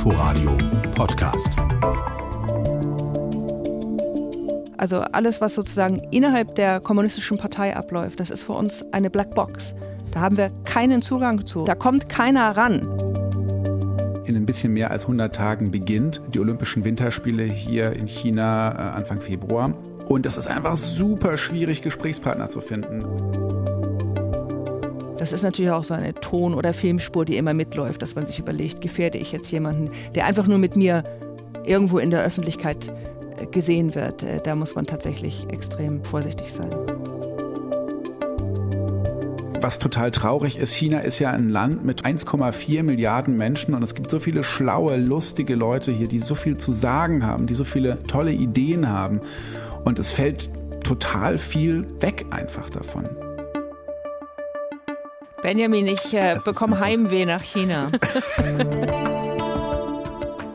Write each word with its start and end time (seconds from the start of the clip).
Inforadio 0.00 0.56
Podcast. 0.94 1.50
Also 4.78 5.00
alles, 5.00 5.42
was 5.42 5.54
sozusagen 5.54 5.98
innerhalb 6.10 6.54
der 6.54 6.80
kommunistischen 6.80 7.36
Partei 7.36 7.76
abläuft, 7.76 8.18
das 8.18 8.30
ist 8.30 8.44
für 8.44 8.54
uns 8.54 8.82
eine 8.92 9.10
Blackbox. 9.10 9.74
Da 10.12 10.20
haben 10.20 10.38
wir 10.38 10.48
keinen 10.64 11.02
Zugang 11.02 11.44
zu. 11.44 11.64
Da 11.64 11.74
kommt 11.74 12.08
keiner 12.08 12.56
ran. 12.56 12.88
In 14.24 14.36
ein 14.36 14.46
bisschen 14.46 14.72
mehr 14.72 14.90
als 14.90 15.02
100 15.02 15.34
Tagen 15.34 15.70
beginnt 15.70 16.22
die 16.32 16.40
Olympischen 16.40 16.82
Winterspiele 16.82 17.44
hier 17.44 17.92
in 17.92 18.06
China 18.06 18.72
äh, 18.72 18.96
Anfang 18.96 19.20
Februar. 19.20 19.74
Und 20.08 20.24
es 20.24 20.38
ist 20.38 20.46
einfach 20.46 20.78
super 20.78 21.36
schwierig, 21.36 21.82
Gesprächspartner 21.82 22.48
zu 22.48 22.62
finden. 22.62 23.04
Das 25.20 25.32
ist 25.32 25.42
natürlich 25.42 25.70
auch 25.70 25.84
so 25.84 25.92
eine 25.92 26.14
Ton- 26.14 26.54
oder 26.54 26.72
Filmspur, 26.72 27.26
die 27.26 27.36
immer 27.36 27.52
mitläuft, 27.52 28.00
dass 28.00 28.14
man 28.14 28.24
sich 28.24 28.38
überlegt, 28.38 28.80
gefährde 28.80 29.18
ich 29.18 29.32
jetzt 29.32 29.52
jemanden, 29.52 29.90
der 30.14 30.24
einfach 30.24 30.46
nur 30.46 30.56
mit 30.56 30.76
mir 30.76 31.04
irgendwo 31.66 31.98
in 31.98 32.10
der 32.10 32.22
Öffentlichkeit 32.24 32.90
äh, 33.36 33.44
gesehen 33.44 33.94
wird. 33.94 34.22
Äh, 34.22 34.40
da 34.42 34.54
muss 34.54 34.74
man 34.74 34.86
tatsächlich 34.86 35.46
extrem 35.50 36.02
vorsichtig 36.04 36.50
sein. 36.50 36.70
Was 39.60 39.78
total 39.78 40.10
traurig 40.10 40.56
ist, 40.56 40.72
China 40.72 41.00
ist 41.00 41.18
ja 41.18 41.32
ein 41.32 41.50
Land 41.50 41.84
mit 41.84 42.06
1,4 42.06 42.82
Milliarden 42.82 43.36
Menschen 43.36 43.74
und 43.74 43.82
es 43.82 43.94
gibt 43.94 44.10
so 44.10 44.20
viele 44.20 44.42
schlaue, 44.42 44.96
lustige 44.96 45.54
Leute 45.54 45.92
hier, 45.92 46.08
die 46.08 46.20
so 46.20 46.34
viel 46.34 46.56
zu 46.56 46.72
sagen 46.72 47.26
haben, 47.26 47.46
die 47.46 47.52
so 47.52 47.64
viele 47.64 48.02
tolle 48.04 48.32
Ideen 48.32 48.88
haben. 48.88 49.20
Und 49.84 49.98
es 49.98 50.12
fällt 50.12 50.48
total 50.82 51.36
viel 51.36 51.86
weg 52.00 52.24
einfach 52.30 52.70
davon. 52.70 53.04
Benjamin, 55.42 55.86
ich 55.86 56.12
äh, 56.12 56.38
bekomme 56.44 56.80
Heimweh 56.80 57.24
nach 57.24 57.42
China. 57.42 57.88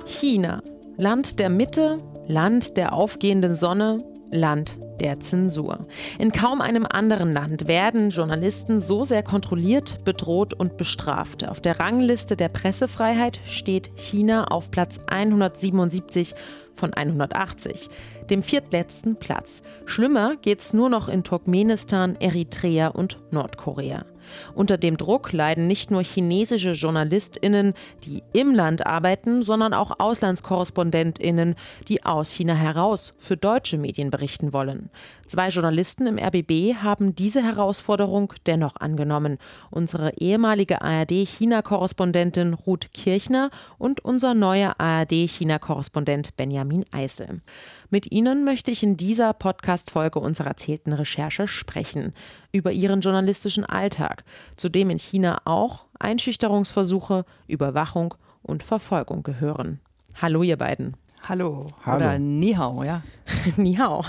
China, 0.05 0.61
Land 0.97 1.39
der 1.39 1.49
Mitte, 1.49 1.97
Land 2.27 2.77
der 2.77 2.93
aufgehenden 2.93 3.55
Sonne, 3.55 3.97
Land 4.31 4.77
der 4.99 5.19
Zensur. 5.19 5.87
In 6.19 6.31
kaum 6.31 6.61
einem 6.61 6.85
anderen 6.87 7.33
Land 7.33 7.67
werden 7.67 8.11
Journalisten 8.11 8.79
so 8.79 9.03
sehr 9.03 9.23
kontrolliert, 9.23 10.03
bedroht 10.05 10.53
und 10.53 10.77
bestraft. 10.77 11.47
Auf 11.47 11.59
der 11.59 11.79
Rangliste 11.79 12.35
der 12.35 12.49
Pressefreiheit 12.49 13.39
steht 13.45 13.91
China 13.95 14.45
auf 14.45 14.69
Platz 14.69 14.99
177 15.07 16.35
von 16.75 16.93
180, 16.93 17.89
dem 18.29 18.43
viertletzten 18.43 19.15
Platz. 19.15 19.63
Schlimmer 19.85 20.35
geht's 20.35 20.73
nur 20.73 20.89
noch 20.89 21.09
in 21.09 21.23
Turkmenistan, 21.23 22.17
Eritrea 22.19 22.89
und 22.89 23.19
Nordkorea. 23.31 24.05
Unter 24.53 24.77
dem 24.77 24.97
Druck 24.97 25.31
leiden 25.31 25.67
nicht 25.67 25.91
nur 25.91 26.03
chinesische 26.03 26.71
JournalistInnen, 26.71 27.73
die 28.03 28.23
im 28.33 28.53
Land 28.53 28.85
arbeiten, 28.85 29.41
sondern 29.43 29.73
auch 29.73 29.99
AuslandskorrespondentInnen, 29.99 31.55
die 31.87 32.03
aus 32.05 32.31
China 32.31 32.53
heraus 32.53 33.13
für 33.17 33.37
deutsche 33.37 33.77
Medien 33.77 34.09
berichten 34.09 34.53
wollen. 34.53 34.89
Zwei 35.27 35.49
Journalisten 35.49 36.05
im 36.05 36.19
RBB 36.19 36.75
haben 36.83 37.15
diese 37.15 37.41
Herausforderung 37.41 38.31
dennoch 38.45 38.75
angenommen. 38.75 39.39
Unsere 39.71 40.13
ehemalige 40.19 40.83
ARD-China-Korrespondentin 40.83 42.53
Ruth 42.53 42.93
Kirchner 42.93 43.49
und 43.79 44.05
unser 44.05 44.35
neuer 44.35 44.75
ARD-China-Korrespondent 44.77 46.37
Benjamin 46.37 46.85
Eisel. 46.91 47.41
Mit 47.89 48.11
Ihnen 48.11 48.45
möchte 48.45 48.69
ich 48.69 48.83
in 48.83 48.97
dieser 48.97 49.33
Podcast-Folge 49.33 50.19
unserer 50.19 50.49
erzählten 50.49 50.93
Recherche 50.93 51.47
sprechen. 51.47 52.13
Über 52.51 52.71
Ihren 52.71 53.01
journalistischen 53.01 53.65
Alltag, 53.65 54.25
zu 54.57 54.69
dem 54.69 54.91
in 54.91 54.99
China 54.99 55.41
auch 55.45 55.85
Einschüchterungsversuche, 55.97 57.25
Überwachung 57.47 58.13
und 58.43 58.61
Verfolgung 58.61 59.23
gehören. 59.23 59.79
Hallo, 60.21 60.43
ihr 60.43 60.57
beiden. 60.57 60.95
Hallo. 61.27 61.67
Hallo. 61.83 61.97
Oder 61.97 62.19
Nihao, 62.19 62.83
ja. 62.83 63.01
Nihao. 63.57 64.05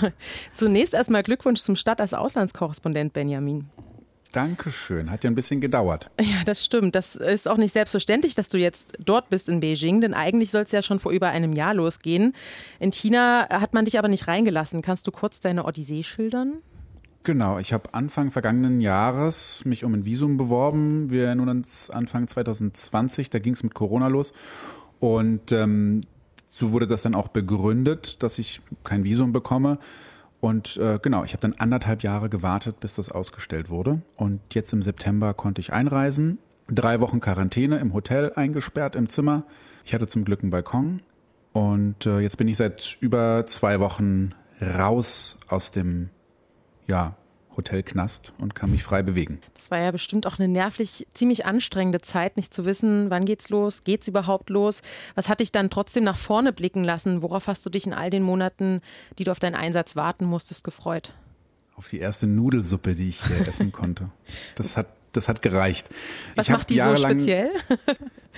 Zunächst 0.53 0.93
erstmal 0.93 1.23
Glückwunsch 1.23 1.61
zum 1.61 1.75
Start 1.75 1.99
als 1.99 2.13
Auslandskorrespondent, 2.13 3.13
Benjamin. 3.13 3.65
Dankeschön. 4.33 5.09
Hat 5.09 5.23
ja 5.23 5.31
ein 5.31 5.35
bisschen 5.35 5.59
gedauert. 5.59 6.11
Ja, 6.19 6.43
das 6.45 6.63
stimmt. 6.63 6.93
Das 6.93 7.15
ist 7.15 7.47
auch 7.47 7.57
nicht 7.57 7.73
selbstverständlich, 7.73 8.35
dass 8.35 8.49
du 8.49 8.59
jetzt 8.59 8.93
dort 9.03 9.31
bist 9.31 9.49
in 9.49 9.61
Beijing, 9.61 9.99
denn 10.01 10.13
eigentlich 10.13 10.51
soll 10.51 10.61
es 10.61 10.71
ja 10.71 10.83
schon 10.83 10.99
vor 10.99 11.11
über 11.11 11.29
einem 11.29 11.53
Jahr 11.53 11.73
losgehen. 11.73 12.35
In 12.79 12.91
China 12.91 13.47
hat 13.49 13.73
man 13.73 13.85
dich 13.85 13.97
aber 13.97 14.09
nicht 14.09 14.27
reingelassen. 14.27 14.83
Kannst 14.83 15.07
du 15.07 15.11
kurz 15.11 15.39
deine 15.39 15.65
Odyssee 15.65 16.03
schildern? 16.03 16.57
Genau, 17.23 17.57
ich 17.57 17.73
habe 17.73 17.93
Anfang 17.93 18.29
vergangenen 18.29 18.79
Jahres 18.79 19.65
mich 19.65 19.83
um 19.83 19.93
ein 19.95 20.05
Visum 20.05 20.37
beworben. 20.37 21.09
Wir 21.09 21.25
erinnern 21.25 21.49
uns 21.49 21.89
Anfang 21.89 22.27
2020, 22.27 23.31
da 23.31 23.39
ging 23.39 23.53
es 23.53 23.63
mit 23.63 23.73
Corona 23.73 24.07
los. 24.07 24.31
Und 24.99 25.51
ähm, 25.51 26.01
so 26.57 26.71
wurde 26.71 26.87
das 26.87 27.03
dann 27.03 27.13
auch 27.13 27.27
begründet, 27.27 28.23
dass 28.23 28.39
ich 28.39 28.61
kein 28.83 29.03
Visum 29.03 29.31
bekomme. 29.31 29.77
Und 30.39 30.77
äh, 30.77 30.99
genau, 31.01 31.23
ich 31.23 31.33
habe 31.33 31.41
dann 31.41 31.53
anderthalb 31.53 32.03
Jahre 32.03 32.29
gewartet, 32.29 32.79
bis 32.79 32.95
das 32.95 33.11
ausgestellt 33.11 33.69
wurde. 33.69 34.01
Und 34.15 34.41
jetzt 34.53 34.73
im 34.73 34.81
September 34.81 35.33
konnte 35.33 35.61
ich 35.61 35.71
einreisen. 35.71 36.39
Drei 36.67 36.99
Wochen 36.99 37.19
Quarantäne 37.19 37.77
im 37.77 37.93
Hotel 37.93 38.33
eingesperrt 38.35 38.95
im 38.95 39.07
Zimmer. 39.07 39.43
Ich 39.85 39.93
hatte 39.93 40.07
zum 40.07 40.25
Glück 40.25 40.41
einen 40.41 40.49
Balkon. 40.49 41.01
Und 41.53 42.05
äh, 42.05 42.19
jetzt 42.19 42.37
bin 42.37 42.47
ich 42.47 42.57
seit 42.57 42.97
über 43.01 43.45
zwei 43.45 43.79
Wochen 43.79 44.31
raus 44.61 45.37
aus 45.47 45.71
dem 45.71 46.09
ja, 46.87 47.15
Hotelknast 47.57 48.33
und 48.39 48.55
kann 48.55 48.71
mich 48.71 48.83
frei 48.83 49.03
bewegen. 49.03 49.39
Das 49.55 49.71
war 49.71 49.79
ja 49.79 49.91
bestimmt 49.91 50.27
auch 50.27 50.39
eine 50.39 50.47
nervlich 50.47 51.07
ziemlich 51.13 51.45
anstrengende 51.45 51.99
Zeit, 52.01 52.37
nicht 52.37 52.53
zu 52.53 52.65
wissen, 52.65 53.09
wann 53.09 53.25
geht's 53.25 53.49
los, 53.49 53.81
geht's 53.83 54.07
überhaupt 54.07 54.49
los. 54.49 54.81
Was 55.15 55.27
hat 55.27 55.39
dich 55.39 55.51
dann 55.51 55.69
trotzdem 55.69 56.03
nach 56.03 56.17
vorne 56.17 56.53
blicken 56.53 56.83
lassen? 56.83 57.21
Worauf 57.21 57.47
hast 57.47 57.65
du 57.65 57.69
dich 57.69 57.85
in 57.85 57.93
all 57.93 58.09
den 58.09 58.23
Monaten, 58.23 58.81
die 59.17 59.23
du 59.23 59.31
auf 59.31 59.39
deinen 59.39 59.55
Einsatz 59.55 59.95
warten 59.95 60.25
musstest, 60.25 60.63
gefreut? 60.63 61.13
Auf 61.75 61.89
die 61.89 61.99
erste 61.99 62.27
Nudelsuppe, 62.27 62.95
die 62.95 63.09
ich 63.09 63.23
hier 63.25 63.39
essen 63.47 63.71
konnte. 63.71 64.09
Das 64.55 64.77
hat 64.77 64.87
das 65.13 65.27
hat 65.27 65.41
gereicht. 65.41 65.89
Was 66.35 66.47
ich 66.47 66.53
macht 66.53 66.69
die 66.69 66.79
so 66.79 66.95
speziell? 66.95 67.49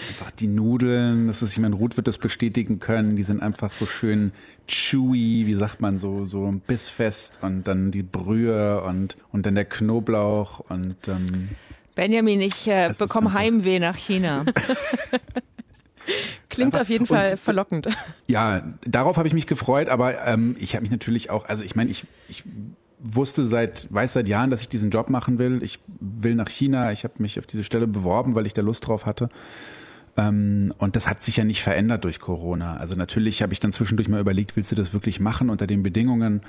einfach 0.10 0.32
die 0.32 0.48
Nudeln, 0.48 1.28
das 1.28 1.42
ist, 1.42 1.54
ich 1.54 1.60
meine, 1.60 1.76
Ruth 1.76 1.98
wird 1.98 2.08
das 2.08 2.18
bestätigen 2.18 2.80
können, 2.80 3.16
die 3.16 3.24
sind 3.24 3.42
einfach 3.42 3.74
so 3.74 3.86
schön 3.86 4.32
chewy, 4.68 5.46
wie 5.46 5.56
sagt 5.56 5.82
man, 5.82 6.00
so, 6.00 6.26
so 6.26 6.54
bissfest 6.68 7.40
und 7.42 7.68
dann 7.68 7.92
die 7.92 8.04
Brühe 8.04 8.82
und, 8.84 9.18
und 9.32 9.46
dann 9.46 9.56
der 9.56 9.66
Knoblauch 9.66 10.60
und, 10.70 11.08
ähm, 11.08 11.50
Benjamin, 11.96 12.40
ich 12.40 12.68
äh, 12.68 12.94
bekomme 12.98 13.34
Heimweh 13.34 13.80
nach 13.80 13.98
China. 13.98 14.46
Klingt 16.50 16.80
auf 16.80 16.90
jeden 16.90 17.06
Fall 17.06 17.32
und, 17.32 17.40
verlockend. 17.40 17.90
Ja, 18.28 18.64
darauf 18.86 19.18
habe 19.18 19.28
ich 19.28 19.34
mich 19.34 19.48
gefreut, 19.48 19.90
aber 19.90 20.26
ähm, 20.26 20.56
ich 20.60 20.76
habe 20.76 20.84
mich 20.84 20.92
natürlich 20.92 21.30
auch, 21.30 21.46
also 21.46 21.64
ich 21.64 21.76
meine, 21.76 21.92
ich, 21.92 22.06
ich 22.28 22.44
wusste 23.00 23.46
seit, 23.46 23.88
weiß 23.92 24.14
seit 24.14 24.28
Jahren, 24.28 24.52
dass 24.52 24.62
ich 24.62 24.70
diesen 24.70 24.90
Job 24.90 25.10
machen 25.10 25.40
will. 25.40 25.64
Ich 25.64 25.80
will 26.00 26.36
nach 26.36 26.50
China. 26.50 26.92
Ich 26.92 27.04
habe 27.04 27.16
mich 27.20 27.40
auf 27.40 27.46
diese 27.46 27.64
Stelle 27.64 27.88
beworben, 27.88 28.36
weil 28.36 28.46
ich 28.46 28.54
da 28.54 28.62
Lust 28.62 28.88
drauf 28.88 29.06
hatte. 29.06 29.30
Ähm, 30.18 30.74
und 30.78 30.96
das 30.96 31.08
hat 31.08 31.24
sich 31.24 31.38
ja 31.38 31.44
nicht 31.44 31.64
verändert 31.64 32.04
durch 32.04 32.20
Corona. 32.20 32.78
Also 32.78 32.96
natürlich 32.96 33.42
habe 33.42 33.54
ich 33.54 33.60
dann 33.60 33.72
zwischendurch 33.72 34.10
mal 34.10 34.20
überlegt, 34.20 34.56
willst 34.56 34.72
du 34.72 34.76
das 34.76 34.94
wirklich 34.94 35.20
machen 35.20 35.50
unter 35.50 35.68
den 35.68 35.84
Bedingungen? 35.84 36.42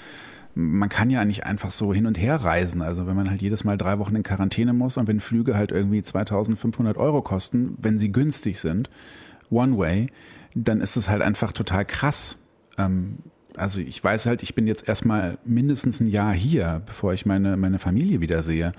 Man 0.54 0.88
kann 0.88 1.10
ja 1.10 1.24
nicht 1.24 1.44
einfach 1.44 1.70
so 1.70 1.94
hin 1.94 2.06
und 2.06 2.18
her 2.18 2.36
reisen. 2.36 2.82
Also 2.82 3.06
wenn 3.06 3.14
man 3.14 3.30
halt 3.30 3.40
jedes 3.40 3.62
Mal 3.62 3.78
drei 3.78 3.98
Wochen 4.00 4.16
in 4.16 4.24
Quarantäne 4.24 4.72
muss 4.72 4.96
und 4.96 5.06
wenn 5.06 5.20
Flüge 5.20 5.54
halt 5.54 5.70
irgendwie 5.70 6.02
2500 6.02 6.96
Euro 6.96 7.22
kosten, 7.22 7.76
wenn 7.80 7.98
sie 7.98 8.10
günstig 8.10 8.58
sind, 8.58 8.90
one 9.50 9.78
way, 9.78 10.08
dann 10.54 10.80
ist 10.80 10.96
es 10.96 11.08
halt 11.08 11.22
einfach 11.22 11.52
total 11.52 11.84
krass. 11.84 12.38
Ähm, 12.78 13.18
also 13.60 13.80
ich 13.80 14.02
weiß 14.02 14.26
halt, 14.26 14.42
ich 14.42 14.54
bin 14.54 14.66
jetzt 14.66 14.88
erstmal 14.88 15.38
mindestens 15.44 16.00
ein 16.00 16.08
Jahr 16.08 16.32
hier, 16.32 16.82
bevor 16.86 17.12
ich 17.12 17.26
meine, 17.26 17.56
meine 17.56 17.78
Familie 17.78 18.20
wiedersehe. 18.20 18.72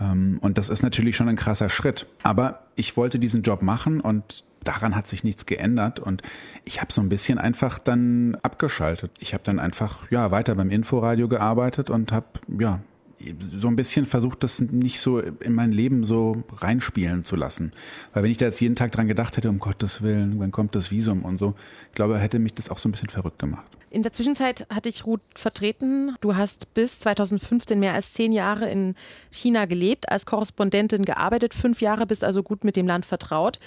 Ähm, 0.00 0.38
und 0.40 0.58
das 0.58 0.68
ist 0.68 0.82
natürlich 0.82 1.16
schon 1.16 1.28
ein 1.28 1.36
krasser 1.36 1.68
Schritt. 1.68 2.06
Aber 2.22 2.60
ich 2.76 2.96
wollte 2.96 3.18
diesen 3.18 3.42
Job 3.42 3.62
machen 3.62 4.00
und 4.00 4.44
daran 4.62 4.96
hat 4.96 5.06
sich 5.06 5.24
nichts 5.24 5.44
geändert 5.46 6.00
und 6.00 6.22
ich 6.64 6.80
habe 6.80 6.92
so 6.92 7.02
ein 7.02 7.10
bisschen 7.10 7.38
einfach 7.38 7.78
dann 7.78 8.36
abgeschaltet. 8.42 9.12
Ich 9.20 9.34
habe 9.34 9.44
dann 9.44 9.58
einfach 9.58 10.10
ja 10.10 10.30
weiter 10.30 10.54
beim 10.54 10.70
Inforadio 10.70 11.28
gearbeitet 11.28 11.90
und 11.90 12.12
habe 12.12 12.26
ja 12.58 12.80
so 13.40 13.68
ein 13.68 13.76
bisschen 13.76 14.06
versucht, 14.06 14.42
das 14.44 14.60
nicht 14.60 15.00
so 15.00 15.18
in 15.18 15.52
mein 15.52 15.72
Leben 15.72 16.04
so 16.04 16.42
reinspielen 16.56 17.24
zu 17.24 17.36
lassen. 17.36 17.72
Weil 18.12 18.24
wenn 18.24 18.30
ich 18.30 18.38
da 18.38 18.46
jetzt 18.46 18.60
jeden 18.60 18.76
Tag 18.76 18.92
dran 18.92 19.08
gedacht 19.08 19.36
hätte, 19.36 19.48
um 19.48 19.58
Gottes 19.58 20.02
Willen, 20.02 20.38
wann 20.38 20.50
kommt 20.50 20.74
das 20.74 20.90
Visum 20.90 21.24
und 21.24 21.38
so, 21.38 21.54
ich 21.88 21.94
glaube, 21.94 22.18
hätte 22.18 22.38
mich 22.38 22.54
das 22.54 22.68
auch 22.68 22.78
so 22.78 22.88
ein 22.88 22.92
bisschen 22.92 23.08
verrückt 23.08 23.38
gemacht. 23.38 23.66
In 23.90 24.02
der 24.02 24.12
Zwischenzeit 24.12 24.66
hatte 24.70 24.88
ich 24.88 25.06
Ruth 25.06 25.20
vertreten. 25.36 26.16
Du 26.20 26.34
hast 26.34 26.74
bis 26.74 26.98
2015 26.98 27.78
mehr 27.78 27.92
als 27.92 28.12
zehn 28.12 28.32
Jahre 28.32 28.68
in 28.68 28.96
China 29.30 29.66
gelebt, 29.66 30.08
als 30.08 30.26
Korrespondentin 30.26 31.04
gearbeitet, 31.04 31.54
fünf 31.54 31.80
Jahre, 31.80 32.04
bist 32.04 32.24
also 32.24 32.42
gut 32.42 32.64
mit 32.64 32.74
dem 32.74 32.88
Land 32.88 33.06
vertraut. 33.06 33.60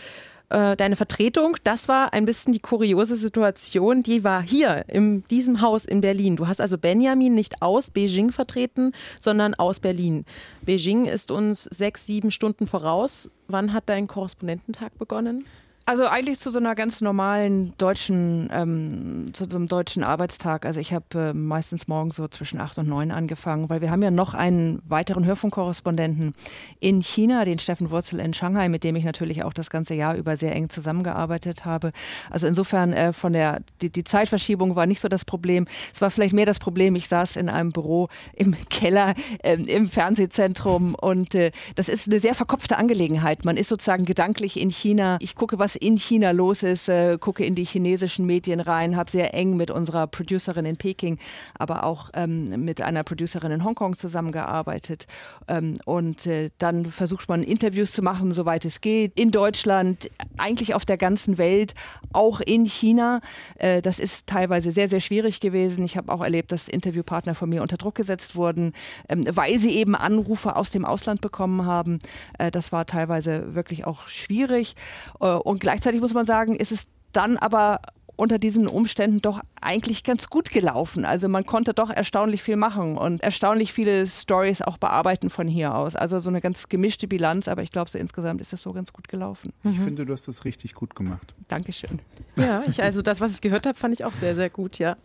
Äh, 0.50 0.78
deine 0.78 0.96
Vertretung, 0.96 1.58
das 1.66 1.90
war 1.90 2.14
ein 2.14 2.26
bisschen 2.26 2.54
die 2.54 2.60
kuriose 2.60 3.18
Situation, 3.18 4.02
die 4.02 4.24
war 4.24 4.42
hier 4.42 4.86
in 4.88 5.28
diesem 5.28 5.60
Haus 5.60 5.84
in 5.84 6.00
Berlin. 6.00 6.38
Du 6.38 6.48
hast 6.48 6.62
also 6.62 6.78
Benjamin 6.78 7.36
nicht 7.36 7.62
aus 7.62 7.92
Beijing 7.92 8.32
vertreten, 8.32 8.94
sondern 9.20 9.56
aus 9.56 9.82
Berlin. 9.82 10.24
Beijing 10.62 11.06
ist 11.06 11.32
uns 11.32 11.66
sechs, 11.66 12.06
sieben 12.06 12.32
Stunden 12.32 12.66
voraus. 12.66 13.30
Wann 13.50 13.74
hat 13.74 13.90
dein 13.90 14.08
Korrespondententag 14.08 14.98
begonnen? 14.98 15.46
Also 15.90 16.06
eigentlich 16.06 16.38
zu 16.38 16.50
so 16.50 16.58
einer 16.60 16.76
ganz 16.76 17.00
normalen 17.00 17.74
deutschen, 17.78 18.50
ähm, 18.52 19.28
zu 19.32 19.46
so 19.50 19.56
einem 19.56 19.70
deutschen 19.70 20.04
Arbeitstag. 20.04 20.66
Also 20.66 20.82
ich 20.82 20.92
habe 20.92 21.06
äh, 21.16 21.34
meistens 21.34 21.88
morgens 21.88 22.18
so 22.18 22.28
zwischen 22.28 22.60
acht 22.60 22.78
und 22.78 22.90
neun 22.90 23.10
angefangen, 23.10 23.70
weil 23.70 23.80
wir 23.80 23.90
haben 23.90 24.04
ja 24.04 24.12
noch 24.12 24.34
einen 24.34 24.82
weiteren 24.86 25.24
Hörfunkkorrespondenten 25.24 26.36
in 26.82 27.02
China, 27.02 27.46
den 27.46 27.58
Steffen 27.58 27.90
Wurzel 27.90 28.20
in 28.20 28.34
Shanghai, 28.34 28.68
mit 28.68 28.84
dem 28.84 28.98
ich 28.98 29.06
natürlich 29.06 29.46
auch 29.46 29.54
das 29.54 29.70
ganze 29.70 29.94
Jahr 29.94 30.16
über 30.16 30.36
sehr 30.36 30.54
eng 30.54 30.68
zusammengearbeitet 30.68 31.64
habe. 31.64 31.94
Also 32.30 32.48
insofern 32.48 32.92
äh, 32.92 33.14
von 33.14 33.32
der 33.32 33.62
die, 33.82 33.90
die 33.90 34.04
Zeitverschiebung 34.04 34.76
war 34.76 34.88
nicht 34.88 35.00
so 35.00 35.08
das 35.08 35.24
Problem. 35.24 35.68
Es 35.94 36.02
war 36.02 36.12
vielleicht 36.12 36.34
mehr 36.34 36.46
das 36.46 36.60
Problem. 36.60 36.98
Ich 36.98 37.08
saß 37.08 37.38
in 37.38 37.48
einem 37.48 37.72
Büro 37.72 38.10
im 38.34 38.58
Keller 38.70 39.14
äh, 39.42 39.54
im 39.54 39.88
Fernsehzentrum 39.88 40.96
und 40.96 41.34
äh, 41.34 41.52
das 41.76 41.88
ist 41.88 42.10
eine 42.10 42.20
sehr 42.20 42.36
verkopfte 42.36 42.78
Angelegenheit. 42.78 43.46
Man 43.46 43.56
ist 43.56 43.70
sozusagen 43.70 44.04
gedanklich 44.04 44.60
in 44.60 44.70
China. 44.70 45.18
Ich 45.22 45.36
gucke, 45.36 45.58
was 45.58 45.77
in 45.80 45.98
China 45.98 46.32
los 46.32 46.64
ist, 46.64 46.90
äh, 46.90 47.18
gucke 47.20 47.46
in 47.46 47.56
die 47.56 47.64
chinesischen 47.64 48.26
Medien 48.26 48.60
rein, 48.60 48.96
habe 48.96 49.10
sehr 49.10 49.34
eng 49.34 49.58
mit 49.58 49.72
unserer 49.72 50.08
Producerin 50.08 50.66
in 50.66 50.78
Peking, 50.78 51.18
aber 51.58 51.84
auch 51.84 52.10
ähm, 52.14 52.46
mit 52.64 52.82
einer 52.82 53.04
Producerin 53.04 53.52
in 53.52 53.64
Hongkong 53.64 53.96
zusammengearbeitet. 53.96 55.08
Ähm, 55.48 55.76
und 55.86 56.26
äh, 56.28 56.50
dann 56.58 56.86
versucht 56.86 57.30
man 57.30 57.44
Interviews 57.44 57.92
zu 57.92 58.02
machen, 58.02 58.34
soweit 58.34 58.66
es 58.66 58.82
geht, 58.82 59.14
in 59.20 59.32
Deutschland, 59.32 60.10
eigentlich 60.38 60.74
auf 60.74 60.86
der 60.86 60.98
ganzen 60.98 61.38
Welt, 61.38 61.74
auch 62.14 62.40
in 62.42 62.66
China. 62.66 63.22
Äh, 63.56 63.82
das 63.82 64.00
ist 64.00 64.28
teilweise 64.28 64.72
sehr, 64.72 64.90
sehr 64.90 65.00
schwierig 65.00 65.40
gewesen. 65.40 65.84
Ich 65.86 65.98
habe 65.98 66.12
auch 66.12 66.22
erlebt, 66.22 66.52
dass 66.52 66.68
Interviewpartner 66.68 67.36
von 67.36 67.50
mir 67.50 67.62
unter 67.62 67.78
Druck 67.78 67.96
gesetzt 67.96 68.36
wurden, 68.36 68.74
ähm, 69.10 69.24
weil 69.30 69.60
sie 69.60 69.72
eben 69.76 69.96
Anrufe 69.96 70.56
aus 70.56 70.72
dem 70.72 70.86
Ausland 70.86 71.22
bekommen 71.22 71.66
haben. 71.66 72.00
Äh, 72.38 72.52
das 72.52 72.72
war 72.72 72.86
teilweise 72.86 73.56
wirklich 73.56 73.86
auch 73.86 74.08
schwierig. 74.08 74.76
Äh, 75.20 75.28
und 75.28 75.60
gleichzeitig 75.68 76.00
muss 76.00 76.14
man 76.14 76.26
sagen, 76.26 76.56
ist 76.56 76.72
es 76.72 76.88
dann 77.12 77.36
aber 77.36 77.82
unter 78.18 78.40
diesen 78.40 78.68
Umständen 78.68 79.22
doch 79.22 79.40
eigentlich 79.62 80.04
ganz 80.04 80.30
gut 80.30 80.50
gelaufen. 80.50 81.06
Also 81.06 81.30
man 81.30 81.46
konnte 81.46 81.74
doch 81.74 81.90
erstaunlich 81.90 82.44
viel 82.44 82.56
machen 82.58 82.98
und 82.98 83.22
erstaunlich 83.22 83.72
viele 83.72 84.06
Stories 84.08 84.62
auch 84.62 84.78
bearbeiten 84.78 85.30
von 85.30 85.48
hier 85.48 85.74
aus. 85.76 85.96
Also 85.96 86.20
so 86.20 86.30
eine 86.30 86.42
ganz 86.42 86.68
gemischte 86.68 87.08
Bilanz, 87.08 87.48
aber 87.48 87.62
ich 87.62 87.72
glaube, 87.72 87.90
so 87.90 87.98
insgesamt 87.98 88.42
ist 88.42 88.52
das 88.52 88.64
so 88.64 88.74
ganz 88.74 88.92
gut 88.92 89.08
gelaufen. 89.08 89.54
Ich 89.64 89.78
mhm. 89.78 89.84
finde, 89.84 90.06
du 90.06 90.14
hast 90.14 90.28
das 90.28 90.46
richtig 90.46 90.74
gut 90.74 90.96
gemacht. 90.96 91.34
Dankeschön. 91.48 92.00
Ja, 92.38 92.64
ich, 92.68 92.82
also 92.82 93.02
das, 93.02 93.22
was 93.22 93.34
ich 93.36 93.42
gehört 93.42 93.66
habe, 93.66 93.78
fand 93.78 93.94
ich 93.94 94.04
auch 94.04 94.14
sehr, 94.14 94.36
sehr 94.36 94.50
gut, 94.50 94.80
ja. 94.80 94.96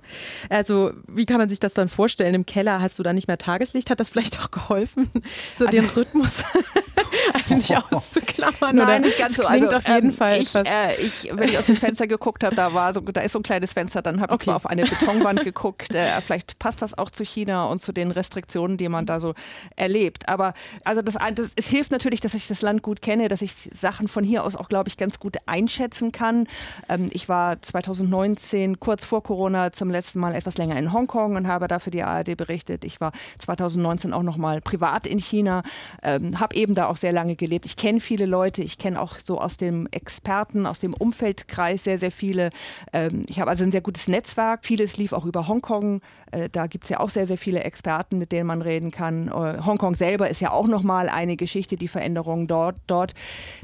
Also 0.48 0.92
wie 1.06 1.26
kann 1.26 1.38
man 1.38 1.48
sich 1.48 1.60
das 1.60 1.74
dann 1.74 1.88
vorstellen? 1.88 2.34
Im 2.34 2.46
Keller 2.46 2.80
hast 2.80 2.98
du 2.98 3.02
da 3.02 3.12
nicht 3.12 3.28
mehr 3.28 3.38
Tageslicht? 3.38 3.90
Hat 3.90 4.00
das 4.00 4.08
vielleicht 4.08 4.40
auch 4.40 4.50
geholfen, 4.50 5.08
so 5.58 5.66
also, 5.66 5.76
den 5.76 5.88
Rhythmus 5.90 6.44
eigentlich 7.34 7.76
auszuklammern? 7.90 8.76
Nein, 8.76 9.02
nicht 9.02 9.18
ganz 9.18 9.36
so. 9.36 9.44
Also, 9.44 9.68
auf 9.68 9.86
jeden 9.86 10.10
ähm, 10.10 10.12
Fall 10.12 10.40
ich, 10.40 10.54
äh, 10.54 11.00
ich, 11.00 11.30
wenn 11.32 11.48
ich 11.48 11.58
aus 11.58 11.66
dem 11.66 11.76
Fenster 11.76 12.06
geguckt 12.06 12.44
habe, 12.44 12.54
da 12.54 12.72
war 12.74 12.92
so, 12.92 13.01
da 13.02 13.20
ist 13.20 13.32
so 13.32 13.38
ein 13.38 13.42
kleines 13.42 13.72
Fenster, 13.72 14.02
dann 14.02 14.20
habe 14.20 14.34
ich 14.34 14.40
okay. 14.40 14.50
mal 14.50 14.56
auf 14.56 14.66
eine 14.66 14.84
Betonwand 14.84 15.40
geguckt. 15.44 15.94
Äh, 15.94 16.20
vielleicht 16.20 16.58
passt 16.58 16.82
das 16.82 16.96
auch 16.96 17.10
zu 17.10 17.24
China 17.24 17.64
und 17.64 17.80
zu 17.80 17.92
den 17.92 18.10
Restriktionen, 18.10 18.76
die 18.76 18.88
man 18.88 19.06
da 19.06 19.20
so 19.20 19.34
erlebt. 19.76 20.28
Aber 20.28 20.54
also 20.84 21.02
das, 21.02 21.16
das 21.34 21.52
es 21.56 21.66
hilft 21.66 21.90
natürlich, 21.92 22.20
dass 22.20 22.34
ich 22.34 22.48
das 22.48 22.62
Land 22.62 22.82
gut 22.82 23.02
kenne, 23.02 23.28
dass 23.28 23.42
ich 23.42 23.54
Sachen 23.72 24.08
von 24.08 24.24
hier 24.24 24.44
aus 24.44 24.56
auch, 24.56 24.68
glaube 24.68 24.88
ich, 24.88 24.96
ganz 24.96 25.18
gut 25.18 25.36
einschätzen 25.46 26.12
kann. 26.12 26.46
Ähm, 26.88 27.08
ich 27.12 27.28
war 27.28 27.60
2019 27.60 28.80
kurz 28.80 29.04
vor 29.04 29.22
Corona 29.22 29.72
zum 29.72 29.90
letzten 29.90 30.20
Mal 30.20 30.34
etwas 30.34 30.58
länger 30.58 30.76
in 30.76 30.92
Hongkong 30.92 31.36
und 31.36 31.48
habe 31.48 31.68
dafür 31.68 31.90
die 31.90 32.02
ARD 32.02 32.36
berichtet. 32.36 32.84
Ich 32.84 33.00
war 33.00 33.12
2019 33.38 34.12
auch 34.12 34.22
noch 34.22 34.36
mal 34.36 34.60
privat 34.60 35.06
in 35.06 35.18
China, 35.18 35.62
ähm, 36.02 36.38
habe 36.40 36.54
eben 36.56 36.74
da 36.74 36.86
auch 36.86 36.96
sehr 36.96 37.12
lange 37.12 37.36
gelebt. 37.36 37.66
Ich 37.66 37.76
kenne 37.76 38.00
viele 38.00 38.26
Leute, 38.26 38.62
ich 38.62 38.78
kenne 38.78 39.00
auch 39.00 39.18
so 39.22 39.40
aus 39.40 39.56
dem 39.56 39.86
Experten, 39.90 40.66
aus 40.66 40.78
dem 40.78 40.94
Umfeldkreis 40.94 41.84
sehr, 41.84 41.98
sehr 41.98 42.12
viele. 42.12 42.50
Ähm, 42.92 43.24
ich 43.28 43.40
habe 43.40 43.50
also 43.50 43.64
ein 43.64 43.72
sehr 43.72 43.80
gutes 43.80 44.08
Netzwerk. 44.08 44.64
Vieles 44.64 44.96
lief 44.96 45.12
auch 45.12 45.24
über 45.24 45.48
Hongkong. 45.48 46.00
Äh, 46.30 46.48
da 46.50 46.66
gibt 46.66 46.84
es 46.84 46.90
ja 46.90 47.00
auch 47.00 47.10
sehr, 47.10 47.26
sehr 47.26 47.38
viele 47.38 47.64
Experten, 47.64 48.18
mit 48.18 48.32
denen 48.32 48.46
man 48.46 48.62
reden 48.62 48.90
kann. 48.90 49.28
Äh, 49.28 49.62
Hongkong 49.64 49.94
selber 49.94 50.28
ist 50.28 50.40
ja 50.40 50.50
auch 50.50 50.68
noch 50.68 50.82
mal 50.82 51.08
eine 51.08 51.36
Geschichte, 51.36 51.76
die 51.76 51.88
Veränderungen 51.88 52.46
dort. 52.46 52.76
dort. 52.86 53.14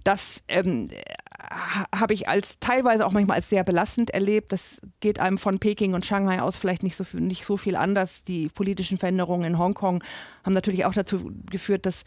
Das 0.05 0.43
ähm, 0.49 0.89
habe 1.95 2.15
ich 2.15 2.29
als 2.29 2.59
teilweise 2.61 3.07
auch 3.07 3.13
manchmal 3.13 3.37
als 3.37 3.49
sehr 3.49 3.65
belastend 3.65 4.11
erlebt. 4.11 4.53
Das 4.53 4.81
geht 5.01 5.19
einem 5.19 5.39
von 5.39 5.59
Peking 5.59 5.95
und 5.95 6.05
Shanghai 6.05 6.41
aus 6.41 6.57
vielleicht 6.57 6.83
nicht 6.83 6.97
so, 6.97 7.05
nicht 7.15 7.45
so 7.45 7.57
viel 7.57 7.77
anders. 7.77 8.25
Die 8.25 8.49
politischen 8.49 8.99
Veränderungen 8.99 9.45
in 9.45 9.59
Hongkong 9.59 10.03
haben 10.45 10.53
natürlich 10.53 10.85
auch 10.85 10.95
dazu 10.95 11.31
geführt, 11.51 11.87
dass 11.87 12.05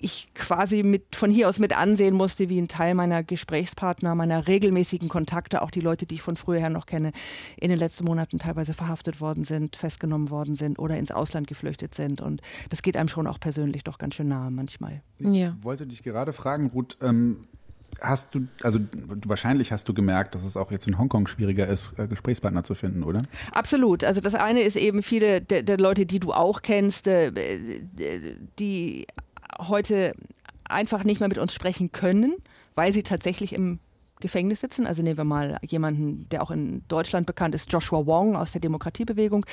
ich 0.00 0.28
quasi 0.34 0.82
mit, 0.82 1.14
von 1.14 1.30
hier 1.30 1.48
aus 1.48 1.58
mit 1.58 1.76
ansehen 1.76 2.14
musste, 2.14 2.48
wie 2.48 2.60
ein 2.60 2.68
Teil 2.68 2.94
meiner 2.94 3.22
Gesprächspartner, 3.22 4.14
meiner 4.14 4.46
regelmäßigen 4.46 5.08
Kontakte, 5.08 5.62
auch 5.62 5.70
die 5.70 5.80
Leute, 5.80 6.06
die 6.06 6.16
ich 6.16 6.22
von 6.22 6.36
früher 6.36 6.60
her 6.60 6.70
noch 6.70 6.86
kenne, 6.86 7.12
in 7.56 7.70
den 7.70 7.78
letzten 7.78 8.04
Monaten 8.04 8.38
teilweise 8.38 8.74
verhaftet 8.74 9.20
worden 9.20 9.44
sind, 9.44 9.76
festgenommen 9.76 10.30
worden 10.30 10.54
sind 10.54 10.78
oder 10.78 10.96
ins 10.96 11.10
Ausland 11.10 11.46
geflüchtet 11.46 11.94
sind. 11.94 12.20
Und 12.20 12.40
das 12.70 12.82
geht 12.82 12.96
einem 12.96 13.08
schon 13.08 13.26
auch 13.26 13.38
persönlich 13.38 13.84
doch 13.84 13.98
ganz 13.98 14.14
schön 14.14 14.28
nahe 14.28 14.50
manchmal. 14.50 15.02
Ich 15.18 15.26
ja. 15.26 15.56
wollte 15.60 15.86
dich 15.86 16.02
gerade 16.02 16.32
fragen, 16.32 16.68
Ruth, 16.68 16.96
ähm, 17.02 17.46
hast 18.00 18.34
du, 18.34 18.46
also 18.62 18.78
wahrscheinlich 19.26 19.72
hast 19.72 19.88
du 19.88 19.94
gemerkt, 19.94 20.34
dass 20.34 20.44
es 20.44 20.56
auch 20.56 20.70
jetzt 20.70 20.86
in 20.86 20.98
Hongkong 20.98 21.26
schwieriger 21.26 21.66
ist, 21.66 21.98
äh, 21.98 22.06
Gesprächspartner 22.06 22.64
zu 22.64 22.74
finden, 22.74 23.02
oder? 23.02 23.24
Absolut. 23.52 24.04
Also 24.04 24.20
das 24.20 24.34
eine 24.34 24.62
ist 24.62 24.76
eben 24.76 25.02
viele 25.02 25.40
der, 25.40 25.62
der 25.62 25.78
Leute, 25.78 26.06
die 26.06 26.20
du 26.20 26.32
auch 26.32 26.62
kennst, 26.62 27.06
äh, 27.06 27.32
die 28.58 29.06
heute 29.68 30.14
einfach 30.64 31.04
nicht 31.04 31.20
mehr 31.20 31.28
mit 31.28 31.38
uns 31.38 31.54
sprechen 31.54 31.92
können, 31.92 32.34
weil 32.74 32.92
sie 32.92 33.02
tatsächlich 33.02 33.52
im 33.52 33.80
Gefängnis 34.20 34.60
sitzen. 34.60 34.86
Also 34.86 35.02
nehmen 35.02 35.16
wir 35.16 35.24
mal 35.24 35.58
jemanden, 35.66 36.28
der 36.30 36.42
auch 36.42 36.50
in 36.50 36.82
Deutschland 36.88 37.26
bekannt 37.26 37.54
ist, 37.54 37.72
Joshua 37.72 38.06
Wong 38.06 38.36
aus 38.36 38.52
der 38.52 38.60
Demokratiebewegung. 38.60 39.44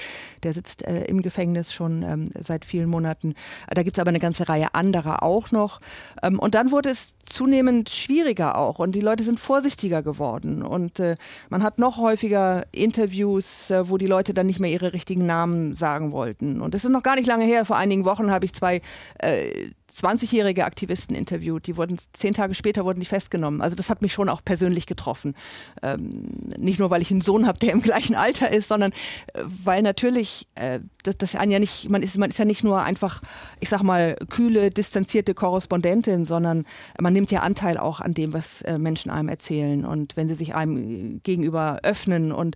Der 0.44 0.54
sitzt 0.54 0.86
äh, 0.86 1.06
im 1.06 1.22
Gefängnis 1.22 1.74
schon 1.74 2.04
ähm, 2.04 2.30
seit 2.38 2.66
vielen 2.66 2.90
Monaten. 2.90 3.34
Da 3.74 3.84
gibt 3.84 3.98
es 3.98 4.02
aber 4.02 4.10
eine 4.10 4.20
ganze 4.20 4.48
Reihe 4.48 4.76
anderer 4.76 5.24
auch 5.24 5.52
noch. 5.52 5.80
Ähm, 6.22 6.38
und 6.38 6.54
dann 6.54 6.72
wurde 6.72 6.90
es 6.90 7.14
zunehmend 7.26 7.90
schwieriger 7.90 8.58
auch 8.58 8.80
und 8.80 8.94
die 8.94 9.02
Leute 9.02 9.24
sind 9.24 9.40
vorsichtiger 9.40 10.04
geworden. 10.04 10.62
Und 10.62 11.00
äh, 11.00 11.16
man 11.50 11.64
hat 11.64 11.80
noch 11.80 11.98
häufiger 11.98 12.66
Interviews, 12.72 13.72
äh, 13.72 13.90
wo 13.90 13.98
die 13.98 14.08
Leute 14.08 14.34
dann 14.34 14.48
nicht 14.48 14.60
mehr 14.60 14.72
ihre 14.72 14.94
richtigen 14.94 15.26
Namen 15.26 15.74
sagen 15.74 16.12
wollten. 16.12 16.62
Und 16.62 16.74
das 16.74 16.86
ist 16.86 16.92
noch 16.92 17.04
gar 17.04 17.16
nicht 17.16 17.28
lange 17.28 17.46
her. 17.46 17.66
Vor 17.66 17.78
einigen 17.78 18.06
Wochen 18.06 18.32
habe 18.32 18.46
ich 18.46 18.54
zwei 18.54 18.82
äh, 19.20 19.72
20-jährige 19.92 20.66
Aktivisten 20.66 21.16
interviewt. 21.16 21.68
Die 21.68 21.78
wurden 21.78 21.98
zehn 22.14 22.34
Tage 22.34 22.54
später 22.54 22.86
wurden 22.86 23.00
die 23.00 23.06
festgenommen. 23.06 23.62
Also 23.62 23.76
das 23.76 23.90
hat 23.90 24.02
mich 24.02 24.14
schon 24.14 24.30
auch 24.30 24.44
persönlich 24.44 24.86
getroffen. 24.86 25.36
Ähm, 25.82 26.10
nicht 26.58 26.80
nur, 26.80 26.90
weil 26.90 27.02
ich 27.02 27.12
einen 27.12 27.22
Sohn 27.22 27.48
habe, 27.48 27.60
der 27.60 27.72
im 27.72 27.82
gleichen 27.82 28.16
Alter 28.16 28.52
ist, 28.52 28.68
sondern 28.68 28.92
äh, 29.34 29.44
weil 29.64 29.82
natürlich 29.82 30.48
äh, 30.56 30.80
das, 31.04 31.18
das 31.18 31.34
ja 31.34 31.46
nicht, 31.46 31.90
man 31.90 32.04
ist, 32.04 32.18
man 32.18 32.30
ist 32.30 32.38
ja 32.38 32.46
nicht 32.46 32.64
nur 32.64 32.82
einfach, 32.84 33.22
ich 33.60 33.70
sag 33.70 33.82
mal, 33.82 34.16
kühle, 34.30 34.70
distanzierte 34.70 35.34
Korrespondentin, 35.34 36.26
sondern 36.26 36.66
man 37.00 37.14
nimmt 37.14 37.32
ja 37.32 37.42
Anteil 37.42 37.78
auch 37.78 38.02
an 38.02 38.14
dem, 38.14 38.34
was 38.34 38.62
äh, 38.64 38.78
Menschen 38.78 39.10
einem 39.10 39.30
erzählen. 39.30 39.86
Und 39.86 40.18
wenn 40.18 40.28
sie 40.28 40.36
sich 40.36 40.54
einem 40.54 41.22
gegenüber 41.24 41.80
öffnen 41.84 42.32
und 42.32 42.56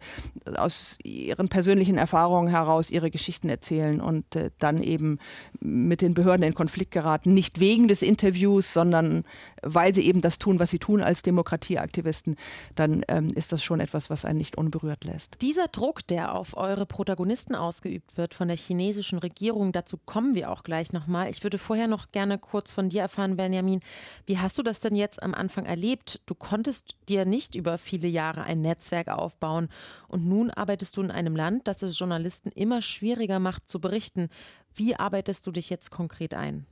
aus 0.56 0.98
ihren 1.04 1.48
persönlichen 1.48 1.98
Erfahrungen 1.98 2.50
heraus 2.50 2.90
ihre 2.90 3.12
Geschichten 3.12 3.50
erzählen 3.50 4.02
und 4.02 4.36
äh, 4.36 4.52
dann 4.60 4.84
eben 4.84 5.20
mit 5.60 6.02
den 6.02 6.14
Behörden 6.14 6.46
in 6.46 6.54
Konflikt 6.54 6.92
geraten, 6.92 7.31
nicht 7.34 7.60
wegen 7.60 7.88
des 7.88 8.02
Interviews, 8.02 8.74
sondern 8.74 9.24
weil 9.62 9.94
sie 9.94 10.06
eben 10.06 10.22
das 10.22 10.40
tun, 10.40 10.60
was 10.60 10.72
sie 10.72 10.80
tun 10.80 11.02
als 11.02 11.22
Demokratieaktivisten, 11.22 12.36
dann 12.76 13.04
ähm, 13.08 13.28
ist 13.36 13.52
das 13.52 13.64
schon 13.64 13.80
etwas, 13.80 14.10
was 14.10 14.26
einen 14.26 14.40
nicht 14.40 14.58
unberührt 14.58 15.04
lässt. 15.04 15.38
Dieser 15.42 15.68
Druck, 15.68 16.06
der 16.08 16.34
auf 16.34 16.58
eure 16.58 16.86
Protagonisten 16.86 17.56
ausgeübt 17.56 18.18
wird 18.18 18.34
von 18.34 18.48
der 18.48 18.58
chinesischen 18.58 19.20
Regierung, 19.20 19.72
dazu 19.72 19.98
kommen 19.98 20.36
wir 20.36 20.52
auch 20.52 20.64
gleich 20.64 20.92
nochmal. 20.94 21.30
Ich 21.30 21.44
würde 21.44 21.58
vorher 21.58 21.88
noch 21.88 22.12
gerne 22.12 22.38
kurz 22.40 22.72
von 22.72 22.90
dir 22.90 23.02
erfahren, 23.02 23.38
Benjamin, 23.38 23.82
wie 24.26 24.40
hast 24.40 24.58
du 24.58 24.64
das 24.64 24.80
denn 24.80 24.96
jetzt 24.96 25.22
am 25.22 25.34
Anfang 25.34 25.66
erlebt? 25.66 26.22
Du 26.26 26.36
konntest 26.36 26.96
dir 27.08 27.26
nicht 27.26 27.56
über 27.56 27.78
viele 27.78 28.08
Jahre 28.08 28.44
ein 28.44 28.62
Netzwerk 28.62 29.10
aufbauen 29.10 29.70
und 30.08 30.26
nun 30.26 30.50
arbeitest 30.50 30.98
du 30.98 31.02
in 31.02 31.12
einem 31.12 31.36
Land, 31.36 31.68
das 31.68 31.82
es 31.84 31.98
Journalisten 31.98 32.50
immer 32.50 32.82
schwieriger 32.82 33.40
macht 33.40 33.70
zu 33.70 33.80
berichten. 33.80 34.30
Wie 34.76 34.96
arbeitest 34.96 35.46
du 35.48 35.52
dich 35.52 35.70
jetzt 35.70 35.92
konkret 35.92 36.34
ein? 36.34 36.66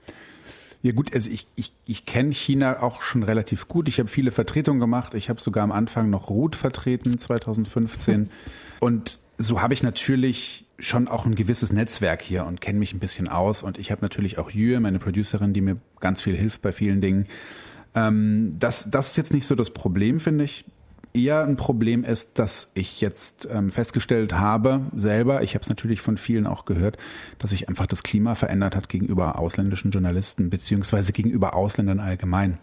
Ja 0.82 0.94
gut, 0.94 1.14
also 1.14 1.30
ich, 1.30 1.46
ich, 1.56 1.74
ich 1.86 2.06
kenne 2.06 2.32
China 2.34 2.82
auch 2.82 3.02
schon 3.02 3.24
relativ 3.24 3.68
gut. 3.68 3.90
Ich 3.90 4.00
habe 4.00 4.08
viele 4.08 4.32
Vertretungen 4.32 4.80
gemacht. 4.80 5.14
Ich 5.14 5.30
habe 5.30 5.42
sogar 5.42 5.64
am 5.64 5.74
Anfang 5.74 6.10
noch 6.10 6.30
Ruth 6.30 6.56
vertreten, 6.56 7.18
2015. 7.18 8.30
Und 8.80 9.20
so 9.38 9.62
habe 9.62 9.74
ich 9.74 9.84
natürlich 9.84 10.66
schon 10.80 11.10
auch 11.10 11.26
ein 11.26 11.36
gewisses 11.36 11.74
Netzwerk 11.74 12.22
hier 12.22 12.46
und 12.46 12.62
kenne 12.62 12.80
mich 12.80 12.94
ein 12.94 13.00
bisschen 13.00 13.28
aus. 13.28 13.64
Und 13.64 13.78
ich 13.78 13.92
habe 13.92 14.02
natürlich 14.02 14.38
auch 14.38 14.50
Jue, 14.50 14.80
meine 14.80 15.00
Producerin, 15.00 15.54
die 15.54 15.60
mir 15.60 15.78
ganz 16.00 16.22
viel 16.22 16.36
hilft 16.36 16.62
bei 16.62 16.72
vielen 16.72 17.02
Dingen. 17.02 17.26
Ähm, 17.96 18.56
das, 18.60 18.90
das 18.90 19.12
ist 19.12 19.18
jetzt 19.18 19.34
nicht 19.34 19.46
so 19.46 19.56
das 19.56 19.72
Problem, 19.72 20.20
finde 20.20 20.46
ich 20.46 20.66
eher 21.14 21.44
ein 21.44 21.56
Problem 21.56 22.04
ist, 22.04 22.38
dass 22.40 22.70
ich 22.74 23.02
jetzt 23.02 23.48
ähm, 23.52 23.72
festgestellt 23.72 24.34
habe, 24.34 24.82
selber, 24.96 25.42
ich 25.44 25.56
habe 25.56 25.64
es 25.64 25.70
natürlich 25.70 26.02
von 26.02 26.18
vielen 26.18 26.48
auch 26.48 26.66
gehört, 26.66 26.98
dass 27.40 27.52
sich 27.52 27.68
einfach 27.70 27.88
das 27.88 28.04
Klima 28.04 28.36
verändert 28.36 28.76
hat 28.76 28.90
gegenüber 28.90 29.40
ausländischen 29.40 29.92
Journalisten, 29.92 30.50
beziehungsweise 30.50 31.12
gegenüber 31.12 31.56
Ausländern 31.56 32.00
allgemein. 32.00 32.60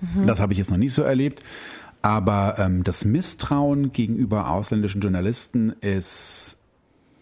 Mhm. 0.00 0.26
Das 0.26 0.40
habe 0.40 0.52
ich 0.52 0.58
jetzt 0.58 0.70
noch 0.70 0.78
nicht 0.78 0.94
so 0.94 1.02
erlebt. 1.02 1.42
Aber 2.02 2.54
ähm, 2.58 2.82
das 2.82 3.04
Misstrauen 3.04 3.92
gegenüber 3.92 4.50
ausländischen 4.50 5.02
Journalisten 5.02 5.74
ist 5.80 6.56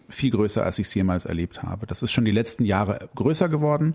viel 0.09 0.31
größer, 0.31 0.63
als 0.63 0.79
ich 0.79 0.87
es 0.87 0.93
jemals 0.93 1.25
erlebt 1.25 1.63
habe. 1.63 1.85
Das 1.85 2.03
ist 2.03 2.11
schon 2.11 2.25
die 2.25 2.31
letzten 2.31 2.65
Jahre 2.65 3.09
größer 3.15 3.47
geworden. 3.47 3.93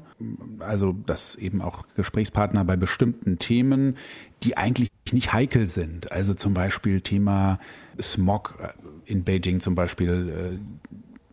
Also, 0.61 0.93
dass 0.93 1.35
eben 1.35 1.61
auch 1.61 1.83
Gesprächspartner 1.97 2.65
bei 2.65 2.77
bestimmten 2.77 3.39
Themen, 3.39 3.97
die 4.43 4.57
eigentlich 4.57 4.91
nicht 5.13 5.33
heikel 5.33 5.67
sind. 5.67 6.13
Also 6.13 6.35
zum 6.35 6.55
Beispiel 6.55 7.01
Thema 7.01 7.59
Smog 8.01 8.55
in 9.05 9.25
Beijing 9.25 9.61
zum 9.61 9.75
Beispiel. 9.75 10.59
Äh, 10.59 10.59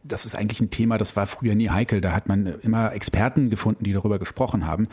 das 0.03 0.25
ist 0.25 0.35
eigentlich 0.35 0.59
ein 0.59 0.71
Thema, 0.71 0.97
das 0.97 1.15
war 1.15 1.27
früher 1.27 1.55
nie 1.55 1.69
heikel. 1.69 2.01
Da 2.01 2.11
hat 2.11 2.27
man 2.27 2.45
immer 2.61 2.93
Experten 2.93 3.49
gefunden, 3.49 3.83
die 3.83 3.93
darüber 3.93 4.19
gesprochen 4.19 4.65
haben. 4.65 4.87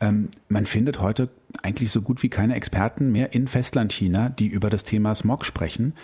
Ähm, 0.00 0.28
man 0.48 0.66
findet 0.66 1.00
heute 1.00 1.28
eigentlich 1.62 1.90
so 1.90 2.02
gut 2.02 2.22
wie 2.22 2.28
keine 2.28 2.56
Experten 2.56 3.12
mehr 3.12 3.34
in 3.34 3.46
Festlandchina, 3.46 4.28
die 4.28 4.48
über 4.48 4.68
das 4.68 4.84
Thema 4.84 5.14
Smog 5.14 5.44
sprechen. 5.44 5.94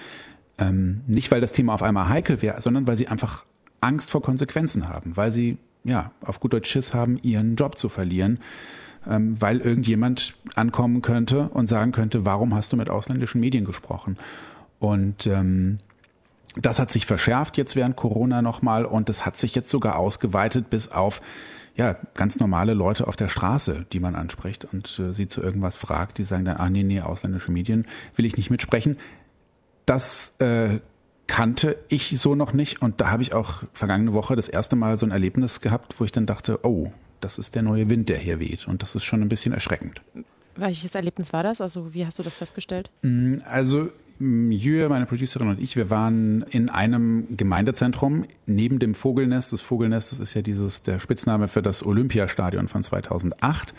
Ähm, 0.58 1.02
nicht, 1.06 1.30
weil 1.30 1.40
das 1.40 1.52
Thema 1.52 1.74
auf 1.74 1.82
einmal 1.82 2.08
heikel 2.08 2.42
wäre, 2.42 2.60
sondern 2.60 2.86
weil 2.86 2.96
sie 2.96 3.08
einfach 3.08 3.44
Angst 3.80 4.10
vor 4.10 4.22
Konsequenzen 4.22 4.88
haben, 4.88 5.16
weil 5.16 5.32
sie 5.32 5.58
ja 5.84 6.10
auf 6.20 6.40
gut 6.40 6.52
Deutsch 6.52 6.70
Schiss 6.70 6.94
haben, 6.94 7.18
ihren 7.22 7.56
Job 7.56 7.78
zu 7.78 7.88
verlieren, 7.88 8.40
ähm, 9.06 9.40
weil 9.40 9.60
irgendjemand 9.60 10.34
ankommen 10.54 11.02
könnte 11.02 11.48
und 11.50 11.66
sagen 11.66 11.92
könnte, 11.92 12.24
warum 12.24 12.54
hast 12.54 12.72
du 12.72 12.76
mit 12.76 12.90
ausländischen 12.90 13.40
Medien 13.40 13.64
gesprochen? 13.64 14.18
Und 14.80 15.26
ähm, 15.26 15.78
das 16.56 16.78
hat 16.78 16.90
sich 16.90 17.06
verschärft 17.06 17.56
jetzt 17.56 17.76
während 17.76 17.96
Corona 17.96 18.42
nochmal 18.42 18.84
und 18.84 19.08
das 19.08 19.24
hat 19.24 19.36
sich 19.36 19.54
jetzt 19.54 19.70
sogar 19.70 19.96
ausgeweitet 19.96 20.70
bis 20.70 20.88
auf 20.88 21.20
ja, 21.76 21.94
ganz 22.14 22.40
normale 22.40 22.74
Leute 22.74 23.06
auf 23.06 23.14
der 23.14 23.28
Straße, 23.28 23.86
die 23.92 24.00
man 24.00 24.16
anspricht 24.16 24.64
und 24.64 24.98
äh, 24.98 25.14
sie 25.14 25.28
zu 25.28 25.40
irgendwas 25.40 25.76
fragt, 25.76 26.18
die 26.18 26.24
sagen 26.24 26.44
dann, 26.44 26.56
ah 26.56 26.68
nee, 26.68 26.82
nee, 26.82 27.00
ausländische 27.00 27.52
Medien 27.52 27.86
will 28.16 28.24
ich 28.24 28.36
nicht 28.36 28.50
mitsprechen. 28.50 28.96
Das 29.88 30.34
äh, 30.38 30.80
kannte 31.28 31.78
ich 31.88 32.20
so 32.20 32.34
noch 32.34 32.52
nicht 32.52 32.82
und 32.82 33.00
da 33.00 33.10
habe 33.10 33.22
ich 33.22 33.32
auch 33.32 33.62
vergangene 33.72 34.12
Woche 34.12 34.36
das 34.36 34.46
erste 34.46 34.76
Mal 34.76 34.98
so 34.98 35.06
ein 35.06 35.12
Erlebnis 35.12 35.62
gehabt, 35.62 35.98
wo 35.98 36.04
ich 36.04 36.12
dann 36.12 36.26
dachte, 36.26 36.60
oh, 36.62 36.92
das 37.22 37.38
ist 37.38 37.54
der 37.54 37.62
neue 37.62 37.88
Wind, 37.88 38.10
der 38.10 38.18
hier 38.18 38.38
weht 38.38 38.68
und 38.68 38.82
das 38.82 38.94
ist 38.94 39.04
schon 39.04 39.22
ein 39.22 39.30
bisschen 39.30 39.54
erschreckend. 39.54 40.02
Welches 40.56 40.94
Erlebnis 40.94 41.32
war 41.32 41.42
das? 41.42 41.62
Also 41.62 41.94
wie 41.94 42.04
hast 42.04 42.18
du 42.18 42.22
das 42.22 42.36
festgestellt? 42.36 42.90
Mm, 43.00 43.36
also 43.46 43.88
Jür, 44.20 44.90
meine 44.90 45.06
Producerin 45.06 45.48
und 45.48 45.58
ich, 45.58 45.74
wir 45.74 45.88
waren 45.88 46.42
in 46.50 46.68
einem 46.68 47.26
Gemeindezentrum 47.34 48.26
neben 48.44 48.80
dem 48.80 48.94
Vogelnest. 48.94 49.54
Das 49.54 49.62
Vogelnest, 49.62 50.12
das 50.12 50.18
ist 50.18 50.34
ja 50.34 50.42
dieses 50.42 50.82
der 50.82 51.00
Spitzname 51.00 51.48
für 51.48 51.62
das 51.62 51.82
Olympiastadion 51.82 52.68
von 52.68 52.82
2008 52.82 53.72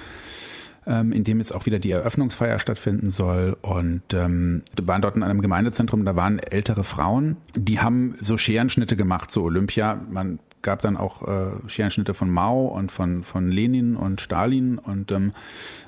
ähm, 0.89 1.13
in 1.13 1.23
dem 1.23 1.37
jetzt 1.37 1.53
auch 1.53 1.65
wieder 1.65 1.79
die 1.79 1.91
Eröffnungsfeier 1.91 2.59
stattfinden 2.59 3.11
soll. 3.11 3.55
Und 3.61 4.01
ähm, 4.13 4.63
waren 4.81 5.01
dort 5.01 5.15
in 5.15 5.23
einem 5.23 5.41
Gemeindezentrum, 5.41 6.03
da 6.03 6.15
waren 6.15 6.39
ältere 6.39 6.83
Frauen, 6.83 7.37
die 7.55 7.79
haben 7.79 8.15
so 8.19 8.37
Scherenschnitte 8.37 8.97
gemacht 8.97 9.31
zu 9.31 9.43
Olympia. 9.43 10.01
Man 10.09 10.39
gab 10.61 10.81
dann 10.81 10.97
auch 10.97 11.25
äh, 11.27 11.51
Scherenschnitte 11.67 12.13
von 12.13 12.29
Mao 12.29 12.65
und 12.65 12.91
von, 12.91 13.23
von 13.23 13.49
Lenin 13.49 13.95
und 13.95 14.19
Stalin 14.19 14.77
und 14.77 15.11
ähm, 15.11 15.31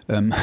ähm, 0.07 0.33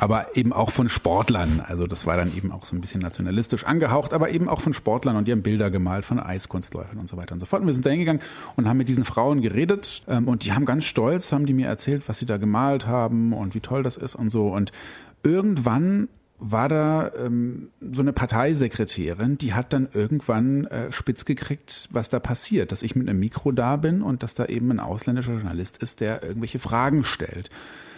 aber 0.00 0.34
eben 0.34 0.54
auch 0.54 0.70
von 0.70 0.88
Sportlern. 0.88 1.62
Also 1.66 1.86
das 1.86 2.06
war 2.06 2.16
dann 2.16 2.34
eben 2.34 2.52
auch 2.52 2.64
so 2.64 2.74
ein 2.74 2.80
bisschen 2.80 3.02
nationalistisch 3.02 3.64
angehaucht, 3.64 4.14
aber 4.14 4.30
eben 4.30 4.48
auch 4.48 4.62
von 4.62 4.72
Sportlern 4.72 5.16
und 5.16 5.28
die 5.28 5.32
haben 5.32 5.42
Bilder 5.42 5.70
gemalt 5.70 6.06
von 6.06 6.18
Eiskunstläufern 6.18 6.98
und 6.98 7.06
so 7.06 7.18
weiter 7.18 7.34
und 7.34 7.40
so 7.40 7.44
fort. 7.44 7.60
Und 7.60 7.66
wir 7.66 7.74
sind 7.74 7.84
da 7.84 7.90
hingegangen 7.90 8.22
und 8.56 8.66
haben 8.66 8.78
mit 8.78 8.88
diesen 8.88 9.04
Frauen 9.04 9.42
geredet 9.42 10.02
ähm, 10.08 10.26
und 10.26 10.46
die 10.46 10.52
haben 10.54 10.64
ganz 10.64 10.86
stolz, 10.86 11.32
haben 11.32 11.44
die 11.44 11.52
mir 11.52 11.66
erzählt, 11.66 12.08
was 12.08 12.16
sie 12.16 12.24
da 12.24 12.38
gemalt 12.38 12.86
haben 12.86 13.34
und 13.34 13.54
wie 13.54 13.60
toll 13.60 13.82
das 13.82 13.98
ist 13.98 14.14
und 14.14 14.30
so. 14.30 14.48
Und 14.48 14.72
irgendwann 15.22 16.08
war 16.38 16.70
da 16.70 17.12
ähm, 17.22 17.68
so 17.92 18.00
eine 18.00 18.14
Parteisekretärin, 18.14 19.36
die 19.36 19.52
hat 19.52 19.74
dann 19.74 19.86
irgendwann 19.92 20.64
äh, 20.64 20.90
spitz 20.90 21.26
gekriegt, 21.26 21.90
was 21.92 22.08
da 22.08 22.20
passiert, 22.20 22.72
dass 22.72 22.82
ich 22.82 22.96
mit 22.96 23.06
einem 23.06 23.20
Mikro 23.20 23.52
da 23.52 23.76
bin 23.76 24.00
und 24.00 24.22
dass 24.22 24.32
da 24.32 24.46
eben 24.46 24.70
ein 24.70 24.80
ausländischer 24.80 25.34
Journalist 25.34 25.82
ist, 25.82 26.00
der 26.00 26.22
irgendwelche 26.22 26.58
Fragen 26.58 27.04
stellt. 27.04 27.50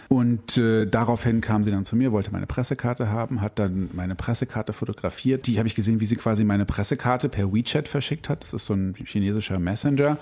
Und 0.09 0.57
äh, 0.57 0.85
daraufhin 0.85 1.41
kam 1.41 1.63
sie 1.63 1.71
dann 1.71 1.85
zu 1.85 1.95
mir, 1.95 2.11
wollte 2.11 2.31
meine 2.31 2.47
Pressekarte 2.47 3.09
haben, 3.09 3.41
hat 3.41 3.59
dann 3.59 3.89
meine 3.93 4.15
Pressekarte 4.15 4.73
fotografiert. 4.73 5.47
Die 5.47 5.57
habe 5.57 5.67
ich 5.67 5.75
gesehen, 5.75 5.99
wie 5.99 6.05
sie 6.05 6.15
quasi 6.15 6.43
meine 6.43 6.65
Pressekarte 6.65 7.29
per 7.29 7.53
WeChat 7.53 7.87
verschickt 7.87 8.29
hat. 8.29 8.43
Das 8.43 8.53
ist 8.53 8.65
so 8.65 8.73
ein 8.73 8.95
chinesischer 8.95 9.59
Messenger 9.59 10.17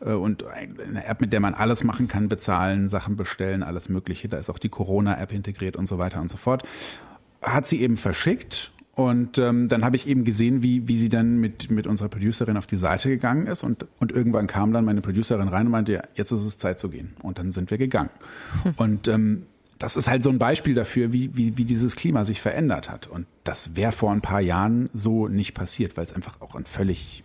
äh, 0.00 0.12
und 0.12 0.44
eine 0.44 1.04
App, 1.06 1.20
mit 1.20 1.32
der 1.32 1.40
man 1.40 1.54
alles 1.54 1.84
machen 1.84 2.08
kann, 2.08 2.28
bezahlen, 2.28 2.88
Sachen 2.88 3.16
bestellen, 3.16 3.62
alles 3.62 3.88
Mögliche. 3.88 4.28
Da 4.28 4.38
ist 4.38 4.50
auch 4.50 4.58
die 4.58 4.68
Corona-App 4.68 5.32
integriert 5.32 5.76
und 5.76 5.86
so 5.86 5.98
weiter 5.98 6.20
und 6.20 6.30
so 6.30 6.36
fort. 6.36 6.62
Hat 7.42 7.66
sie 7.66 7.80
eben 7.80 7.96
verschickt 7.96 8.72
und 8.98 9.38
ähm, 9.38 9.68
dann 9.68 9.84
habe 9.84 9.94
ich 9.94 10.08
eben 10.08 10.24
gesehen, 10.24 10.60
wie, 10.60 10.88
wie 10.88 10.96
sie 10.96 11.08
dann 11.08 11.36
mit, 11.36 11.70
mit 11.70 11.86
unserer 11.86 12.08
Producerin 12.08 12.56
auf 12.56 12.66
die 12.66 12.76
Seite 12.76 13.08
gegangen 13.08 13.46
ist. 13.46 13.62
Und, 13.62 13.86
und 14.00 14.10
irgendwann 14.10 14.48
kam 14.48 14.72
dann 14.72 14.84
meine 14.84 15.02
Producerin 15.02 15.46
rein 15.46 15.66
und 15.66 15.70
meinte, 15.70 15.92
ja, 15.92 16.02
jetzt 16.16 16.32
ist 16.32 16.44
es 16.44 16.58
Zeit 16.58 16.80
zu 16.80 16.88
gehen. 16.88 17.14
Und 17.22 17.38
dann 17.38 17.52
sind 17.52 17.70
wir 17.70 17.78
gegangen. 17.78 18.10
Hm. 18.64 18.74
Und 18.76 19.06
ähm, 19.06 19.46
das 19.78 19.96
ist 19.96 20.08
halt 20.08 20.24
so 20.24 20.30
ein 20.30 20.40
Beispiel 20.40 20.74
dafür, 20.74 21.12
wie, 21.12 21.30
wie, 21.36 21.56
wie 21.56 21.64
dieses 21.64 21.94
Klima 21.94 22.24
sich 22.24 22.40
verändert 22.40 22.90
hat. 22.90 23.06
Und 23.06 23.28
das 23.44 23.76
wäre 23.76 23.92
vor 23.92 24.10
ein 24.10 24.20
paar 24.20 24.40
Jahren 24.40 24.90
so 24.92 25.28
nicht 25.28 25.54
passiert, 25.54 25.96
weil 25.96 26.02
es 26.02 26.12
einfach 26.12 26.40
auch 26.40 26.56
ein 26.56 26.64
völlig 26.64 27.22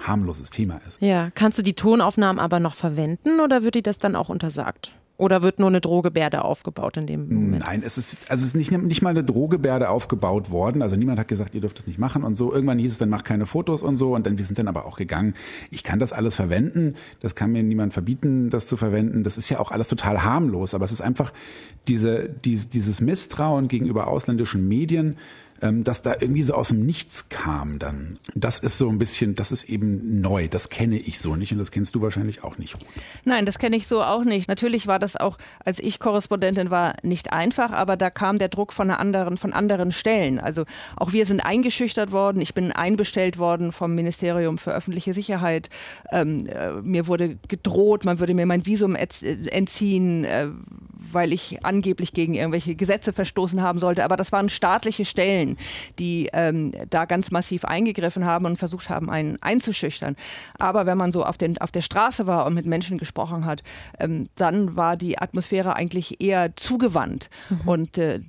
harmloses 0.00 0.50
Thema 0.50 0.80
ist. 0.88 1.00
Ja, 1.00 1.30
kannst 1.36 1.56
du 1.56 1.62
die 1.62 1.74
Tonaufnahmen 1.74 2.40
aber 2.40 2.58
noch 2.58 2.74
verwenden 2.74 3.38
oder 3.38 3.62
wird 3.62 3.76
dir 3.76 3.82
das 3.82 4.00
dann 4.00 4.16
auch 4.16 4.28
untersagt? 4.28 4.92
Oder 5.22 5.44
wird 5.44 5.60
nur 5.60 5.68
eine 5.68 5.80
Drohgebärde 5.80 6.44
aufgebaut 6.44 6.96
in 6.96 7.06
dem 7.06 7.28
Moment? 7.28 7.62
Nein, 7.64 7.84
es 7.86 7.96
ist, 7.96 8.18
also 8.28 8.42
es 8.42 8.48
ist 8.48 8.56
nicht, 8.56 8.72
nicht 8.72 9.02
mal 9.02 9.10
eine 9.10 9.22
Drohgebärde 9.22 9.88
aufgebaut 9.88 10.50
worden. 10.50 10.82
Also 10.82 10.96
niemand 10.96 11.20
hat 11.20 11.28
gesagt, 11.28 11.54
ihr 11.54 11.60
dürft 11.60 11.78
das 11.78 11.86
nicht 11.86 12.00
machen 12.00 12.24
und 12.24 12.34
so. 12.34 12.52
Irgendwann 12.52 12.80
hieß 12.80 12.90
es 12.90 12.98
dann, 12.98 13.08
mach 13.08 13.22
keine 13.22 13.46
Fotos 13.46 13.82
und 13.82 13.98
so. 13.98 14.16
Und 14.16 14.26
dann, 14.26 14.36
wir 14.36 14.44
sind 14.44 14.58
dann 14.58 14.66
aber 14.66 14.84
auch 14.84 14.96
gegangen. 14.96 15.34
Ich 15.70 15.84
kann 15.84 16.00
das 16.00 16.12
alles 16.12 16.34
verwenden. 16.34 16.96
Das 17.20 17.36
kann 17.36 17.52
mir 17.52 17.62
niemand 17.62 17.92
verbieten, 17.92 18.50
das 18.50 18.66
zu 18.66 18.76
verwenden. 18.76 19.22
Das 19.22 19.38
ist 19.38 19.48
ja 19.48 19.60
auch 19.60 19.70
alles 19.70 19.86
total 19.86 20.24
harmlos. 20.24 20.74
Aber 20.74 20.84
es 20.84 20.90
ist 20.90 21.02
einfach 21.02 21.32
diese, 21.86 22.28
diese 22.28 22.66
dieses 22.66 23.00
Misstrauen 23.00 23.68
gegenüber 23.68 24.08
ausländischen 24.08 24.66
Medien, 24.66 25.18
ähm, 25.62 25.84
dass 25.84 26.02
da 26.02 26.16
irgendwie 26.20 26.42
so 26.42 26.54
aus 26.54 26.68
dem 26.68 26.84
Nichts 26.84 27.28
kam 27.28 27.78
dann. 27.78 28.18
Das 28.34 28.58
ist 28.58 28.78
so 28.78 28.88
ein 28.88 28.98
bisschen, 28.98 29.34
das 29.34 29.52
ist 29.52 29.64
eben 29.64 30.20
neu. 30.20 30.48
Das 30.48 30.68
kenne 30.68 30.96
ich 30.96 31.20
so 31.20 31.36
nicht 31.36 31.52
und 31.52 31.58
das 31.58 31.70
kennst 31.70 31.94
du 31.94 32.02
wahrscheinlich 32.02 32.44
auch 32.44 32.58
nicht. 32.58 32.76
Nein, 33.24 33.46
das 33.46 33.58
kenne 33.58 33.76
ich 33.76 33.86
so 33.86 34.02
auch 34.02 34.24
nicht. 34.24 34.48
Natürlich 34.48 34.86
war 34.86 34.98
das 34.98 35.16
auch, 35.16 35.38
als 35.64 35.78
ich 35.78 36.00
Korrespondentin 36.00 36.70
war, 36.70 36.96
nicht 37.02 37.32
einfach, 37.32 37.72
aber 37.72 37.96
da 37.96 38.10
kam 38.10 38.38
der 38.38 38.48
Druck 38.48 38.72
von 38.72 38.90
anderen, 38.90 39.36
von 39.36 39.52
anderen 39.52 39.92
Stellen. 39.92 40.40
Also 40.40 40.64
auch 40.96 41.12
wir 41.12 41.26
sind 41.26 41.40
eingeschüchtert 41.40 42.12
worden. 42.12 42.40
Ich 42.40 42.54
bin 42.54 42.72
einbestellt 42.72 43.38
worden 43.38 43.72
vom 43.72 43.94
Ministerium 43.94 44.58
für 44.58 44.72
öffentliche 44.72 45.14
Sicherheit. 45.14 45.70
Ähm, 46.10 46.46
äh, 46.46 46.72
mir 46.82 47.06
wurde 47.06 47.38
gedroht, 47.48 48.04
man 48.04 48.18
würde 48.18 48.34
mir 48.34 48.46
mein 48.46 48.66
Visum 48.66 48.96
entziehen, 48.96 50.24
äh, 50.24 50.48
weil 51.12 51.32
ich 51.32 51.64
angeblich 51.64 52.12
gegen 52.12 52.34
irgendwelche 52.34 52.74
Gesetze 52.74 53.12
verstoßen 53.12 53.62
haben 53.62 53.78
sollte. 53.78 54.04
Aber 54.04 54.16
das 54.16 54.32
waren 54.32 54.48
staatliche 54.48 55.04
Stellen, 55.04 55.51
die 55.98 56.28
ähm, 56.32 56.72
da 56.90 57.04
ganz 57.04 57.30
massiv 57.30 57.64
eingegriffen 57.64 58.24
haben 58.24 58.46
und 58.46 58.58
versucht 58.58 58.90
haben, 58.90 59.10
einen 59.10 59.40
einzuschüchtern. 59.42 60.16
Aber 60.58 60.86
wenn 60.86 60.98
man 60.98 61.12
so 61.12 61.24
auf, 61.24 61.38
den, 61.38 61.58
auf 61.58 61.70
der 61.70 61.82
Straße 61.82 62.26
war 62.26 62.46
und 62.46 62.54
mit 62.54 62.66
Menschen 62.66 62.98
gesprochen 62.98 63.44
hat, 63.44 63.62
ähm, 63.98 64.28
dann 64.36 64.76
war 64.76 64.96
die 64.96 65.18
Atmosphäre 65.18 65.76
eigentlich 65.76 66.20
eher 66.20 66.56
zugewandt. 66.56 67.30
Mhm. 67.50 67.60
Und 67.68 67.98
äh, 67.98 68.20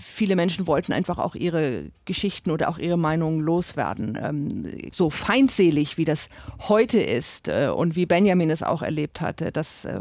viele 0.00 0.36
Menschen 0.36 0.66
wollten 0.66 0.92
einfach 0.92 1.18
auch 1.18 1.34
ihre 1.34 1.90
Geschichten 2.04 2.50
oder 2.50 2.68
auch 2.68 2.78
ihre 2.78 2.98
Meinungen 2.98 3.40
loswerden. 3.40 4.18
Ähm, 4.20 4.48
so 4.92 5.10
feindselig, 5.10 5.96
wie 5.98 6.04
das 6.04 6.28
heute 6.68 7.00
ist 7.00 7.48
äh, 7.48 7.68
und 7.74 7.96
wie 7.96 8.06
Benjamin 8.06 8.50
es 8.50 8.62
auch 8.62 8.82
erlebt 8.82 9.20
hatte, 9.20 9.52
das 9.52 9.84
äh, 9.84 10.00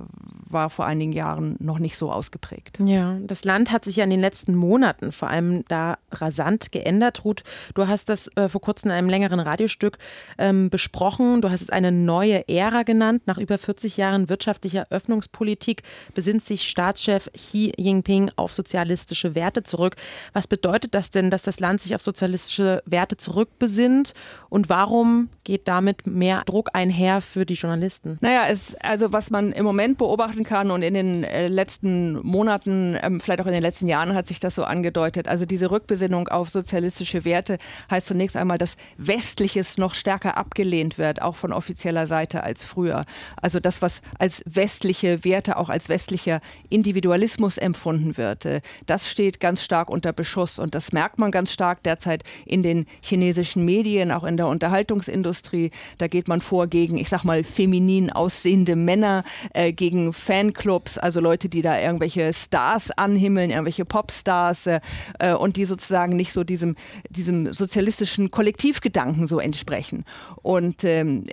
war 0.50 0.70
vor 0.70 0.86
einigen 0.86 1.12
Jahren 1.12 1.56
noch 1.60 1.80
nicht 1.80 1.98
so 1.98 2.12
ausgeprägt. 2.12 2.80
Ja, 2.84 3.18
das 3.22 3.44
Land 3.44 3.72
hat 3.72 3.86
sich 3.86 3.98
ja 3.98 4.04
in 4.04 4.10
den 4.10 4.22
letzten 4.22 4.56
Monaten 4.56 5.12
vor 5.12 5.30
allem 5.30 5.64
da 5.68 5.98
rasant 6.12 6.67
geändert. 6.72 7.26
Ruth, 7.26 7.44
du 7.74 7.88
hast 7.88 8.10
das 8.10 8.30
äh, 8.36 8.48
vor 8.48 8.62
kurzem 8.62 8.92
in 8.92 8.98
einem 8.98 9.10
längeren 9.10 9.40
Radiostück 9.40 9.98
ähm, 10.38 10.70
besprochen. 10.70 11.42
Du 11.42 11.50
hast 11.50 11.62
es 11.62 11.70
eine 11.70 11.92
neue 11.92 12.48
Ära 12.48 12.84
genannt. 12.84 13.24
Nach 13.26 13.38
über 13.38 13.58
40 13.58 13.98
Jahren 13.98 14.30
wirtschaftlicher 14.30 14.88
Öffnungspolitik 14.90 15.84
besinnt 16.14 16.46
sich 16.46 16.68
Staatschef 16.68 17.30
Xi 17.34 17.74
Jinping 17.78 18.32
auf 18.36 18.54
sozialistische 18.54 19.36
Werte 19.36 19.64
zurück. 19.64 19.96
Was 20.34 20.48
bedeutet 20.48 20.96
das 20.96 21.12
denn, 21.12 21.30
dass 21.30 21.44
das 21.44 21.60
Land 21.60 21.82
sich 21.82 21.94
auf 21.96 22.02
sozialistische 22.02 22.84
Werte 22.86 23.18
zurückbesinnt? 23.18 24.14
Und 24.50 24.70
warum 24.70 25.30
geht 25.44 25.68
damit 25.68 26.08
mehr 26.08 26.44
Druck 26.46 26.70
einher 26.74 27.22
für 27.22 27.46
die 27.46 27.56
Journalisten? 27.56 28.18
Naja, 28.22 28.46
es, 28.50 28.76
also 28.76 29.12
was 29.12 29.30
man 29.30 29.52
im 29.52 29.66
Moment 29.66 29.98
beobachtet, 29.98 30.38
machen 30.38 30.44
kann. 30.44 30.72
Und 30.72 30.84
in 30.84 30.94
den 30.94 31.24
äh, 31.24 31.48
letzten 31.48 32.18
Monaten, 32.26 32.98
ähm, 33.02 33.20
vielleicht 33.20 33.42
auch 33.42 33.48
in 33.48 33.54
den 33.54 33.62
letzten 33.62 33.88
Jahren 33.88 34.14
hat 34.14 34.28
sich 34.28 34.40
das 34.40 34.56
so 34.56 34.64
angedeutet. 34.64 35.28
Also 35.28 35.46
diese 35.46 35.72
Rückbesinnung 35.72 36.28
auf 36.28 36.50
sozialistische 36.58 37.24
Werte 37.26 37.58
heißt 37.92 38.08
zunächst 38.08 38.36
einmal, 38.36 38.58
dass 38.58 38.78
Westliches 38.98 39.78
noch 39.78 39.94
stärker 39.94 40.38
abgelehnt 40.38 40.98
wird, 40.98 41.22
auch 41.22 41.36
von 41.36 41.54
offizieller 41.54 42.08
Seite 42.08 42.44
als 42.44 42.64
früher. 42.64 43.06
Also 43.42 43.60
das, 43.60 43.82
was 43.82 44.02
als 44.18 44.44
westliche 44.46 45.24
Werte, 45.24 45.58
auch 45.58 45.70
als 45.70 45.88
westlicher 45.90 46.42
Individualismus 46.70 47.58
empfunden 47.58 48.18
wird, 48.18 48.46
äh, 48.46 48.62
das 48.86 49.10
steht 49.10 49.40
ganz 49.40 49.64
stark 49.64 49.90
unter 49.90 50.14
Beschuss. 50.14 50.60
Und 50.60 50.74
das 50.74 50.92
merkt 50.92 51.20
man 51.20 51.32
ganz 51.32 51.54
stark 51.54 51.84
derzeit 51.84 52.24
in 52.46 52.64
den 52.64 52.86
chinesischen 53.02 53.64
Medien, 53.66 54.12
auch 54.12 54.24
in 54.24 54.38
der 54.38 54.48
Unterhaltungsindustrie. 54.48 55.72
Da 55.98 56.08
geht 56.08 56.28
man 56.28 56.42
vor 56.42 56.68
gegen, 56.68 56.98
ich 56.98 57.10
sag 57.10 57.24
mal, 57.24 57.44
feminin 57.44 58.12
aussehende 58.12 58.76
Männer, 58.76 59.24
äh, 59.54 59.72
gegen 59.74 60.14
Fanclubs, 60.14 60.98
also 60.98 61.20
Leute, 61.20 61.50
die 61.50 61.62
da 61.62 61.80
irgendwelche 61.80 62.34
Stars 62.34 62.92
anhimmeln, 62.92 63.52
irgendwelche 63.52 63.86
Popstars 63.86 64.66
äh, 64.66 64.80
äh 65.20 65.34
und 65.34 65.58
die 65.58 65.66
sozusagen 65.66 66.16
nicht 66.16 66.34
so 66.38 66.44
diesem, 66.44 66.76
diesem 67.10 67.52
sozialistischen 67.52 68.30
Kollektivgedanken 68.30 69.28
so 69.28 69.40
entsprechen. 69.40 70.06
Und 70.44 70.84
ähm, 70.84 71.26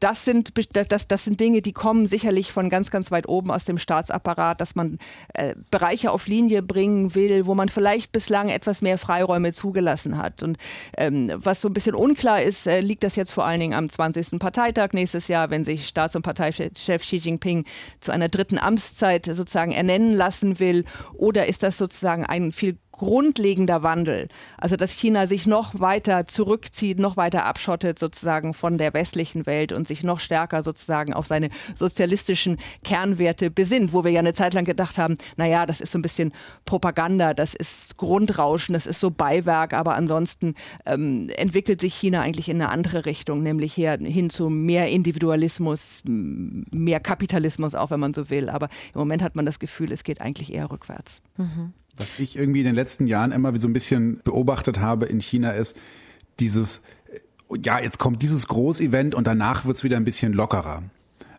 das 0.00 0.24
sind, 0.24 0.52
das, 0.72 1.08
das 1.08 1.24
sind 1.24 1.40
Dinge, 1.40 1.62
die 1.62 1.72
kommen 1.72 2.06
sicherlich 2.06 2.52
von 2.52 2.68
ganz, 2.68 2.90
ganz 2.90 3.10
weit 3.10 3.28
oben 3.28 3.50
aus 3.50 3.64
dem 3.64 3.78
Staatsapparat, 3.78 4.60
dass 4.60 4.74
man 4.74 4.98
äh, 5.32 5.54
Bereiche 5.70 6.10
auf 6.10 6.26
Linie 6.26 6.62
bringen 6.62 7.14
will, 7.14 7.46
wo 7.46 7.54
man 7.54 7.68
vielleicht 7.68 8.12
bislang 8.12 8.48
etwas 8.48 8.82
mehr 8.82 8.98
Freiräume 8.98 9.52
zugelassen 9.52 10.18
hat. 10.18 10.42
Und 10.42 10.58
ähm, 10.96 11.32
was 11.34 11.60
so 11.60 11.68
ein 11.68 11.74
bisschen 11.74 11.94
unklar 11.94 12.42
ist, 12.42 12.66
äh, 12.66 12.80
liegt 12.80 13.02
das 13.02 13.16
jetzt 13.16 13.32
vor 13.32 13.46
allen 13.46 13.60
Dingen 13.60 13.74
am 13.74 13.88
20. 13.88 14.38
Parteitag 14.38 14.90
nächstes 14.92 15.28
Jahr, 15.28 15.50
wenn 15.50 15.64
sich 15.64 15.88
Staats- 15.88 16.16
und 16.16 16.22
Parteichef 16.22 17.02
Xi 17.02 17.16
Jinping 17.16 17.64
zu 18.00 18.12
einer 18.12 18.28
dritten 18.28 18.58
Amtszeit 18.58 19.26
sozusagen 19.26 19.72
ernennen 19.72 20.12
lassen 20.12 20.58
will, 20.58 20.84
oder 21.14 21.46
ist 21.46 21.62
das 21.62 21.78
sozusagen 21.78 22.24
ein 22.26 22.52
viel 22.52 22.78
grundlegender 22.98 23.82
Wandel. 23.82 24.28
Also 24.58 24.76
dass 24.76 24.92
China 24.92 25.26
sich 25.26 25.46
noch 25.46 25.78
weiter 25.80 26.26
zurückzieht, 26.26 26.98
noch 26.98 27.16
weiter 27.16 27.44
abschottet 27.44 27.98
sozusagen 27.98 28.54
von 28.54 28.78
der 28.78 28.94
westlichen 28.94 29.46
Welt 29.46 29.72
und 29.72 29.88
sich 29.88 30.04
noch 30.04 30.20
stärker 30.20 30.62
sozusagen 30.62 31.12
auf 31.12 31.26
seine 31.26 31.50
sozialistischen 31.74 32.58
Kernwerte 32.82 33.50
besinnt, 33.50 33.92
wo 33.92 34.04
wir 34.04 34.10
ja 34.10 34.20
eine 34.20 34.34
Zeit 34.34 34.54
lang 34.54 34.64
gedacht 34.64 34.98
haben, 34.98 35.18
naja, 35.36 35.66
das 35.66 35.80
ist 35.80 35.92
so 35.92 35.98
ein 35.98 36.02
bisschen 36.02 36.32
Propaganda, 36.64 37.34
das 37.34 37.54
ist 37.54 37.96
Grundrauschen, 37.96 38.72
das 38.72 38.86
ist 38.86 39.00
so 39.00 39.10
Beiwerk, 39.10 39.74
aber 39.74 39.94
ansonsten 39.94 40.54
ähm, 40.86 41.28
entwickelt 41.36 41.80
sich 41.80 41.94
China 41.94 42.20
eigentlich 42.20 42.48
in 42.48 42.60
eine 42.60 42.70
andere 42.70 43.06
Richtung, 43.06 43.42
nämlich 43.42 43.76
her, 43.76 43.98
hin 44.00 44.30
zu 44.30 44.48
mehr 44.48 44.88
Individualismus, 44.88 46.02
mehr 46.04 47.00
Kapitalismus, 47.00 47.74
auch 47.74 47.90
wenn 47.90 48.00
man 48.00 48.14
so 48.14 48.30
will. 48.30 48.48
Aber 48.48 48.68
im 48.92 49.00
Moment 49.00 49.22
hat 49.22 49.36
man 49.36 49.46
das 49.46 49.58
Gefühl, 49.58 49.92
es 49.92 50.04
geht 50.04 50.20
eigentlich 50.20 50.52
eher 50.52 50.70
rückwärts. 50.70 51.22
Mhm. 51.36 51.72
Was 51.96 52.18
ich 52.18 52.36
irgendwie 52.36 52.60
in 52.60 52.66
den 52.66 52.74
letzten 52.74 53.06
Jahren 53.06 53.32
immer 53.32 53.58
so 53.58 53.68
ein 53.68 53.72
bisschen 53.72 54.20
beobachtet 54.24 54.80
habe 54.80 55.06
in 55.06 55.20
China 55.20 55.50
ist 55.50 55.76
dieses, 56.40 56.82
ja, 57.62 57.78
jetzt 57.78 57.98
kommt 57.98 58.22
dieses 58.22 58.48
Großevent 58.48 59.14
und 59.14 59.26
danach 59.26 59.64
wird's 59.64 59.84
wieder 59.84 59.96
ein 59.96 60.04
bisschen 60.04 60.32
lockerer. 60.32 60.82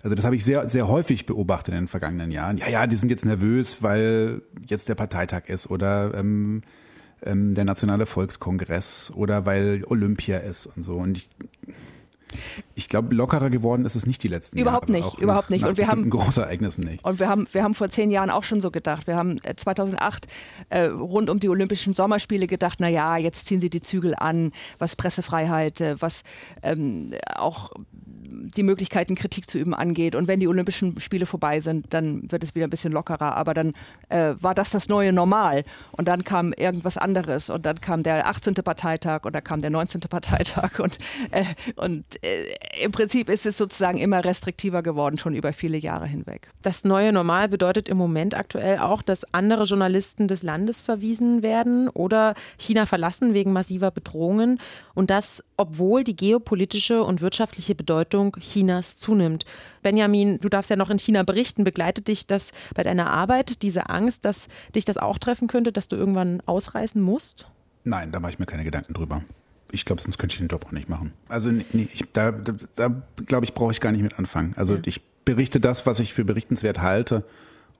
Also 0.01 0.15
das 0.15 0.24
habe 0.24 0.35
ich 0.35 0.45
sehr, 0.45 0.69
sehr 0.69 0.88
häufig 0.88 1.25
beobachtet 1.25 1.74
in 1.74 1.81
den 1.81 1.88
vergangenen 1.88 2.31
Jahren. 2.31 2.57
Ja, 2.57 2.69
ja, 2.69 2.88
die 2.88 2.95
sind 2.95 3.09
jetzt 3.09 3.25
nervös, 3.25 3.81
weil 3.81 4.43
jetzt 4.67 4.88
der 4.88 4.95
Parteitag 4.95 5.45
ist 5.47 5.69
oder 5.69 6.13
ähm, 6.13 6.62
ähm, 7.24 7.55
der 7.55 7.65
Nationale 7.65 8.05
Volkskongress 8.05 9.12
oder 9.15 9.45
weil 9.47 9.83
Olympia 9.85 10.38
ist 10.38 10.67
und 10.67 10.83
so. 10.83 10.97
Und 10.97 11.17
ich, 11.17 11.29
ich 12.74 12.89
glaube, 12.89 13.13
lockerer 13.15 13.50
geworden 13.50 13.86
ist 13.86 13.96
es 13.96 14.05
nicht 14.05 14.24
die 14.24 14.27
letzten 14.27 14.58
überhaupt 14.58 14.89
Jahre. 14.89 15.05
Nicht, 15.05 15.20
überhaupt 15.20 15.50
nicht, 15.50 15.62
Nach 15.62 15.70
und 15.70 15.77
wir 15.77 15.88
haben 15.88 16.10
Großereignissen 16.10 16.84
nicht. 16.84 17.03
Und 17.03 17.20
wir 17.20 17.29
haben, 17.29 17.48
wir 17.51 17.63
haben 17.63 17.75
vor 17.75 17.89
zehn 17.89 18.12
Jahren 18.12 18.29
auch 18.29 18.44
schon 18.44 18.62
so 18.62 18.72
gedacht. 18.72 19.08
Wir 19.08 19.15
haben 19.15 19.38
2008 19.55 20.27
äh, 20.70 20.86
äh, 20.86 20.86
rund 20.86 21.29
um 21.29 21.39
die 21.39 21.50
Olympischen 21.50 21.94
Sommerspiele 21.94 22.48
gedacht, 22.48 22.79
na 22.79 22.89
ja, 22.89 23.17
jetzt 23.17 23.48
ziehen 23.48 23.62
sie 23.62 23.70
die 23.70 23.82
Zügel 23.82 24.15
an, 24.15 24.51
was 24.79 24.96
Pressefreiheit, 24.96 25.82
äh, 25.82 25.96
was 26.01 26.24
ähm, 26.63 27.13
auch 27.36 27.72
die 28.45 28.63
Möglichkeiten, 28.63 29.15
Kritik 29.15 29.49
zu 29.49 29.57
üben 29.57 29.73
angeht. 29.73 30.15
Und 30.15 30.27
wenn 30.27 30.39
die 30.39 30.47
Olympischen 30.47 30.99
Spiele 30.99 31.25
vorbei 31.25 31.59
sind, 31.59 31.93
dann 31.93 32.31
wird 32.31 32.43
es 32.43 32.55
wieder 32.55 32.67
ein 32.67 32.69
bisschen 32.69 32.93
lockerer. 32.93 33.35
Aber 33.35 33.53
dann 33.53 33.73
äh, 34.09 34.33
war 34.39 34.53
das 34.53 34.71
das 34.71 34.89
neue 34.89 35.13
Normal. 35.13 35.63
Und 35.91 36.07
dann 36.07 36.23
kam 36.23 36.53
irgendwas 36.53 36.97
anderes. 36.97 37.49
Und 37.49 37.65
dann 37.65 37.81
kam 37.81 38.03
der 38.03 38.27
18. 38.27 38.55
Parteitag 38.55 39.23
und 39.23 39.33
dann 39.33 39.43
kam 39.43 39.61
der 39.61 39.69
19. 39.69 40.01
Parteitag. 40.01 40.79
Und, 40.85 40.97
äh, 41.31 41.45
und 41.75 42.05
äh, 42.23 42.83
im 42.83 42.91
Prinzip 42.91 43.29
ist 43.29 43.46
es 43.46 43.57
sozusagen 43.57 43.98
immer 43.98 44.24
restriktiver 44.24 44.83
geworden, 44.83 45.17
schon 45.17 45.35
über 45.35 45.53
viele 45.53 45.77
Jahre 45.77 46.05
hinweg. 46.05 46.50
Das 46.61 46.83
neue 46.83 47.11
Normal 47.11 47.50
bedeutet 47.50 47.89
im 47.89 47.98
Moment 47.98 48.35
aktuell 48.35 48.79
auch, 48.79 49.01
dass 49.01 49.33
andere 49.33 49.63
Journalisten 49.63 50.27
des 50.27 50.43
Landes 50.43 50.81
verwiesen 50.81 51.41
werden 51.41 51.89
oder 51.89 52.35
China 52.57 52.85
verlassen 52.85 53.33
wegen 53.33 53.53
massiver 53.53 53.91
Bedrohungen. 53.91 54.59
Und 54.96 55.10
das, 55.10 55.44
obwohl 55.58 56.03
die 56.03 56.16
geopolitische 56.16 57.03
und 57.03 57.22
wirtschaftliche 57.22 57.75
Bedeutung 57.75 58.36
Chinas 58.40 58.98
zunimmt. 58.98 59.46
Benjamin, 59.84 60.40
du 60.40 60.50
darfst 60.50 60.70
ja 60.70 60.75
noch 60.75 60.90
in 60.90 60.98
China 60.98 61.24
berichten. 61.24 61.64
Begleitet 61.64 62.08
dich 62.08 62.25
das 62.25 62.53
bei 62.74 62.81
deiner 62.81 63.12
Arbeit, 63.12 63.62
diese 63.62 63.90
Angst, 63.90 64.25
dass 64.25 64.48
dich 64.74 64.86
das 64.86 64.98
auch 64.98 65.20
treffen 65.20 65.48
könnte, 65.48 65.72
dass 65.72 65.90
du 65.90 65.96
irgendwann 65.96 66.42
ausreisen 66.46 67.01
musst? 67.01 67.48
Nein, 67.84 68.12
da 68.12 68.20
mache 68.20 68.31
ich 68.31 68.40
mir 68.40 68.46
keine 68.48 68.64
Gedanken 68.64 68.94
drüber. 68.94 69.22
Ich 69.72 69.84
glaube, 69.84 70.01
sonst 70.01 70.18
könnte 70.18 70.34
ich 70.34 70.40
den 70.40 70.48
Job 70.48 70.66
auch 70.66 70.72
nicht 70.72 70.90
machen. 70.90 71.14
Also 71.27 71.51
nee, 71.51 71.88
ich, 71.94 72.05
da, 72.14 72.31
da, 72.31 72.53
da 72.75 73.01
glaube 73.25 73.46
ich, 73.46 73.53
brauche 73.53 73.72
ich 73.72 73.81
gar 73.81 73.92
nicht 73.92 74.01
mit 74.01 74.18
anfangen. 74.18 74.53
Also 74.55 74.75
ja. 74.75 74.81
ich 74.86 75.01
berichte 75.25 75.60
das, 75.60 75.86
was 75.86 76.00
ich 76.00 76.14
für 76.14 76.24
berichtenswert 76.24 76.81
halte. 76.81 77.24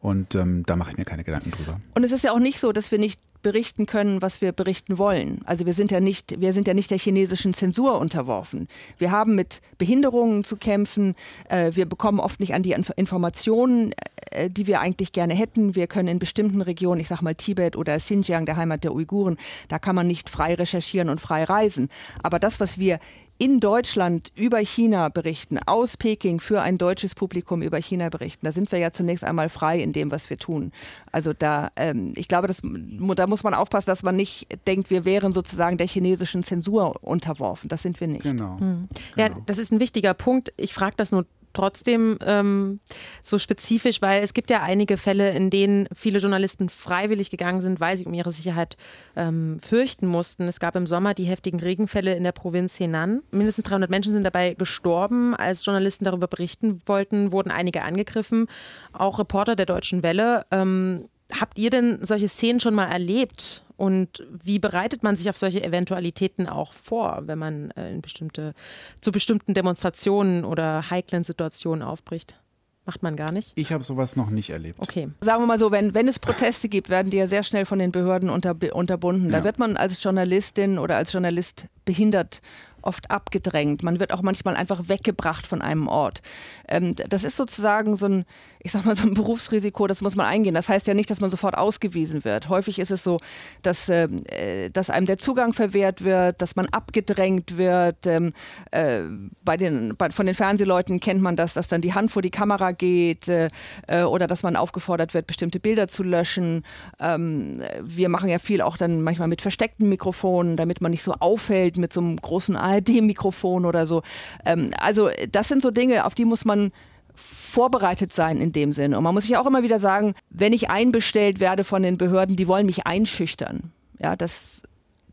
Und 0.02 0.36
ähm, 0.36 0.64
da 0.66 0.76
mache 0.76 0.92
ich 0.92 0.98
mir 0.98 1.06
keine 1.06 1.24
Gedanken 1.24 1.52
drüber. 1.52 1.80
Und 1.96 2.04
es 2.04 2.12
ist 2.12 2.24
ja 2.24 2.32
auch 2.32 2.40
nicht 2.40 2.60
so, 2.60 2.72
dass 2.72 2.92
wir 2.92 3.00
nicht 3.00 3.20
berichten 3.46 3.86
können, 3.86 4.24
was 4.24 4.42
wir 4.42 4.54
berichten 4.54 4.98
wollen. 4.98 5.42
Also 5.46 5.68
wir 5.68 5.74
sind 5.74 5.92
ja 5.92 6.00
nicht, 6.00 6.42
wir 6.42 6.52
sind 6.52 6.68
ja 6.68 6.74
nicht 6.74 6.90
der 6.90 6.98
chinesischen 6.98 7.54
Zensur 7.54 8.00
unterworfen. 8.00 8.68
Wir 8.98 9.12
haben 9.12 9.36
mit 9.36 9.62
Behinderungen 9.78 10.44
zu 10.44 10.58
kämpfen. 10.58 11.14
Äh, 11.48 11.74
wir 11.76 11.86
bekommen 11.86 12.20
oft 12.20 12.40
nicht 12.40 12.56
an 12.56 12.64
die 12.64 12.76
Informationen, 12.96 13.94
äh, 14.32 14.50
die 14.50 14.66
wir 14.66 14.80
eigentlich 14.80 15.14
gerne 15.14 15.36
hätten. 15.36 15.76
Wir 15.76 15.86
können 15.86 16.08
in 16.08 16.18
bestimmten 16.18 16.62
Regionen, 16.62 17.00
ich 17.00 17.08
sag 17.08 17.22
mal 17.22 17.36
Tibet 17.36 17.76
oder 17.76 17.98
Xinjiang, 17.98 18.48
der 18.48 18.58
Heimat 18.58 18.84
der 18.84 18.96
Uiguren, 18.96 19.38
da 19.68 19.78
kann 19.78 19.94
man 19.94 20.08
nicht 20.08 20.28
frei 20.28 20.56
recherchieren 20.56 21.10
und 21.10 21.22
frei 21.22 21.44
reisen. 21.44 21.90
Aber 22.24 22.40
das, 22.40 22.60
was 22.60 22.80
wir 22.80 23.00
in 23.38 23.60
Deutschland 23.60 24.32
über 24.36 24.60
China 24.60 25.10
berichten, 25.10 25.60
aus 25.66 25.98
Peking 25.98 26.40
für 26.40 26.62
ein 26.62 26.78
deutsches 26.78 27.16
Publikum 27.16 27.62
über 27.62 27.82
China 27.82 28.08
berichten, 28.08 28.46
da 28.46 28.54
sind 28.54 28.72
wir 28.72 28.80
ja 28.80 28.92
zunächst 28.92 29.26
einmal 29.26 29.50
frei 29.50 29.82
in 29.82 29.92
dem, 29.92 30.10
was 30.10 30.30
wir 30.30 30.38
tun. 30.38 30.72
Also 31.12 31.34
da, 31.34 31.70
ähm, 31.76 32.14
ich 32.16 32.30
glaube, 32.30 32.48
das, 32.48 32.62
da 32.64 33.28
muss 33.28 33.35
man 33.44 33.54
aufpassen, 33.54 33.90
dass 33.90 34.04
man 34.04 34.16
nicht 34.16 34.48
denkt, 34.68 34.90
wir 34.90 35.06
wären 35.06 35.34
sozusagen 35.34 35.78
der 35.78 35.88
chinesischen 35.88 36.44
Zensur 36.44 37.04
unterworfen. 37.04 37.70
Das 37.70 37.82
sind 37.82 38.00
wir 38.00 38.08
nicht. 38.08 38.24
Genau. 38.24 38.60
Hm. 38.60 38.88
Ja, 39.16 39.30
genau. 39.30 39.42
das 39.46 39.58
ist 39.58 39.72
ein 39.72 39.80
wichtiger 39.80 40.14
Punkt. 40.14 40.54
Ich 40.58 40.74
frage 40.74 40.96
das 40.98 41.12
nur 41.12 41.26
trotzdem 41.56 42.20
ähm, 42.22 42.80
so 43.24 43.40
spezifisch, 43.40 44.02
weil 44.02 44.22
es 44.22 44.34
gibt 44.34 44.52
ja 44.52 44.62
einige 44.62 44.98
Fälle, 44.98 45.32
in 45.32 45.50
denen 45.50 45.88
viele 45.96 46.20
Journalisten 46.20 46.70
freiwillig 46.70 47.32
gegangen 47.32 47.62
sind, 47.62 47.80
weil 47.80 47.98
sie 47.98 48.06
um 48.06 48.14
ihre 48.14 48.32
Sicherheit 48.32 48.78
ähm, 49.16 49.58
fürchten 49.60 50.06
mussten. 50.06 50.48
Es 50.48 50.60
gab 50.60 50.76
im 50.76 50.86
Sommer 50.86 51.14
die 51.14 51.24
heftigen 51.24 51.60
Regenfälle 51.60 52.16
in 52.16 52.24
der 52.24 52.34
Provinz 52.34 52.80
Henan. 52.80 53.22
Mindestens 53.32 53.66
300 53.66 53.90
Menschen 53.90 54.12
sind 54.12 54.24
dabei 54.24 54.54
gestorben. 54.54 55.34
Als 55.34 55.66
Journalisten 55.66 56.06
darüber 56.06 56.28
berichten 56.28 56.82
wollten, 56.86 57.32
wurden 57.32 57.52
einige 57.52 57.82
angegriffen. 57.82 58.48
Auch 58.94 59.18
Reporter 59.18 59.56
der 59.56 59.66
Deutschen 59.66 60.04
Welle. 60.04 60.46
Ähm, 60.52 61.08
habt 61.32 61.58
ihr 61.58 61.70
denn 61.70 62.00
solche 62.02 62.28
Szenen 62.28 62.60
schon 62.60 62.76
mal 62.76 62.86
erlebt? 62.86 63.64
Und 63.78 64.26
wie 64.30 64.60
bereitet 64.60 65.04
man 65.04 65.16
sich 65.18 65.30
auf 65.30 65.38
solche 65.38 65.64
Eventualitäten 65.64 66.48
auch 66.48 66.72
vor, 66.72 67.24
wenn 67.26 67.38
man 67.38 67.72
äh, 67.72 67.92
in 67.92 68.02
bestimmte, 68.02 68.54
zu 69.02 69.12
bestimmten 69.12 69.54
Demonstrationen 69.54 70.46
oder 70.46 70.90
heiklen 70.90 71.26
Situationen 71.26 71.84
aufbricht? 71.84 72.40
Macht 72.86 73.02
man 73.02 73.16
gar 73.16 73.32
nicht? 73.32 73.52
Ich 73.56 73.74
habe 73.74 73.84
sowas 73.84 74.16
noch 74.16 74.30
nicht 74.30 74.52
erlebt. 74.52 74.78
Okay. 74.80 75.10
Sagen 75.20 75.42
wir 75.42 75.48
mal 75.48 75.58
so, 75.58 75.72
wenn, 75.72 75.96
wenn 75.96 76.08
es 76.08 76.20
Proteste 76.20 76.70
gibt, 76.70 76.90
werden 76.90 77.10
die 77.10 77.18
ja 77.18 77.26
sehr 77.26 77.42
schnell 77.42 77.66
von 77.66 77.80
den 77.80 77.92
Behörden 77.92 78.30
unter, 78.30 78.56
unterbunden. 78.74 79.32
Ja. 79.32 79.40
Da 79.40 79.44
wird 79.44 79.58
man 79.58 79.76
als 79.76 80.02
Journalistin 80.04 80.78
oder 80.78 80.96
als 80.96 81.12
Journalist 81.12 81.66
behindert 81.84 82.42
oft 82.86 83.12
abgedrängt. 83.12 83.84
Man 83.84 84.00
wird 84.00 84.14
auch 84.14 84.22
manchmal 84.22 84.56
einfach 84.56 84.88
weggebracht 84.88 85.48
von 85.48 85.62
einem 85.62 85.88
Ort. 85.88 86.22
Ähm, 86.68 86.96
das 86.96 87.24
ist 87.24 87.36
sozusagen 87.36 87.96
so 87.98 88.08
ein, 88.08 88.26
ich 88.60 88.72
sag 88.72 88.86
mal, 88.86 88.96
so 88.96 89.08
ein 89.08 89.14
Berufsrisiko, 89.14 89.88
das 89.88 90.02
muss 90.02 90.16
man 90.16 90.26
eingehen. 90.26 90.56
Das 90.56 90.70
heißt 90.70 90.88
ja 90.88 90.94
nicht, 90.94 91.10
dass 91.10 91.22
man 91.22 91.30
sofort 91.30 91.58
ausgewiesen 91.58 92.24
wird. 92.24 92.50
Häufig 92.50 92.80
ist 92.80 92.92
es 92.92 93.04
so, 93.04 93.20
dass, 93.62 93.90
ähm, 93.90 94.18
äh, 94.28 94.70
dass 94.70 94.90
einem 94.90 95.06
der 95.06 95.18
Zugang 95.18 95.54
verwehrt 95.54 96.04
wird, 96.04 96.42
dass 96.42 96.56
man 96.56 96.68
abgedrängt 96.68 97.58
wird. 97.58 98.08
Ähm, 98.08 98.34
äh, 98.72 99.02
bei 99.44 99.58
den, 99.58 99.96
bei, 99.98 100.10
von 100.10 100.26
den 100.26 100.36
Fernsehleuten 100.36 101.00
kennt 101.00 101.22
man 101.22 101.36
das, 101.36 101.54
dass 101.54 101.68
dann 101.68 101.82
die 101.82 101.94
Hand 101.94 102.12
vor 102.12 102.22
die 102.22 102.32
Kamera 102.32 102.72
geht 102.72 103.28
äh, 103.28 103.50
äh 103.88 104.04
oder 104.04 104.28
dass 104.28 104.44
man 104.44 104.56
aufgefordert 104.56 105.14
wird, 105.14 105.28
bestimmte 105.28 105.60
Bilder 105.60 105.88
zu 105.88 106.04
löschen. 106.04 106.64
Ähm, 107.00 107.62
wir 107.82 108.10
machen 108.10 108.30
ja 108.30 108.40
viel 108.40 108.62
auch 108.62 108.78
dann 108.78 109.02
manchmal 109.02 109.28
mit 109.28 109.42
versteckten 109.42 109.90
Mikrofonen, 109.90 110.58
damit 110.58 110.82
man 110.82 110.92
nicht 110.92 111.04
so 111.04 111.14
auffällt 111.14 111.78
mit 111.78 111.94
so 111.94 112.02
einem 112.02 112.18
großen 112.18 112.56
ARD 112.56 112.75
ARD-Mikrofon 112.76 113.66
oder 113.66 113.86
so. 113.86 114.04
Ähm, 114.46 114.72
also 114.80 115.10
das 115.32 115.48
sind 115.48 115.62
so 115.62 115.72
Dinge, 115.72 116.06
auf 116.06 116.16
die 116.16 116.26
muss 116.26 116.46
man 116.46 116.72
vorbereitet 117.16 118.12
sein 118.12 118.42
in 118.42 118.52
dem 118.52 118.74
Sinne. 118.74 118.98
Und 118.98 119.04
man 119.04 119.14
muss 119.14 119.24
sich 119.24 119.38
auch 119.38 119.46
immer 119.46 119.64
wieder 119.64 119.80
sagen, 119.80 120.14
wenn 120.30 120.54
ich 120.54 120.70
einbestellt 120.70 121.40
werde 121.40 121.64
von 121.64 121.82
den 121.82 121.98
Behörden, 121.98 122.36
die 122.36 122.48
wollen 122.48 122.66
mich 122.66 122.86
einschüchtern. 122.86 123.72
Ja, 124.00 124.16
das 124.16 124.62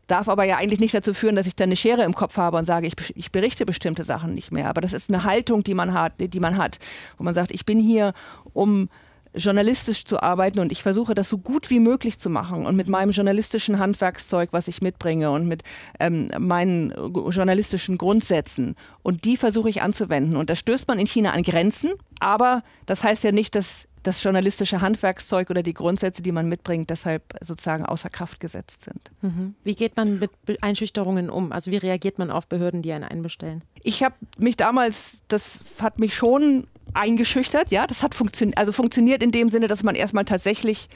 darf 0.07 0.27
aber 0.27 0.43
ja 0.43 0.57
eigentlich 0.57 0.81
nicht 0.81 0.93
dazu 0.93 1.13
führen, 1.13 1.35
dass 1.35 1.47
ich 1.47 1.55
dann 1.55 1.69
eine 1.69 1.77
Schere 1.77 2.03
im 2.03 2.13
Kopf 2.13 2.37
habe 2.37 2.57
und 2.57 2.65
sage, 2.65 2.87
ich, 2.87 2.95
ich 3.15 3.31
berichte 3.31 3.65
bestimmte 3.65 4.03
Sachen 4.03 4.33
nicht 4.33 4.51
mehr. 4.51 4.67
Aber 4.67 4.81
das 4.81 4.91
ist 4.93 5.09
eine 5.09 5.23
Haltung, 5.23 5.63
die 5.63 5.73
man 5.73 5.93
hat, 5.93 6.13
die 6.19 6.39
man 6.39 6.57
hat, 6.57 6.79
wo 7.17 7.23
man 7.23 7.33
sagt, 7.33 7.51
ich 7.51 7.65
bin 7.65 7.79
hier, 7.79 8.13
um 8.51 8.89
journalistisch 9.35 10.05
zu 10.05 10.21
arbeiten 10.21 10.59
und 10.59 10.71
ich 10.71 10.83
versuche 10.83 11.15
das 11.15 11.29
so 11.29 11.37
gut 11.37 11.69
wie 11.69 11.79
möglich 11.79 12.19
zu 12.19 12.29
machen 12.29 12.65
und 12.65 12.75
mit 12.75 12.87
meinem 12.87 13.11
journalistischen 13.11 13.79
Handwerkszeug, 13.79 14.49
was 14.51 14.67
ich 14.67 14.81
mitbringe 14.81 15.31
und 15.31 15.47
mit 15.47 15.63
ähm, 15.99 16.29
meinen 16.37 16.91
journalistischen 17.29 17.97
Grundsätzen 17.97 18.75
und 19.01 19.25
die 19.25 19.37
versuche 19.37 19.69
ich 19.69 19.81
anzuwenden 19.81 20.35
und 20.35 20.49
da 20.49 20.55
stößt 20.55 20.87
man 20.87 20.99
in 20.99 21.07
China 21.07 21.31
an 21.31 21.43
Grenzen, 21.43 21.93
aber 22.19 22.63
das 22.85 23.03
heißt 23.03 23.23
ja 23.23 23.31
nicht, 23.31 23.55
dass 23.55 23.87
das 24.03 24.21
journalistische 24.21 24.81
Handwerkszeug 24.81 25.49
oder 25.49 25.63
die 25.63 25.73
Grundsätze, 25.73 26.21
die 26.21 26.31
man 26.31 26.47
mitbringt, 26.47 26.89
deshalb 26.89 27.23
sozusagen 27.41 27.85
außer 27.85 28.09
Kraft 28.09 28.39
gesetzt 28.39 28.83
sind. 28.83 29.11
Mhm. 29.21 29.55
Wie 29.63 29.75
geht 29.75 29.95
man 29.95 30.19
mit 30.19 30.31
Einschüchterungen 30.61 31.29
um? 31.29 31.51
Also 31.51 31.71
wie 31.71 31.77
reagiert 31.77 32.19
man 32.19 32.29
auf 32.29 32.47
Behörden, 32.47 32.81
die 32.81 32.91
einen 32.91 33.05
einbestellen? 33.05 33.63
Ich 33.81 34.03
habe 34.03 34.15
mich 34.37 34.57
damals, 34.57 35.21
das 35.29 35.63
hat 35.79 35.99
mich 35.99 36.13
schon 36.13 36.67
eingeschüchtert. 36.93 37.71
Ja, 37.71 37.87
das 37.87 38.03
hat 38.03 38.15
funktioniert, 38.15 38.57
also 38.57 38.71
funktioniert 38.71 39.23
in 39.23 39.31
dem 39.31 39.49
Sinne, 39.49 39.67
dass 39.67 39.83
man 39.83 39.95
erstmal 39.95 40.25
tatsächlich 40.25 40.89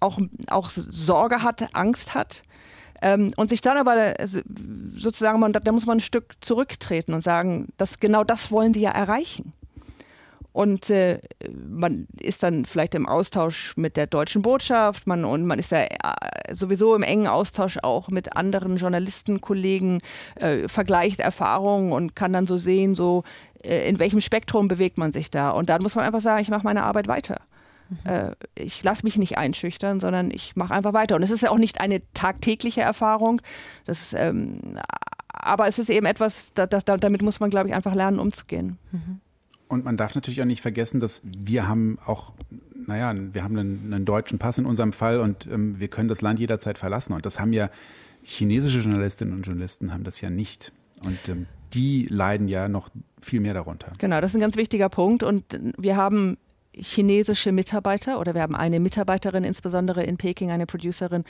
auch, 0.00 0.18
auch 0.48 0.70
Sorge 0.70 1.42
hat, 1.42 1.74
Angst 1.74 2.14
hat. 2.14 2.42
Ähm, 3.00 3.32
und 3.36 3.48
sich 3.48 3.60
dann 3.60 3.76
aber 3.76 4.14
sozusagen, 4.96 5.38
man, 5.38 5.52
da 5.52 5.72
muss 5.72 5.86
man 5.86 5.98
ein 5.98 6.00
Stück 6.00 6.34
zurücktreten 6.40 7.14
und 7.14 7.22
sagen, 7.22 7.68
dass 7.76 8.00
genau 8.00 8.24
das 8.24 8.50
wollen 8.50 8.72
die 8.72 8.80
ja 8.80 8.90
erreichen. 8.90 9.52
Und 10.58 10.90
äh, 10.90 11.20
man 11.68 12.08
ist 12.18 12.42
dann 12.42 12.64
vielleicht 12.64 12.96
im 12.96 13.06
Austausch 13.06 13.76
mit 13.76 13.96
der 13.96 14.08
deutschen 14.08 14.42
Botschaft 14.42 15.06
man, 15.06 15.24
und 15.24 15.46
man 15.46 15.60
ist 15.60 15.70
ja 15.70 15.82
äh, 15.82 16.52
sowieso 16.52 16.96
im 16.96 17.04
engen 17.04 17.28
Austausch 17.28 17.78
auch 17.80 18.08
mit 18.08 18.36
anderen 18.36 18.76
Journalistenkollegen, 18.76 20.00
äh, 20.34 20.66
vergleicht 20.66 21.20
Erfahrungen 21.20 21.92
und 21.92 22.16
kann 22.16 22.32
dann 22.32 22.48
so 22.48 22.58
sehen, 22.58 22.96
so 22.96 23.22
äh, 23.22 23.47
in 23.62 23.98
welchem 23.98 24.20
Spektrum 24.20 24.68
bewegt 24.68 24.98
man 24.98 25.12
sich 25.12 25.30
da. 25.30 25.50
Und 25.50 25.68
dann 25.68 25.82
muss 25.82 25.94
man 25.94 26.04
einfach 26.04 26.20
sagen, 26.20 26.40
ich 26.42 26.50
mache 26.50 26.64
meine 26.64 26.84
Arbeit 26.84 27.08
weiter. 27.08 27.40
Mhm. 27.88 27.98
Äh, 28.04 28.30
ich 28.54 28.82
lasse 28.82 29.04
mich 29.04 29.16
nicht 29.16 29.38
einschüchtern, 29.38 30.00
sondern 30.00 30.30
ich 30.30 30.56
mache 30.56 30.74
einfach 30.74 30.92
weiter. 30.92 31.16
Und 31.16 31.22
es 31.22 31.30
ist 31.30 31.42
ja 31.42 31.50
auch 31.50 31.58
nicht 31.58 31.80
eine 31.80 32.02
tagtägliche 32.14 32.82
Erfahrung. 32.82 33.40
Das, 33.84 34.12
ähm, 34.12 34.78
aber 35.28 35.66
es 35.66 35.78
ist 35.78 35.90
eben 35.90 36.06
etwas, 36.06 36.52
das, 36.54 36.68
das, 36.68 36.84
damit 36.84 37.22
muss 37.22 37.40
man, 37.40 37.50
glaube 37.50 37.68
ich, 37.68 37.74
einfach 37.74 37.94
lernen, 37.94 38.18
umzugehen. 38.18 38.78
Mhm. 38.92 39.20
Und 39.68 39.84
man 39.84 39.96
darf 39.96 40.14
natürlich 40.14 40.40
auch 40.40 40.46
nicht 40.46 40.62
vergessen, 40.62 40.98
dass 40.98 41.20
wir 41.22 41.68
haben 41.68 41.98
auch, 42.06 42.32
naja, 42.86 43.14
wir 43.14 43.44
haben 43.44 43.56
einen, 43.58 43.92
einen 43.92 44.04
deutschen 44.06 44.38
Pass 44.38 44.56
in 44.56 44.64
unserem 44.64 44.92
Fall 44.92 45.20
und 45.20 45.46
ähm, 45.46 45.78
wir 45.78 45.88
können 45.88 46.08
das 46.08 46.22
Land 46.22 46.38
jederzeit 46.40 46.78
verlassen. 46.78 47.12
Und 47.12 47.26
das 47.26 47.38
haben 47.38 47.52
ja 47.52 47.68
chinesische 48.22 48.80
Journalistinnen 48.80 49.34
und 49.34 49.42
Journalisten 49.42 49.92
haben 49.92 50.04
das 50.04 50.20
ja 50.20 50.30
nicht. 50.30 50.72
Und 51.04 51.28
ähm, 51.28 51.46
die 51.74 52.06
leiden 52.10 52.48
ja 52.48 52.68
noch 52.68 52.90
viel 53.20 53.40
mehr 53.40 53.54
darunter. 53.54 53.92
Genau, 53.98 54.20
das 54.20 54.30
ist 54.30 54.36
ein 54.36 54.40
ganz 54.40 54.56
wichtiger 54.56 54.88
Punkt. 54.88 55.22
Und 55.22 55.58
wir 55.76 55.96
haben 55.96 56.38
chinesische 56.72 57.52
Mitarbeiter 57.52 58.20
oder 58.20 58.34
wir 58.34 58.42
haben 58.42 58.54
eine 58.54 58.80
Mitarbeiterin, 58.80 59.44
insbesondere 59.44 60.04
in 60.04 60.16
Peking, 60.16 60.50
eine 60.50 60.66
Producerin, 60.66 61.24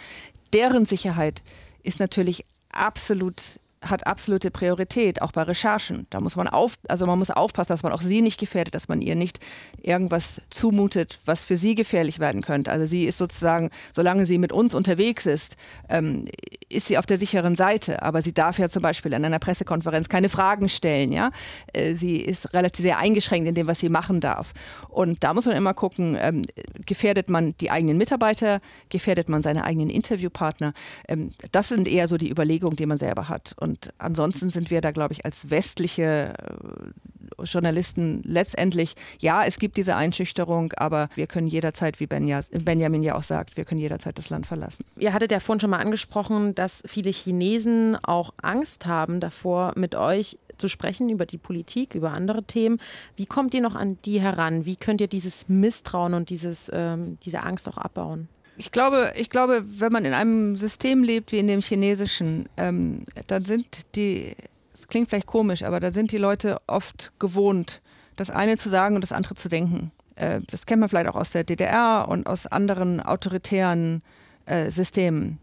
deren 0.53 0.85
Sicherheit 0.85 1.43
ist 1.83 2.01
natürlich 2.01 2.45
absolut 2.71 3.59
hat 3.81 4.07
absolute 4.07 4.51
Priorität, 4.51 5.23
auch 5.23 5.33
bei 5.33 5.43
Recherchen. 5.43 6.07
Da 6.11 6.21
muss 6.21 6.37
man 6.37 6.49
auf, 6.49 6.75
also 6.89 7.07
man 7.07 7.19
muss 7.19 7.31
aufpassen, 7.31 7.73
dass 7.73 7.83
man 7.83 7.93
auch 7.93 8.03
sie 8.03 8.23
nicht 8.23 8.39
gefährdet, 8.39 8.75
dass 8.75 8.89
man 8.89 9.01
ihr 9.01 9.15
nicht 9.15 9.41
irgendwas 9.83 10.41
zumutet, 10.51 11.19
was 11.25 11.45
für 11.45 11.57
sie 11.57 11.75
gefährlich 11.75 12.19
werden 12.19 12.43
könnte. 12.43 12.71
Also 12.71 12.87
sie 12.87 13.05
ist 13.05 13.19
sozusagen, 13.19 13.71
solange 13.93 14.27
sie 14.27 14.39
mit 14.39 14.53
uns 14.53 14.75
unterwegs 14.75 15.27
ist, 15.27 15.57
ähm, 15.89 16.27
ist 16.69 16.87
sie 16.87 16.99
auf 16.99 17.07
der 17.07 17.19
sicheren 17.19 17.55
Seite. 17.55 18.03
Aber 18.03 18.23
sie 18.23 18.33
darf 18.33 18.59
ja 18.59 18.69
zum 18.69 18.83
Beispiel 18.83 19.15
an 19.15 19.25
einer 19.25 19.39
Pressekonferenz 19.39 20.09
keine 20.09 20.29
Fragen 20.29 20.69
stellen. 20.69 21.13
Ja, 21.13 21.31
äh, 21.73 21.95
sie 21.95 22.17
ist 22.17 22.53
relativ 22.55 22.83
sehr 22.83 22.99
eingeschränkt 22.99 23.49
in 23.49 23.55
dem, 23.55 23.67
was 23.67 23.81
sie 23.81 23.89
machen 23.89 24.21
darf. 24.21 24.53
Und 24.89 25.25
da 25.25 25.35
muss 25.35 25.47
man 25.47 25.57
immer 25.57 25.75
gucken: 25.75 26.17
ähm, 26.21 26.43
Gefährdet 26.87 27.31
man 27.31 27.55
die 27.59 27.71
eigenen 27.71 27.99
Mitarbeiter? 27.99 28.61
Gefährdet 28.89 29.29
man 29.29 29.43
seine 29.43 29.65
eigenen 29.65 29.91
Interviewpartner? 29.91 30.73
Ähm, 31.07 31.33
das 31.53 31.69
sind 31.69 31.89
eher 31.89 32.09
so 32.09 32.17
die 32.17 32.31
Überlegungen, 32.31 32.77
die 32.77 32.87
man 32.87 32.99
selber 32.99 33.29
hat. 33.29 33.55
Und 33.59 33.68
und 33.69 33.93
ansonsten 33.99 34.49
sind 34.49 34.71
wir 34.71 34.81
da, 34.81 34.93
glaube 34.93 35.13
ich, 35.13 35.27
als 35.27 35.51
westliche 35.51 36.33
äh, 36.39 37.45
Journalisten 37.45 38.23
letztendlich, 38.25 38.95
ja, 39.19 39.45
es 39.45 39.59
gibt 39.59 39.77
diese 39.77 39.95
Einschüchterung, 39.95 40.73
aber 40.73 41.11
wir 41.15 41.27
können 41.27 41.47
jederzeit, 41.49 42.01
wie 42.01 42.07
Benjamin 42.07 43.03
ja 43.03 43.15
auch 43.15 43.23
sagt, 43.23 43.59
wir 43.59 43.67
können 43.67 43.81
jederzeit 43.81 44.17
das 44.17 44.31
Land 44.31 44.47
verlassen. 44.47 44.87
Ihr 44.97 45.13
hattet 45.13 45.33
ja 45.33 45.41
vorhin 45.41 45.61
schon 45.61 45.69
mal 45.69 45.81
angesprochen, 45.81 46.55
dass 46.55 46.83
viele 46.87 47.11
Chinesen 47.11 47.97
auch 48.03 48.33
Angst 48.41 48.87
haben 48.87 49.21
davor, 49.21 49.75
mit 49.77 49.95
euch 49.95 50.39
zu 50.57 50.69
sprechen 50.69 51.11
über 51.11 51.27
die 51.27 51.39
Politik, 51.39 51.95
über 51.95 52.13
andere 52.13 52.45
Themen. 52.45 52.81
Wie 53.17 53.27
kommt 53.27 53.53
ihr 53.53 53.61
noch 53.61 53.75
an 53.75 53.99
die 54.07 54.21
heran? 54.21 54.65
Wie 54.65 54.77
könnt 54.77 55.03
ihr 55.03 55.09
dieses 55.09 55.49
Misstrauen 55.49 56.15
und 56.15 56.31
dieses, 56.31 56.71
ähm, 56.73 57.19
diese 57.23 57.43
Angst 57.43 57.69
auch 57.69 57.77
abbauen? 57.77 58.29
Ich 58.59 58.73
glaube, 58.73 59.13
ich 59.15 59.31
glaube, 59.31 59.65
wenn 59.67 59.93
man 59.93 60.05
in 60.05 60.13
einem 60.13 60.57
System 60.57 61.05
lebt 61.05 61.31
wie 61.31 61.39
in 61.39 61.47
dem 61.47 61.61
chinesischen, 61.61 62.49
ähm, 62.57 63.05
dann 63.29 63.45
sind 63.45 63.95
die, 63.95 64.35
es 64.75 64.89
klingt 64.89 65.09
vielleicht 65.09 65.29
komisch, 65.29 65.63
aber 65.63 65.79
da 65.79 65.93
sind 65.93 66.11
die 66.11 66.19
Leute 66.19 66.59
oft 66.67 67.13
gewohnt, 67.21 67.81
das 68.17 68.31
eine 68.31 68.57
zu 68.57 68.69
sagen 68.69 68.97
und 68.97 69.03
das 69.03 69.13
andere 69.13 69.37
zu 69.37 69.49
denken. 69.49 69.93
Äh, 70.17 70.41
das 70.51 70.67
kennt 70.67 70.81
man 70.81 70.89
vielleicht 70.89 71.09
auch 71.09 71.15
aus 71.15 71.31
der 71.31 71.45
DDR 71.45 72.07
und 72.09 72.27
aus 72.27 72.49
anderen 72.49 73.01
autoritären 73.01 74.03
äh, 74.47 74.73
Systemen. 74.73 75.39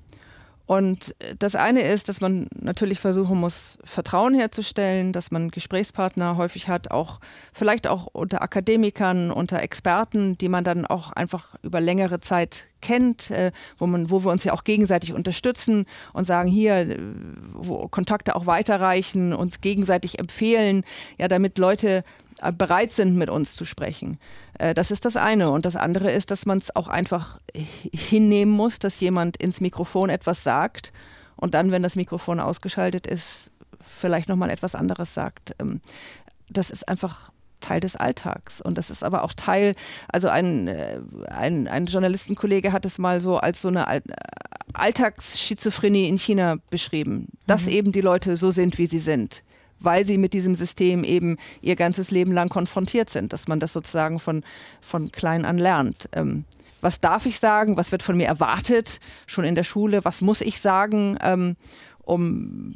Und 0.66 1.16
das 1.38 1.56
eine 1.56 1.82
ist, 1.82 2.10
dass 2.10 2.22
man 2.22 2.48
natürlich 2.60 3.00
versuchen 3.00 3.40
muss, 3.40 3.78
Vertrauen 3.84 4.34
herzustellen, 4.34 5.14
dass 5.14 5.30
man 5.30 5.52
Gesprächspartner 5.52 6.38
häufig 6.38 6.68
hat, 6.68 6.90
auch 6.90 7.20
vielleicht 7.54 7.86
auch 7.88 8.08
unter 8.08 8.42
Akademikern, 8.42 9.30
unter 9.30 9.62
Experten, 9.62 10.38
die 10.40 10.50
man 10.50 10.64
dann 10.64 10.88
auch 10.88 11.12
einfach 11.12 11.56
über 11.62 11.80
längere 11.80 12.20
Zeit 12.20 12.68
kennt, 12.82 13.30
äh, 13.30 13.52
wo 13.78 13.86
man, 13.86 14.10
wo 14.10 14.24
wir 14.24 14.32
uns 14.32 14.44
ja 14.44 14.54
auch 14.54 14.64
gegenseitig 14.64 15.14
unterstützen 15.14 15.86
und 16.14 16.26
sagen, 16.26 16.50
hier, 16.50 16.76
äh, 16.76 16.98
wo 17.54 17.88
Kontakte 17.88 18.36
auch 18.36 18.48
weiterreichen, 18.48 19.34
uns 19.34 19.62
gegenseitig 19.62 20.18
empfehlen, 20.18 20.84
ja, 21.20 21.28
damit 21.28 21.60
Leute 21.60 22.04
äh, 22.42 22.52
bereit 22.52 22.92
sind, 22.92 23.16
mit 23.16 23.30
uns 23.30 23.56
zu 23.56 23.66
sprechen. 23.66 24.20
Äh, 24.60 24.74
das 24.74 24.92
ist 24.92 25.06
das 25.06 25.18
eine. 25.18 25.52
Und 25.52 25.66
das 25.66 25.76
andere 25.76 26.12
ist, 26.12 26.32
dass 26.32 26.46
man 26.46 26.58
es 26.58 26.76
auch 26.76 26.88
einfach 26.88 27.40
hinnehmen 27.54 28.52
muss, 28.52 28.80
dass 28.80 29.00
jemand 29.00 29.38
ins 29.38 29.62
Mikrofon 29.62 30.10
etwas 30.10 30.44
sagt 30.44 30.92
und 31.36 31.54
dann, 31.54 31.72
wenn 31.72 31.84
das 31.84 31.96
Mikrofon 31.96 32.40
ausgeschaltet 32.40 33.08
ist, 33.08 33.52
vielleicht 33.82 34.30
nochmal 34.30 34.50
etwas 34.50 34.76
anderes 34.76 35.14
sagt. 35.14 35.56
Ähm, 35.60 35.82
das 36.50 36.70
ist 36.70 36.88
einfach 36.88 37.32
Teil 37.60 37.80
des 37.80 37.96
Alltags. 37.96 38.62
Und 38.62 38.78
das 38.78 38.90
ist 38.90 39.04
aber 39.04 39.24
auch 39.24 39.34
Teil, 39.34 39.74
also 40.08 40.30
ein, 40.30 40.68
äh, 40.68 41.00
ein, 41.28 41.68
ein 41.68 41.86
Journalistenkollege 41.86 42.72
hat 42.72 42.86
es 42.86 42.98
mal 42.98 43.22
so 43.22 43.38
als 43.38 43.62
so 43.62 43.70
eine 43.70 44.02
Alltagsschizophrenie 44.74 46.08
in 46.08 46.18
China 46.18 46.58
beschrieben, 46.70 47.30
dass 47.48 47.66
mhm. 47.66 47.72
eben 47.72 47.92
die 47.92 48.02
Leute 48.02 48.38
so 48.38 48.52
sind, 48.52 48.78
wie 48.78 48.88
sie 48.88 49.00
sind 49.00 49.44
weil 49.80 50.06
sie 50.06 50.18
mit 50.18 50.34
diesem 50.34 50.56
System 50.56 51.04
eben 51.04 51.38
ihr 51.62 51.76
ganzes 51.76 52.12
Leben 52.12 52.32
lang 52.32 52.50
konfrontiert 52.50 53.10
sind, 53.10 53.34
dass 53.34 53.48
man 53.48 53.60
das 53.60 53.74
sozusagen 53.74 54.20
von, 54.20 54.44
von 54.82 55.12
klein 55.12 55.46
an 55.46 55.58
lernt. 55.58 56.10
Ähm, 56.14 56.46
was 56.82 57.02
darf 57.02 57.26
ich 57.26 57.40
sagen? 57.40 57.78
Was 57.78 57.92
wird 57.92 58.04
von 58.04 58.18
mir 58.18 58.28
erwartet? 58.28 59.00
Schon 59.26 59.46
in 59.46 59.56
der 59.56 59.64
Schule? 59.64 60.06
Was 60.06 60.22
muss 60.22 60.42
ich 60.42 60.60
sagen? 60.60 61.18
Ähm, 61.22 61.56
um, 62.06 62.76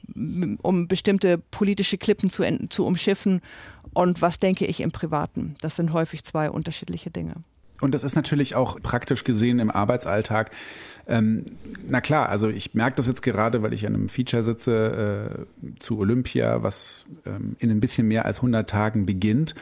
um 0.61 0.87
bestimmte 0.87 1.37
politische 1.37 1.97
Klippen 1.97 2.29
zu, 2.29 2.43
zu 2.69 2.85
umschiffen 2.85 3.41
und 3.93 4.21
was 4.21 4.39
denke 4.39 4.65
ich 4.65 4.81
im 4.81 4.91
Privaten. 4.91 5.55
Das 5.61 5.75
sind 5.75 5.93
häufig 5.93 6.23
zwei 6.23 6.49
unterschiedliche 6.49 7.11
Dinge. 7.11 7.35
Und 7.81 7.93
das 7.93 8.03
ist 8.03 8.15
natürlich 8.15 8.55
auch 8.55 8.79
praktisch 8.81 9.23
gesehen 9.23 9.59
im 9.59 9.71
Arbeitsalltag. 9.71 10.51
Ähm, 11.07 11.45
na 11.87 12.01
klar, 12.01 12.29
also 12.29 12.49
ich 12.49 12.73
merke 12.73 12.97
das 12.97 13.07
jetzt 13.07 13.21
gerade, 13.21 13.63
weil 13.63 13.73
ich 13.73 13.87
an 13.87 13.95
einem 13.95 14.09
Feature 14.09 14.43
sitze 14.43 15.45
äh, 15.63 15.79
zu 15.79 15.97
Olympia, 15.97 16.61
was 16.61 17.05
ähm, 17.25 17.55
in 17.59 17.71
ein 17.71 17.79
bisschen 17.79 18.07
mehr 18.07 18.25
als 18.25 18.37
100 18.37 18.69
Tagen 18.69 19.05
beginnt. 19.05 19.55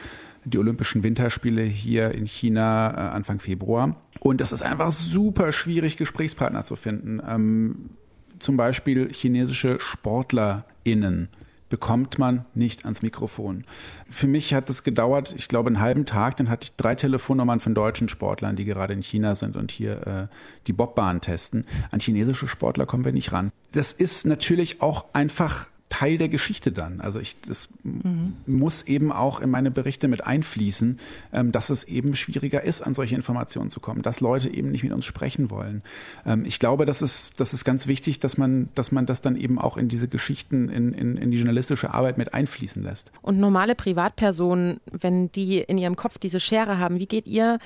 Die 0.44 0.58
Olympischen 0.58 1.02
Winterspiele 1.02 1.62
hier 1.62 2.14
in 2.14 2.26
China 2.26 2.90
äh, 2.90 3.14
Anfang 3.14 3.40
Februar. 3.40 3.96
Und 4.20 4.40
das 4.40 4.52
ist 4.52 4.62
einfach 4.62 4.92
super 4.92 5.52
schwierig, 5.52 5.96
Gesprächspartner 5.96 6.64
zu 6.64 6.76
finden. 6.76 7.20
Ähm, 7.26 7.90
zum 8.38 8.56
Beispiel 8.56 9.12
chinesische 9.12 9.80
SportlerInnen 9.80 11.28
bekommt 11.68 12.18
man 12.18 12.44
nicht 12.54 12.84
ans 12.84 13.02
Mikrofon. 13.02 13.64
Für 14.10 14.26
mich 14.26 14.54
hat 14.54 14.70
es 14.70 14.82
gedauert, 14.82 15.34
ich 15.36 15.48
glaube, 15.48 15.68
einen 15.68 15.80
halben 15.80 16.06
Tag. 16.06 16.36
Dann 16.36 16.48
hatte 16.48 16.64
ich 16.64 16.76
drei 16.76 16.94
Telefonnummern 16.94 17.60
von 17.60 17.74
deutschen 17.74 18.08
Sportlern, 18.08 18.56
die 18.56 18.64
gerade 18.64 18.94
in 18.94 19.02
China 19.02 19.34
sind 19.34 19.56
und 19.56 19.70
hier 19.70 20.06
äh, 20.06 20.26
die 20.66 20.72
Bobbahn 20.72 21.20
testen. 21.20 21.66
An 21.90 22.00
chinesische 22.00 22.48
Sportler 22.48 22.86
kommen 22.86 23.04
wir 23.04 23.12
nicht 23.12 23.32
ran. 23.32 23.52
Das 23.72 23.92
ist 23.92 24.26
natürlich 24.26 24.80
auch 24.82 25.06
einfach 25.12 25.68
Teil 25.88 26.18
der 26.18 26.28
Geschichte 26.28 26.72
dann. 26.72 27.00
Also 27.00 27.18
ich, 27.18 27.36
das 27.46 27.68
mhm. 27.82 28.34
muss 28.46 28.82
eben 28.82 29.12
auch 29.12 29.40
in 29.40 29.50
meine 29.50 29.70
Berichte 29.70 30.08
mit 30.08 30.26
einfließen, 30.26 30.98
ähm, 31.32 31.52
dass 31.52 31.70
es 31.70 31.84
eben 31.84 32.14
schwieriger 32.14 32.62
ist, 32.62 32.82
an 32.82 32.94
solche 32.94 33.14
Informationen 33.14 33.70
zu 33.70 33.80
kommen, 33.80 34.02
dass 34.02 34.20
Leute 34.20 34.48
eben 34.48 34.70
nicht 34.70 34.82
mit 34.82 34.92
uns 34.92 35.04
sprechen 35.04 35.50
wollen. 35.50 35.82
Ähm, 36.26 36.44
ich 36.44 36.58
glaube, 36.58 36.84
das 36.84 37.02
ist, 37.02 37.32
das 37.38 37.54
ist 37.54 37.64
ganz 37.64 37.86
wichtig, 37.86 38.18
dass 38.18 38.36
man, 38.36 38.68
dass 38.74 38.92
man 38.92 39.06
das 39.06 39.20
dann 39.20 39.36
eben 39.36 39.58
auch 39.58 39.76
in 39.76 39.88
diese 39.88 40.08
Geschichten, 40.08 40.68
in, 40.68 40.92
in, 40.92 41.16
in 41.16 41.30
die 41.30 41.38
journalistische 41.38 41.92
Arbeit 41.94 42.18
mit 42.18 42.34
einfließen 42.34 42.82
lässt. 42.82 43.10
Und 43.22 43.38
normale 43.38 43.74
Privatpersonen, 43.74 44.80
wenn 44.90 45.32
die 45.32 45.58
in 45.58 45.78
ihrem 45.78 45.96
Kopf 45.96 46.18
diese 46.18 46.40
Schere 46.40 46.78
haben, 46.78 46.98
wie 46.98 47.06
geht 47.06 47.26
ihr 47.26 47.58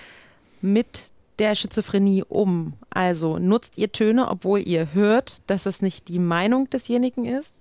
mit 0.60 1.11
der 1.38 1.54
Schizophrenie 1.54 2.24
um? 2.28 2.74
Also 2.90 3.38
nutzt 3.38 3.78
ihr 3.78 3.92
Töne, 3.92 4.28
obwohl 4.28 4.60
ihr 4.66 4.92
hört, 4.92 5.42
dass 5.48 5.66
es 5.66 5.82
nicht 5.82 6.08
die 6.08 6.18
Meinung 6.18 6.68
desjenigen 6.70 7.24
ist? 7.24 7.54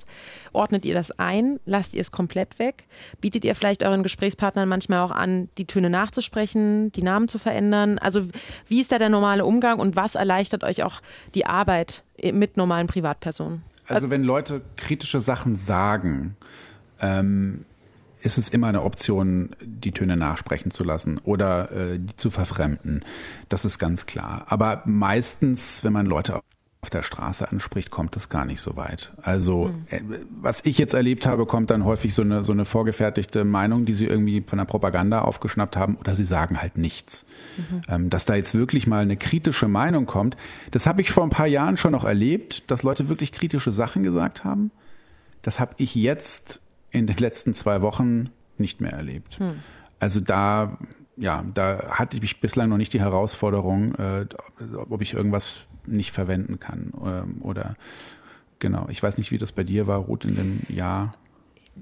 Ordnet 0.53 0.85
ihr 0.85 0.93
das 0.93 1.17
ein? 1.19 1.59
Lasst 1.65 1.93
ihr 1.93 2.01
es 2.01 2.11
komplett 2.11 2.59
weg? 2.59 2.85
Bietet 3.21 3.45
ihr 3.45 3.55
vielleicht 3.55 3.83
euren 3.83 4.03
Gesprächspartnern 4.03 4.67
manchmal 4.67 4.99
auch 4.99 5.11
an, 5.11 5.49
die 5.57 5.65
Töne 5.65 5.89
nachzusprechen, 5.89 6.91
die 6.91 7.03
Namen 7.03 7.27
zu 7.27 7.39
verändern? 7.39 7.97
Also 7.97 8.27
wie 8.67 8.81
ist 8.81 8.91
da 8.91 8.99
der 8.99 9.09
normale 9.09 9.45
Umgang 9.45 9.79
und 9.79 9.95
was 9.95 10.15
erleichtert 10.15 10.63
euch 10.63 10.83
auch 10.83 11.01
die 11.35 11.45
Arbeit 11.45 12.03
mit 12.21 12.57
normalen 12.57 12.87
Privatpersonen? 12.87 13.63
Also 13.87 14.09
wenn 14.09 14.23
Leute 14.23 14.61
kritische 14.77 15.21
Sachen 15.21 15.55
sagen, 15.55 16.37
ähm, 17.01 17.65
ist 18.21 18.37
es 18.37 18.49
immer 18.49 18.67
eine 18.67 18.83
Option, 18.83 19.49
die 19.61 19.91
Töne 19.91 20.15
nachsprechen 20.15 20.71
zu 20.71 20.83
lassen 20.83 21.19
oder 21.23 21.71
äh, 21.71 21.99
die 21.99 22.15
zu 22.15 22.29
verfremden. 22.29 23.03
Das 23.49 23.65
ist 23.65 23.79
ganz 23.79 24.05
klar. 24.05 24.45
Aber 24.47 24.83
meistens, 24.85 25.83
wenn 25.83 25.93
man 25.93 26.05
Leute 26.05 26.41
auf 26.81 26.89
der 26.89 27.03
Straße 27.03 27.51
anspricht, 27.51 27.91
kommt 27.91 28.15
es 28.15 28.29
gar 28.29 28.43
nicht 28.43 28.59
so 28.59 28.75
weit. 28.75 29.13
Also 29.21 29.71
mhm. 29.91 30.15
was 30.41 30.65
ich 30.65 30.79
jetzt 30.79 30.95
erlebt 30.95 31.27
habe, 31.27 31.45
kommt 31.45 31.69
dann 31.69 31.85
häufig 31.85 32.13
so 32.15 32.23
eine 32.23 32.43
so 32.43 32.53
eine 32.53 32.65
vorgefertigte 32.65 33.43
Meinung, 33.45 33.85
die 33.85 33.93
sie 33.93 34.07
irgendwie 34.07 34.43
von 34.45 34.57
der 34.57 34.65
Propaganda 34.65 35.21
aufgeschnappt 35.21 35.77
haben, 35.77 35.95
oder 35.95 36.15
sie 36.15 36.25
sagen 36.25 36.59
halt 36.59 36.77
nichts. 36.77 37.25
Mhm. 37.57 37.81
Ähm, 37.87 38.09
dass 38.09 38.25
da 38.25 38.35
jetzt 38.35 38.55
wirklich 38.55 38.87
mal 38.87 39.03
eine 39.03 39.15
kritische 39.15 39.67
Meinung 39.67 40.07
kommt, 40.07 40.37
das 40.71 40.87
habe 40.87 41.01
ich 41.01 41.11
vor 41.11 41.23
ein 41.23 41.29
paar 41.29 41.47
Jahren 41.47 41.77
schon 41.77 41.91
noch 41.91 42.03
erlebt, 42.03 42.63
dass 42.71 42.81
Leute 42.81 43.09
wirklich 43.09 43.31
kritische 43.31 43.71
Sachen 43.71 44.01
gesagt 44.01 44.43
haben. 44.43 44.71
Das 45.43 45.59
habe 45.59 45.75
ich 45.77 45.93
jetzt 45.93 46.61
in 46.91 47.07
den 47.07 47.17
letzten 47.17 47.53
zwei 47.53 47.81
Wochen 47.81 48.29
nicht 48.57 48.81
mehr 48.81 48.93
erlebt. 48.93 49.39
Hm. 49.39 49.55
Also 49.99 50.19
da, 50.19 50.77
ja, 51.17 51.43
da 51.53 51.91
hatte 51.91 52.19
ich 52.21 52.41
bislang 52.41 52.69
noch 52.69 52.77
nicht 52.77 52.93
die 52.93 53.01
Herausforderung, 53.01 53.95
äh, 53.95 54.25
ob 54.89 55.01
ich 55.01 55.13
irgendwas 55.13 55.61
nicht 55.85 56.11
verwenden 56.11 56.59
kann 56.59 56.91
ähm, 57.03 57.41
oder 57.41 57.75
genau. 58.59 58.87
Ich 58.89 59.01
weiß 59.01 59.17
nicht, 59.17 59.31
wie 59.31 59.37
das 59.37 59.51
bei 59.51 59.63
dir 59.63 59.87
war, 59.87 59.99
Ruth, 59.99 60.25
in 60.25 60.35
dem 60.35 60.61
Jahr. 60.69 61.15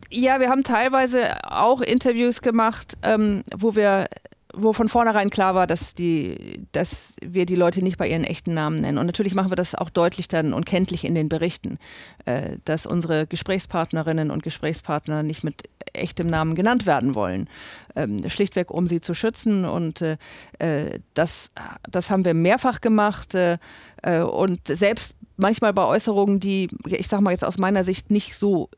Ja, 0.10 0.40
wir 0.40 0.50
haben 0.50 0.64
teilweise 0.64 1.44
auch 1.52 1.82
Interviews 1.82 2.42
gemacht, 2.42 2.98
ähm, 3.02 3.44
wo 3.56 3.76
wir 3.76 4.08
wo 4.54 4.74
von 4.74 4.90
vornherein 4.90 5.30
klar 5.30 5.54
war, 5.54 5.68
dass, 5.68 5.94
die, 5.94 6.68
dass 6.72 7.16
wir 7.22 7.46
die 7.46 7.56
Leute 7.56 7.84
nicht 7.84 7.98
bei 7.98 8.08
ihren 8.08 8.24
echten 8.24 8.54
Namen 8.54 8.78
nennen. 8.78 8.98
Und 8.98 9.06
natürlich 9.06 9.36
machen 9.36 9.52
wir 9.52 9.56
das 9.56 9.76
auch 9.76 9.90
deutlich 9.90 10.28
dann 10.28 10.54
und 10.54 10.66
kenntlich 10.66 11.06
in 11.06 11.14
den 11.14 11.30
Berichten, 11.30 11.78
äh, 12.26 12.58
dass 12.66 12.86
unsere 12.86 13.28
Gesprächspartnerinnen 13.28 14.32
und 14.32 14.42
Gesprächspartner 14.42 15.22
nicht 15.22 15.44
mit 15.44 15.70
echtem 15.94 16.28
Namen 16.28 16.56
genannt 16.56 16.86
werden 16.86 17.14
wollen. 17.14 17.48
Ähm, 17.96 18.28
schlichtweg, 18.28 18.72
um 18.72 18.88
sie 18.88 19.02
zu 19.02 19.14
schützen. 19.14 19.66
Und 19.66 20.02
äh, 20.02 20.18
äh 20.58 21.00
das, 21.14 21.52
das 21.90 22.10
haben 22.10 22.26
wir 22.26 22.34
mehrfach 22.34 22.82
gemacht. 22.82 23.36
Äh, 23.36 23.58
äh, 24.02 24.22
und 24.22 24.68
selbst 24.68 25.16
manchmal 25.38 25.74
bei 25.74 25.86
Äußerungen, 25.86 26.40
die, 26.40 26.70
ich 26.86 27.08
sag 27.08 27.22
mal 27.22 27.32
jetzt 27.32 27.46
aus 27.46 27.58
meiner 27.58 27.84
Sicht 27.84 28.10
nicht 28.10 28.36
so 28.36 28.70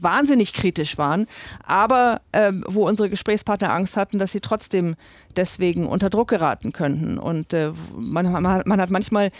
wahnsinnig 0.00 0.52
kritisch 0.52 0.98
waren, 0.98 1.26
aber 1.64 2.20
ähm, 2.32 2.64
wo 2.66 2.86
unsere 2.86 3.10
Gesprächspartner 3.10 3.72
Angst 3.72 3.96
hatten, 3.96 4.18
dass 4.18 4.32
sie 4.32 4.40
trotzdem 4.40 4.96
deswegen 5.36 5.86
unter 5.86 6.10
Druck 6.10 6.28
geraten 6.28 6.72
könnten. 6.72 7.18
Und 7.18 7.52
äh, 7.52 7.72
man, 7.96 8.30
man, 8.32 8.80
hat 8.80 8.90
manchmal 8.90 9.30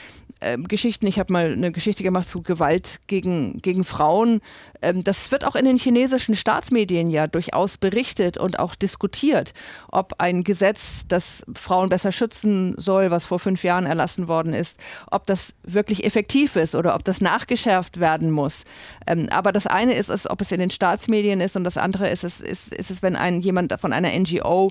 äh, 0.40 0.58
Geschichten, 0.58 1.06
ich 1.06 1.18
habe 1.18 1.32
mal 1.32 1.52
eine 1.52 1.72
Geschichte 1.72 2.02
gemacht 2.02 2.28
zu 2.28 2.42
Gewalt 2.42 3.00
gegen, 3.06 3.60
gegen 3.62 3.84
Frauen. 3.84 4.40
Ähm, 4.82 5.02
das 5.04 5.30
wird 5.30 5.44
auch 5.44 5.56
in 5.56 5.64
den 5.64 5.78
chinesischen 5.78 6.36
Staatsmedien 6.36 7.10
ja 7.10 7.26
durchaus 7.26 7.78
berichtet 7.78 8.36
und 8.36 8.58
auch 8.58 8.74
diskutiert, 8.74 9.54
ob 9.88 10.14
ein 10.18 10.44
Gesetz, 10.44 11.06
das 11.08 11.44
Frauen 11.54 11.88
besser 11.88 12.12
schützen 12.12 12.74
soll, 12.76 13.10
was 13.10 13.24
vor 13.24 13.38
fünf 13.38 13.64
Jahren 13.64 13.86
erlassen 13.86 14.28
worden 14.28 14.52
ist, 14.52 14.78
ob 15.10 15.26
das 15.26 15.54
wirklich 15.62 16.04
effektiv 16.04 16.56
ist 16.56 16.74
oder 16.74 16.94
ob 16.94 17.04
das 17.04 17.20
nachgeschärft 17.20 18.00
werden 18.00 18.30
muss. 18.30 18.64
Ähm, 19.06 19.28
aber 19.30 19.52
das 19.52 19.66
eine 19.66 19.94
ist 19.94 20.10
es, 20.10 20.28
ob 20.28 20.40
es 20.40 20.45
in 20.52 20.60
den 20.60 20.70
Staatsmedien 20.70 21.40
ist 21.40 21.56
und 21.56 21.64
das 21.64 21.76
andere 21.76 22.08
ist 22.08 22.24
es, 22.24 22.40
ist, 22.40 22.72
ist 22.72 22.90
es 22.90 23.02
wenn 23.02 23.16
ein 23.16 23.40
jemand 23.40 23.74
von 23.80 23.92
einer 23.92 24.16
NGO 24.16 24.70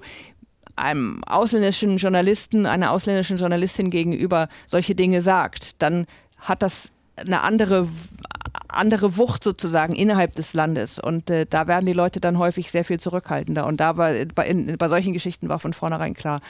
einem 0.76 1.24
ausländischen 1.24 1.98
Journalisten, 1.98 2.66
einer 2.66 2.92
ausländischen 2.92 3.38
Journalistin 3.38 3.90
gegenüber 3.90 4.50
solche 4.68 4.96
Dinge 4.96 5.22
sagt, 5.22 5.82
dann 5.82 6.06
hat 6.38 6.62
das 6.62 6.92
eine 7.16 7.42
andere 7.42 7.88
andere 8.68 9.18
Wucht 9.18 9.44
sozusagen 9.44 9.94
innerhalb 9.94 10.36
des 10.36 10.54
Landes. 10.54 11.00
Und 11.00 11.30
äh, 11.30 11.46
da 11.50 11.68
werden 11.68 11.86
die 11.86 11.94
Leute 11.94 12.20
dann 12.20 12.38
häufig 12.38 12.72
sehr 12.72 12.84
viel 12.84 13.00
zurückhaltender. 13.00 13.66
Und 13.66 13.80
da 13.80 13.98
war 13.98 14.12
bei, 14.34 14.48
in, 14.48 14.78
bei 14.78 14.88
solchen 14.88 15.14
Geschichten 15.14 15.50
war 15.50 15.60
von 15.60 15.74
vornherein 15.74 16.14
klar, 16.14 16.42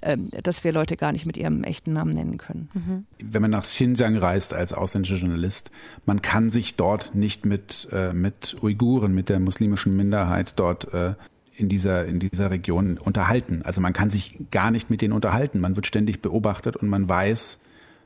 ähm, 0.00 0.30
dass 0.42 0.64
wir 0.64 0.72
Leute 0.72 0.96
gar 0.96 1.12
nicht 1.12 1.26
mit 1.26 1.36
ihrem 1.36 1.64
echten 1.64 1.92
Namen 1.92 2.14
nennen 2.14 2.38
können. 2.38 2.68
Mhm. 2.72 3.06
Wenn 3.22 3.42
man 3.42 3.50
nach 3.50 3.62
Xinjiang 3.62 4.16
reist 4.16 4.54
als 4.54 4.72
ausländischer 4.72 5.16
Journalist, 5.16 5.70
man 6.06 6.22
kann 6.22 6.50
sich 6.50 6.76
dort 6.76 7.14
nicht 7.14 7.44
mit, 7.44 7.88
äh, 7.92 8.12
mit 8.12 8.56
Uiguren, 8.62 9.14
mit 9.14 9.28
der 9.28 9.40
muslimischen 9.40 9.96
Minderheit 9.96 10.58
dort 10.58 10.92
äh, 10.94 11.14
in 11.54 11.68
dieser, 11.68 12.06
in 12.06 12.18
dieser 12.18 12.50
Region 12.50 12.98
unterhalten. 12.98 13.62
Also 13.64 13.80
man 13.80 13.92
kann 13.92 14.10
sich 14.10 14.38
gar 14.50 14.70
nicht 14.70 14.90
mit 14.90 15.02
denen 15.02 15.12
unterhalten. 15.12 15.60
Man 15.60 15.76
wird 15.76 15.86
ständig 15.86 16.22
beobachtet 16.22 16.76
und 16.76 16.88
man 16.88 17.08
weiß 17.08 17.58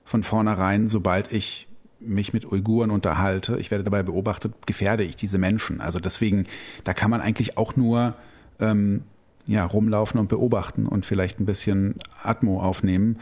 von 0.04 0.22
vornherein, 0.22 0.88
sobald 0.88 1.32
ich 1.32 1.68
mich 2.06 2.32
mit 2.32 2.50
Uiguren 2.50 2.90
unterhalte, 2.90 3.56
ich 3.58 3.70
werde 3.70 3.84
dabei 3.84 4.02
beobachtet, 4.02 4.54
gefährde 4.66 5.04
ich 5.04 5.16
diese 5.16 5.38
Menschen. 5.38 5.80
Also 5.80 5.98
deswegen, 5.98 6.46
da 6.84 6.94
kann 6.94 7.10
man 7.10 7.20
eigentlich 7.20 7.58
auch 7.58 7.76
nur 7.76 8.14
ähm, 8.60 9.02
ja, 9.46 9.64
rumlaufen 9.64 10.18
und 10.18 10.28
beobachten 10.28 10.86
und 10.86 11.06
vielleicht 11.06 11.40
ein 11.40 11.46
bisschen 11.46 11.96
Atmo 12.22 12.60
aufnehmen. 12.60 13.18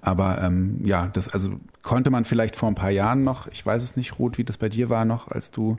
Aber 0.00 0.40
ähm, 0.42 0.80
ja, 0.84 1.08
das 1.12 1.28
also 1.28 1.60
konnte 1.82 2.10
man 2.10 2.24
vielleicht 2.24 2.56
vor 2.56 2.68
ein 2.68 2.74
paar 2.74 2.90
Jahren 2.90 3.24
noch, 3.24 3.46
ich 3.48 3.64
weiß 3.64 3.82
es 3.82 3.96
nicht, 3.96 4.18
Ruth, 4.18 4.38
wie 4.38 4.44
das 4.44 4.58
bei 4.58 4.68
dir 4.68 4.88
war 4.88 5.04
noch, 5.04 5.28
als 5.28 5.50
du 5.50 5.76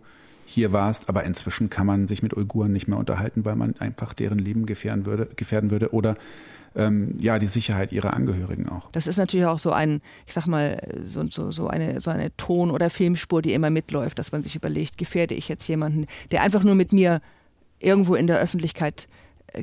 hier 0.50 0.72
warst, 0.72 1.10
aber 1.10 1.24
inzwischen 1.24 1.70
kann 1.70 1.86
man 1.86 2.08
sich 2.08 2.24
mit 2.24 2.36
Uiguren 2.36 2.74
nicht 2.74 2.88
mehr 2.88 2.98
unterhalten, 2.98 3.46
weil 3.46 3.56
man 3.56 3.76
einfach 3.80 4.14
deren 4.14 4.40
Leben 4.40 4.66
gefährden 4.66 5.06
würde, 5.06 5.28
gefährden 5.36 5.70
würde 5.70 5.94
oder 5.94 6.16
ähm, 6.76 7.16
ja 7.20 7.40
die 7.40 7.48
Sicherheit 7.48 7.92
ihrer 7.92 8.14
Angehörigen 8.14 8.68
auch. 8.68 8.92
Das 8.92 9.08
ist 9.08 9.18
natürlich 9.18 9.46
auch 9.46 9.60
so 9.60 9.72
ein, 9.72 10.02
ich 10.26 10.34
sag 10.34 10.48
mal, 10.48 10.82
so, 11.06 11.24
so, 11.30 11.52
so 11.52 11.68
eine 11.68 12.02
so 12.02 12.10
eine 12.10 12.36
Ton- 12.38 12.72
oder 12.72 12.90
Filmspur, 12.90 13.42
die 13.42 13.54
immer 13.54 13.70
mitläuft, 13.70 14.18
dass 14.18 14.32
man 14.32 14.42
sich 14.42 14.56
überlegt, 14.56 14.98
gefährde 14.98 15.36
ich 15.36 15.48
jetzt 15.50 15.68
jemanden, 15.68 16.08
der 16.32 16.42
einfach 16.42 16.64
nur 16.64 16.76
mit 16.76 16.94
mir 16.94 17.22
irgendwo 17.80 18.16
in 18.16 18.28
der 18.28 18.40
Öffentlichkeit 18.40 19.08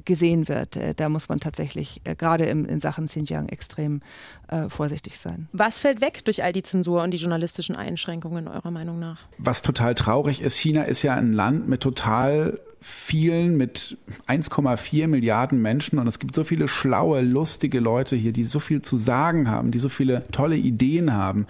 gesehen 0.05 0.49
wird. 0.49 0.77
Äh, 0.77 0.95
da 0.95 1.09
muss 1.09 1.29
man 1.29 1.41
tatsächlich 1.41 2.01
äh, 2.05 2.15
gerade 2.15 2.45
in 2.45 2.81
Sachen 2.81 3.07
Xinjiang 3.07 3.49
extrem 3.49 4.01
äh, 4.49 4.69
vorsichtig 4.69 5.19
sein. 5.19 5.49
Was 5.53 5.79
fällt 5.79 6.01
weg 6.01 6.25
durch 6.25 6.43
all 6.43 6.53
die 6.53 6.63
Zensur 6.63 7.03
und 7.03 7.11
die 7.11 7.19
journalistischen 7.19 7.77
Einschränkungen 7.77 8.49
eurer 8.49 8.71
Meinung 8.71 8.99
nach? 8.99 9.21
Was 9.39 9.63
total 9.63 9.95
traurig 9.95 10.41
ist, 10.41 10.57
China 10.57 10.83
ist 10.83 11.03
ja 11.03 11.15
ein 11.15 11.33
Land 11.33 11.69
mit 11.69 11.81
total 11.81 12.61
vielen, 12.81 13.57
mit 13.57 13.99
1,4 14.29 15.09
Milliarden 15.09 15.61
Menschen 15.61 15.99
und 15.99 16.07
es 16.07 16.19
gibt 16.19 16.35
so 16.35 16.45
viele 16.45 16.69
schlaue, 16.69 17.21
lustige 17.21 17.81
Leute 17.81 18.15
hier, 18.15 18.33
die 18.33 18.45
so 18.45 18.61
viel 18.61 18.83
zu 18.83 18.97
sagen 18.97 19.51
haben, 19.51 19.73
die 19.73 19.79
so 19.79 19.89
viele 19.89 20.25
tolle 20.31 20.57
Ideen 20.57 21.13
haben 21.13 21.47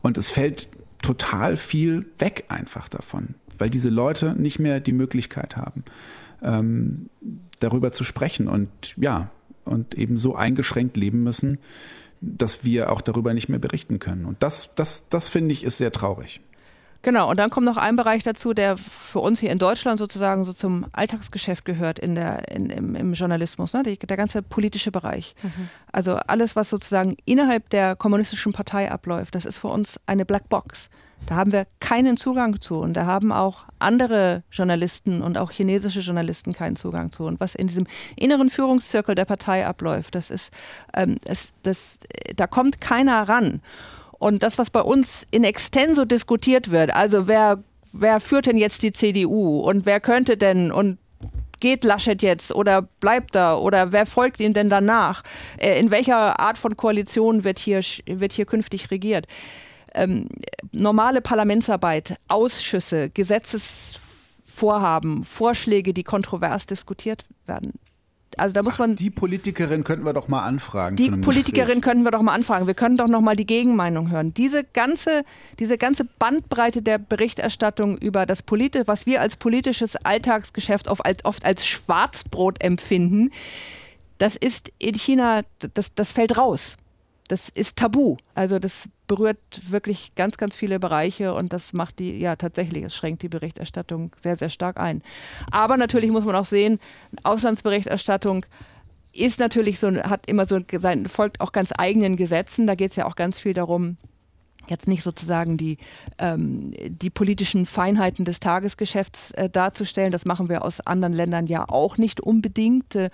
und 0.00 0.16
es 0.16 0.30
fällt 0.30 0.68
total 1.02 1.56
viel 1.56 2.06
weg 2.18 2.44
einfach 2.48 2.88
davon, 2.88 3.34
weil 3.58 3.70
diese 3.70 3.90
Leute 3.90 4.34
nicht 4.38 4.58
mehr 4.58 4.80
die 4.80 4.92
Möglichkeit 4.92 5.56
haben. 5.56 5.84
Ähm, 6.42 7.10
darüber 7.60 7.92
zu 7.92 8.04
sprechen 8.04 8.48
und 8.48 8.68
ja, 8.96 9.30
und 9.64 9.94
eben 9.94 10.18
so 10.18 10.34
eingeschränkt 10.34 10.96
leben 10.96 11.22
müssen, 11.22 11.58
dass 12.20 12.64
wir 12.64 12.92
auch 12.92 13.00
darüber 13.00 13.32
nicht 13.32 13.48
mehr 13.48 13.58
berichten 13.58 13.98
können. 13.98 14.24
Und 14.26 14.42
das, 14.42 14.74
das, 14.74 15.08
das 15.08 15.28
finde 15.28 15.52
ich 15.52 15.64
ist 15.64 15.78
sehr 15.78 15.92
traurig. 15.92 16.40
Genau, 17.02 17.30
und 17.30 17.38
dann 17.38 17.48
kommt 17.48 17.64
noch 17.64 17.78
ein 17.78 17.96
Bereich 17.96 18.22
dazu, 18.22 18.52
der 18.52 18.76
für 18.76 19.20
uns 19.20 19.40
hier 19.40 19.50
in 19.50 19.58
Deutschland 19.58 19.98
sozusagen 19.98 20.44
so 20.44 20.52
zum 20.52 20.86
Alltagsgeschäft 20.92 21.64
gehört 21.64 21.98
in 21.98 22.14
der, 22.14 22.50
in, 22.50 22.68
im, 22.68 22.94
im 22.94 23.12
Journalismus, 23.14 23.72
ne? 23.72 23.82
Die, 23.82 23.98
der 23.98 24.16
ganze 24.18 24.42
politische 24.42 24.90
Bereich. 24.90 25.34
Mhm. 25.42 25.70
Also 25.92 26.16
alles, 26.16 26.56
was 26.56 26.68
sozusagen 26.68 27.16
innerhalb 27.24 27.70
der 27.70 27.96
kommunistischen 27.96 28.52
Partei 28.52 28.90
abläuft, 28.90 29.34
das 29.34 29.46
ist 29.46 29.58
für 29.58 29.68
uns 29.68 29.98
eine 30.06 30.26
Blackbox. 30.26 30.90
Da 31.26 31.36
haben 31.36 31.52
wir 31.52 31.66
keinen 31.80 32.16
Zugang 32.16 32.60
zu 32.60 32.78
und 32.78 32.94
da 32.94 33.06
haben 33.06 33.30
auch 33.30 33.64
andere 33.78 34.42
Journalisten 34.50 35.22
und 35.22 35.38
auch 35.38 35.50
chinesische 35.50 36.00
Journalisten 36.00 36.52
keinen 36.52 36.76
Zugang 36.76 37.12
zu. 37.12 37.24
Und 37.24 37.40
was 37.40 37.54
in 37.54 37.66
diesem 37.66 37.86
inneren 38.16 38.50
Führungszirkel 38.50 39.14
der 39.14 39.26
Partei 39.26 39.66
abläuft, 39.66 40.14
das 40.14 40.30
ist, 40.30 40.50
ähm, 40.94 41.18
das, 41.24 41.52
das, 41.62 41.98
da 42.36 42.46
kommt 42.46 42.80
keiner 42.80 43.28
ran. 43.28 43.60
Und 44.20 44.44
das, 44.44 44.58
was 44.58 44.70
bei 44.70 44.82
uns 44.82 45.26
in 45.32 45.42
extenso 45.42 46.04
diskutiert 46.04 46.70
wird, 46.70 46.94
also 46.94 47.26
wer 47.26 47.58
wer 47.92 48.20
führt 48.20 48.46
denn 48.46 48.56
jetzt 48.56 48.82
die 48.82 48.92
CDU 48.92 49.60
und 49.60 49.86
wer 49.86 50.00
könnte 50.00 50.36
denn 50.36 50.72
und 50.72 50.98
geht 51.60 51.84
Laschet 51.84 52.20
jetzt 52.22 52.54
oder 52.54 52.82
bleibt 52.82 53.36
er 53.36 53.60
oder 53.60 53.92
wer 53.92 54.06
folgt 54.06 54.40
ihm 54.40 54.54
denn 54.54 54.68
danach? 54.68 55.22
Äh, 55.58 55.78
in 55.78 55.90
welcher 55.90 56.40
Art 56.40 56.58
von 56.58 56.76
Koalition 56.76 57.44
wird 57.44 57.58
hier, 57.58 57.80
wird 58.06 58.32
hier 58.32 58.46
künftig 58.46 58.90
regiert? 58.90 59.26
Ähm, 59.92 60.28
normale 60.72 61.20
Parlamentsarbeit, 61.20 62.16
Ausschüsse, 62.28 63.10
Gesetzesvorhaben, 63.10 65.24
Vorschläge, 65.24 65.92
die 65.92 66.04
kontrovers 66.04 66.66
diskutiert 66.66 67.24
werden. 67.46 67.74
Also 68.36 68.52
da 68.52 68.62
muss 68.62 68.74
Ach, 68.74 68.80
man. 68.80 68.96
Die 68.96 69.10
Politikerin 69.10 69.84
könnten 69.84 70.04
wir 70.04 70.12
doch 70.12 70.28
mal 70.28 70.42
anfragen. 70.42 70.96
Die 70.96 71.10
Politikerin 71.10 71.66
Gespräch. 71.66 71.82
könnten 71.82 72.04
wir 72.04 72.10
doch 72.10 72.22
mal 72.22 72.34
anfragen. 72.34 72.66
Wir 72.66 72.74
können 72.74 72.96
doch 72.96 73.08
noch 73.08 73.20
mal 73.20 73.36
die 73.36 73.46
Gegenmeinung 73.46 74.10
hören. 74.10 74.32
Diese 74.34 74.64
ganze, 74.64 75.24
diese 75.58 75.78
ganze 75.78 76.04
Bandbreite 76.04 76.82
der 76.82 76.98
Berichterstattung 76.98 77.98
über 77.98 78.26
das 78.26 78.42
Politische, 78.42 78.86
was 78.86 79.06
wir 79.06 79.20
als 79.20 79.36
politisches 79.36 79.96
Alltagsgeschäft 79.96 80.88
oft 80.88 81.04
als, 81.04 81.24
oft 81.24 81.44
als 81.44 81.66
Schwarzbrot 81.66 82.62
empfinden, 82.62 83.30
das 84.18 84.36
ist 84.36 84.70
in 84.78 84.94
China, 84.94 85.42
das, 85.74 85.94
das 85.94 86.12
fällt 86.12 86.36
raus. 86.36 86.76
Das 87.28 87.48
ist 87.48 87.78
tabu. 87.78 88.16
Also 88.34 88.58
das 88.58 88.88
berührt 89.10 89.38
wirklich 89.68 90.14
ganz, 90.14 90.36
ganz 90.36 90.54
viele 90.54 90.78
Bereiche 90.78 91.34
und 91.34 91.52
das 91.52 91.72
macht 91.72 91.98
die, 91.98 92.20
ja 92.20 92.36
tatsächlich, 92.36 92.84
es 92.84 92.94
schränkt 92.94 93.22
die 93.22 93.28
Berichterstattung 93.28 94.12
sehr, 94.16 94.36
sehr 94.36 94.50
stark 94.50 94.78
ein. 94.78 95.02
Aber 95.50 95.76
natürlich 95.76 96.12
muss 96.12 96.24
man 96.24 96.36
auch 96.36 96.44
sehen, 96.44 96.78
Auslandsberichterstattung 97.24 98.46
ist 99.12 99.40
natürlich 99.40 99.80
so, 99.80 99.92
hat 100.04 100.26
immer 100.28 100.46
so, 100.46 100.60
sein, 100.78 101.08
folgt 101.08 101.40
auch 101.40 101.50
ganz 101.50 101.72
eigenen 101.76 102.14
Gesetzen. 102.14 102.68
Da 102.68 102.76
geht 102.76 102.90
es 102.90 102.96
ja 102.96 103.06
auch 103.06 103.16
ganz 103.16 103.40
viel 103.40 103.52
darum, 103.52 103.96
jetzt 104.70 104.88
nicht 104.88 105.02
sozusagen 105.02 105.56
die, 105.56 105.78
ähm, 106.18 106.72
die 106.88 107.10
politischen 107.10 107.66
Feinheiten 107.66 108.24
des 108.24 108.40
Tagesgeschäfts 108.40 109.32
äh, 109.32 109.50
darzustellen. 109.50 110.12
Das 110.12 110.24
machen 110.24 110.48
wir 110.48 110.64
aus 110.64 110.80
anderen 110.80 111.12
Ländern 111.12 111.46
ja 111.46 111.68
auch 111.68 111.98
nicht 111.98 112.20
unbedingt, 112.20 112.94
äh, 112.94 113.10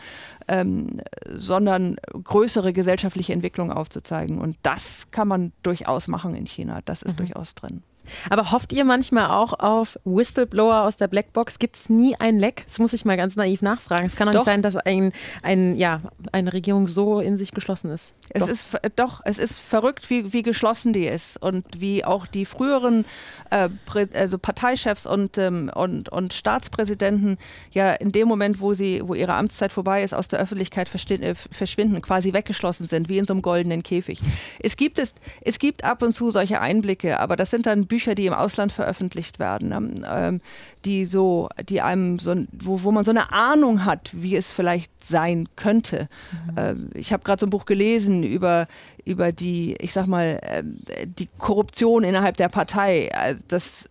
ähm, 0.49 1.01
sondern 1.31 1.97
größere 2.13 2.73
gesellschaftliche 2.73 3.33
Entwicklungen 3.33 3.73
aufzuzeigen. 3.73 4.39
Und 4.39 4.57
das 4.63 5.11
kann 5.11 5.29
man 5.29 5.53
durchaus 5.63 6.09
machen 6.09 6.35
in 6.35 6.47
China. 6.47 6.81
Das 6.85 7.03
ist 7.03 7.15
mhm. 7.15 7.27
durchaus 7.27 7.55
drin. 7.55 7.83
Aber 8.31 8.51
hofft 8.53 8.73
ihr 8.73 8.85
manchmal 8.85 9.31
auch 9.31 9.53
auf 9.59 9.99
Whistleblower 10.05 10.83
aus 10.83 10.97
der 10.97 11.09
Blackbox? 11.09 11.59
Gibt 11.59 11.77
es 11.77 11.89
nie 11.89 12.17
ein 12.17 12.39
Leck? 12.39 12.65
Das 12.67 12.79
muss 12.79 12.93
ich 12.93 13.05
mal 13.05 13.17
ganz 13.17 13.37
naiv 13.37 13.63
nachfragen. 13.63 14.07
Es 14.07 14.17
kann 14.17 14.27
doch, 14.27 14.35
doch. 14.35 14.41
nicht 14.41 14.47
sein, 14.47 14.63
dass 14.63 14.77
ein, 14.77 15.13
ein, 15.43 15.77
ja, 15.77 16.01
eine 16.33 16.53
Regierung 16.53 16.89
so 16.89 17.21
in 17.21 17.37
sich 17.37 17.53
geschlossen 17.53 17.91
ist. 17.91 18.15
Es 18.31 18.41
doch. 18.41 18.49
ist 18.49 18.67
doch, 18.97 19.21
es 19.25 19.39
ist 19.39 19.59
verrückt, 19.59 20.11
wie, 20.11 20.33
wie 20.33 20.43
geschlossen 20.43 20.93
die 20.93 21.07
ist 21.07 21.41
und 21.41 21.65
wie 21.79 22.05
auch 22.05 22.27
die 22.27 22.45
früheren 22.45 23.05
äh, 23.51 23.69
also 24.15 24.39
Parteichefs 24.39 25.07
und, 25.07 25.39
ähm, 25.39 25.71
und, 25.75 26.09
und 26.09 26.35
Staatspräsidenten 26.35 27.39
ja 27.71 27.93
in 27.93 28.13
dem 28.13 28.29
Moment, 28.29 28.61
wo 28.61 28.75
sie, 28.75 29.03
wo 29.05 29.15
ihre 29.15 29.35
Amtszeit 29.35 29.73
vorbei 29.73 30.03
ist, 30.03 30.15
aus 30.15 30.29
der 30.29 30.41
Öffentlichkeit 30.41 30.91
äh, 31.11 31.35
verschwinden, 31.35 32.03
quasi 32.03 32.33
weggeschlossen 32.33 32.87
sind, 32.87 33.09
wie 33.09 33.19
in 33.19 33.27
so 33.27 33.35
einem 33.35 33.43
goldenen 33.43 33.83
Käfig. 33.83 34.21
Es 34.61 34.77
gibt 34.77 34.99
es, 34.99 35.15
es 35.43 35.59
gibt 35.59 35.85
ab 35.85 36.03
und 36.03 36.13
zu 36.13 36.31
solche 36.31 36.61
Einblicke, 36.61 37.21
aber 37.21 37.37
das 37.37 37.51
sind 37.51 37.67
dann 37.67 37.87
Bücher, 37.87 38.15
die 38.15 38.27
im 38.27 38.35
Ausland 38.35 38.73
veröffentlicht 38.73 39.39
werden, 39.39 39.69
ne? 39.69 39.95
ähm, 40.09 40.41
die 40.87 41.05
so, 41.05 41.49
die 41.69 41.83
einem 41.83 42.19
so, 42.19 42.35
wo, 42.53 42.83
wo 42.85 42.93
man 42.93 43.05
so 43.05 43.11
eine 43.11 43.33
Ahnung 43.33 43.85
hat, 43.85 44.11
wie 44.13 44.37
es 44.37 44.51
vielleicht 44.51 45.05
sein 45.05 45.49
könnte. 45.57 46.09
Mhm. 46.33 46.55
Ähm, 46.57 46.91
ich 46.95 47.13
habe 47.13 47.25
gerade 47.25 47.41
so 47.41 47.47
ein 47.47 47.51
Buch 47.51 47.67
gelesen 47.67 48.23
über 48.23 48.69
über 49.05 49.33
die, 49.33 49.77
ich 49.81 49.93
sag 49.93 50.07
mal, 50.07 50.41
äh, 50.43 50.63
die 51.07 51.29
Korruption 51.39 52.05
innerhalb 52.05 52.37
der 52.37 52.49
Partei. 52.49 53.09
Äh, 53.13 53.37
das, 53.49 53.89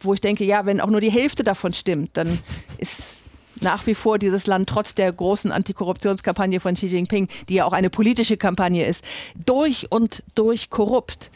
wo 0.00 0.14
ich 0.14 0.20
denke, 0.20 0.44
ja, 0.44 0.66
wenn 0.66 0.80
auch 0.80 0.90
nur 0.90 1.00
die 1.00 1.10
Hälfte 1.10 1.42
davon 1.42 1.72
stimmt, 1.72 2.10
dann 2.14 2.38
ist 2.78 3.22
nach 3.60 3.86
wie 3.86 3.94
vor 3.94 4.18
dieses 4.18 4.46
Land 4.46 4.68
trotz 4.68 4.94
der 4.94 5.12
großen 5.12 5.52
Antikorruptionskampagne 5.52 6.60
von 6.60 6.74
Xi 6.74 6.86
Jinping, 6.86 7.28
die 7.48 7.54
ja 7.54 7.64
auch 7.64 7.72
eine 7.72 7.90
politische 7.90 8.36
Kampagne 8.36 8.84
ist, 8.84 9.04
durch 9.46 9.90
und 9.90 10.22
durch 10.34 10.70
korrupt. 10.70 11.30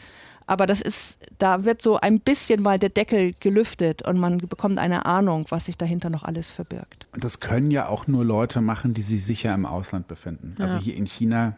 Aber 0.49 0.65
das 0.65 0.81
ist, 0.81 1.19
da 1.37 1.63
wird 1.63 1.79
so 1.83 1.99
ein 1.99 2.19
bisschen 2.19 2.63
mal 2.63 2.79
der 2.79 2.89
Deckel 2.89 3.33
gelüftet 3.39 4.01
und 4.01 4.17
man 4.17 4.39
bekommt 4.39 4.79
eine 4.79 5.05
Ahnung, 5.05 5.45
was 5.49 5.65
sich 5.65 5.77
dahinter 5.77 6.09
noch 6.09 6.23
alles 6.23 6.49
verbirgt. 6.49 7.05
Und 7.13 7.23
das 7.23 7.39
können 7.39 7.69
ja 7.69 7.87
auch 7.87 8.07
nur 8.07 8.25
Leute 8.25 8.59
machen, 8.59 8.95
die 8.95 9.03
sich 9.03 9.23
sicher 9.23 9.53
im 9.53 9.67
Ausland 9.67 10.07
befinden. 10.07 10.55
Also 10.57 10.61
ja. 10.61 10.65
Also 10.65 10.77
hier 10.79 10.95
in 10.95 11.05
China 11.05 11.55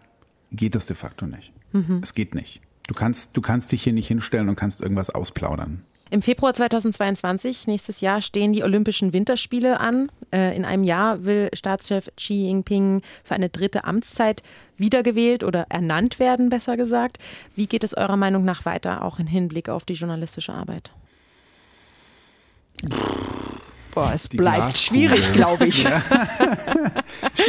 geht 0.52 0.76
das 0.76 0.88
de 0.88 0.98
facto 0.98 1.26
nicht. 1.26 1.54
Mhm. 1.72 2.02
Es 2.04 2.14
geht 2.14 2.36
nicht. 2.36 2.60
Du 2.86 2.94
kannst, 2.94 3.38
du 3.38 3.40
kannst 3.40 3.72
dich 3.72 3.82
hier 3.82 3.94
nicht 3.94 4.10
hinstellen 4.10 4.50
und 4.50 4.58
kannst 4.58 4.82
irgendwas 4.82 5.10
ausplaudern. 5.10 5.84
Im 6.12 6.22
Februar 6.22 6.54
2022, 6.54 7.68
nächstes 7.68 8.02
Jahr, 8.02 8.20
stehen 8.20 8.52
die 8.52 8.66
Olympischen 8.66 9.14
Winterspiele 9.14 9.80
an. 9.80 10.12
Äh, 10.34 10.54
in 10.58 10.66
einem 10.66 10.84
Jahr 10.84 11.24
will 11.24 11.50
Staatschef 11.54 12.10
Xi 12.18 12.34
Jinping 12.34 13.02
für 13.24 13.36
eine 13.36 13.48
dritte 13.48 13.86
Amtszeit 13.86 14.44
wiedergewählt 14.76 15.46
oder 15.46 15.68
ernannt 15.70 16.20
werden, 16.20 16.50
besser 16.50 16.76
gesagt. 16.76 17.18
Wie 17.56 17.66
geht 17.66 17.86
es 17.86 17.96
eurer 17.96 18.18
Meinung 18.18 18.44
nach 18.44 18.66
weiter, 18.66 19.06
auch 19.06 19.20
im 19.20 19.28
Hinblick 19.28 19.70
auf 19.70 19.86
die 19.86 19.94
journalistische 19.94 20.52
Arbeit? 20.52 20.92
Boah, 23.94 24.12
es 24.14 24.24
die 24.24 24.36
bleibt 24.36 24.58
Glaskugel. 24.58 24.80
schwierig, 24.80 25.34
glaube 25.34 25.68
ich. 25.68 25.84
Ja. 25.84 26.02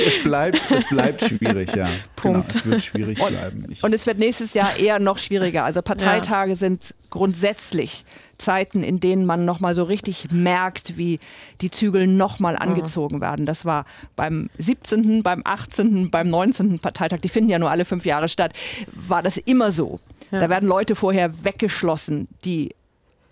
es, 0.07 0.23
bleibt, 0.23 0.71
es 0.71 0.87
bleibt 0.89 1.23
schwierig, 1.23 1.75
ja. 1.75 1.89
Punkt. 2.15 2.53
Genau, 2.53 2.59
es 2.59 2.67
wird 2.67 2.83
schwierig 2.85 3.19
bleiben. 3.19 3.67
Ich 3.71 3.83
und 3.83 3.93
es 3.93 4.07
wird 4.07 4.19
nächstes 4.19 4.55
Jahr 4.55 4.77
eher 4.77 5.01
noch 5.01 5.19
schwieriger. 5.19 5.65
Also 5.65 5.83
Parteitage 5.83 6.51
ja. 6.51 6.57
sind 6.57 6.95
grundsätzlich 7.11 8.05
Zeiten, 8.43 8.83
in 8.83 9.01
denen 9.01 9.25
man 9.25 9.45
nochmal 9.45 9.75
so 9.75 9.85
richtig 9.85 10.31
merkt, 10.31 10.97
wie 10.97 11.19
die 11.61 11.71
Zügel 11.71 12.07
nochmal 12.07 12.55
mhm. 12.55 12.61
angezogen 12.61 13.21
werden. 13.21 13.47
Das 13.47 13.65
war 13.65 13.85
beim 14.17 14.51
17., 14.59 15.23
beim 15.23 15.43
18., 15.45 16.11
beim 16.11 16.29
19. 16.29 16.79
Parteitag, 16.79 17.21
die 17.21 17.29
finden 17.29 17.51
ja 17.51 17.59
nur 17.59 17.71
alle 17.71 17.85
fünf 17.85 18.05
Jahre 18.05 18.29
statt, 18.29 18.53
war 18.93 19.23
das 19.23 19.37
immer 19.37 19.73
so. 19.73 20.01
Ja. 20.31 20.41
Da 20.41 20.49
werden 20.49 20.69
Leute 20.69 20.95
vorher 20.95 21.45
weggeschlossen, 21.45 22.29
die 22.45 22.75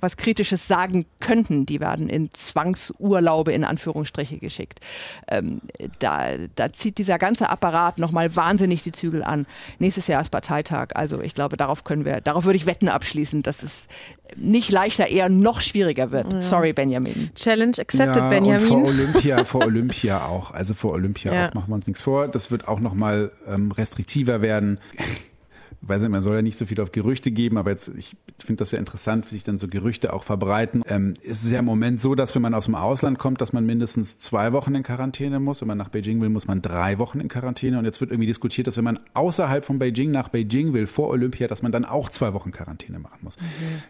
was 0.00 0.16
Kritisches 0.16 0.66
sagen 0.66 1.04
könnten, 1.20 1.66
die 1.66 1.80
werden 1.80 2.08
in 2.08 2.30
Zwangsurlaube 2.32 3.52
in 3.52 3.64
Anführungsstriche 3.64 4.38
geschickt. 4.38 4.80
Ähm, 5.28 5.60
da, 5.98 6.28
da 6.54 6.72
zieht 6.72 6.98
dieser 6.98 7.18
ganze 7.18 7.48
Apparat 7.48 7.98
nochmal 7.98 8.34
wahnsinnig 8.36 8.82
die 8.82 8.92
Zügel 8.92 9.22
an. 9.22 9.46
Nächstes 9.78 10.06
Jahr 10.06 10.20
ist 10.20 10.30
Parteitag. 10.30 10.88
Also 10.94 11.20
ich 11.20 11.34
glaube, 11.34 11.56
darauf 11.56 11.84
können 11.84 12.04
wir, 12.04 12.20
darauf 12.20 12.44
würde 12.44 12.56
ich 12.56 12.66
Wetten 12.66 12.88
abschließen, 12.88 13.42
dass 13.42 13.62
es 13.62 13.86
nicht 14.36 14.70
leichter, 14.70 15.08
eher 15.08 15.28
noch 15.28 15.60
schwieriger 15.60 16.10
wird. 16.10 16.32
Ja. 16.32 16.42
Sorry, 16.42 16.72
Benjamin. 16.72 17.30
Challenge 17.34 17.76
accepted, 17.78 18.16
ja, 18.16 18.28
Benjamin. 18.28 18.62
Und 18.62 18.68
vor 18.68 18.84
Olympia, 18.86 19.44
vor 19.44 19.64
Olympia 19.64 20.26
auch. 20.26 20.52
Also 20.52 20.74
vor 20.74 20.92
Olympia 20.92 21.32
ja. 21.34 21.48
auch 21.48 21.54
machen 21.54 21.68
wir 21.68 21.74
uns 21.74 21.86
nichts 21.86 22.02
vor. 22.02 22.28
Das 22.28 22.50
wird 22.50 22.68
auch 22.68 22.80
nochmal 22.80 23.32
ähm, 23.46 23.72
restriktiver 23.72 24.42
werden 24.42 24.78
weiß 25.82 26.02
nicht, 26.02 26.10
man 26.10 26.22
soll 26.22 26.36
ja 26.36 26.42
nicht 26.42 26.58
so 26.58 26.66
viel 26.66 26.80
auf 26.80 26.92
Gerüchte 26.92 27.30
geben, 27.30 27.56
aber 27.56 27.70
jetzt, 27.70 27.90
ich 27.96 28.16
finde 28.38 28.60
das 28.60 28.70
ja 28.70 28.78
interessant, 28.78 29.26
wie 29.26 29.34
sich 29.34 29.44
dann 29.44 29.58
so 29.58 29.68
Gerüchte 29.68 30.12
auch 30.12 30.24
verbreiten. 30.24 30.82
Ähm, 30.88 31.14
es 31.22 31.42
ist 31.42 31.50
ja 31.50 31.58
im 31.58 31.64
Moment 31.64 32.00
so, 32.00 32.14
dass 32.14 32.34
wenn 32.34 32.42
man 32.42 32.54
aus 32.54 32.66
dem 32.66 32.74
Ausland 32.74 33.18
kommt, 33.18 33.40
dass 33.40 33.52
man 33.52 33.64
mindestens 33.64 34.18
zwei 34.18 34.52
Wochen 34.52 34.74
in 34.74 34.82
Quarantäne 34.82 35.40
muss. 35.40 35.60
Wenn 35.60 35.68
man 35.68 35.78
nach 35.78 35.88
Beijing 35.88 36.20
will, 36.20 36.28
muss 36.28 36.46
man 36.46 36.62
drei 36.62 36.98
Wochen 36.98 37.20
in 37.20 37.28
Quarantäne. 37.28 37.78
Und 37.78 37.84
jetzt 37.84 38.00
wird 38.00 38.10
irgendwie 38.10 38.26
diskutiert, 38.26 38.66
dass 38.66 38.76
wenn 38.76 38.84
man 38.84 39.00
außerhalb 39.14 39.64
von 39.64 39.78
Beijing 39.78 40.10
nach 40.10 40.28
Beijing 40.28 40.72
will, 40.72 40.86
vor 40.86 41.08
Olympia, 41.08 41.48
dass 41.48 41.62
man 41.62 41.72
dann 41.72 41.84
auch 41.84 42.08
zwei 42.08 42.34
Wochen 42.34 42.52
Quarantäne 42.52 42.98
machen 42.98 43.18
muss. 43.22 43.38
Mhm. 43.38 43.44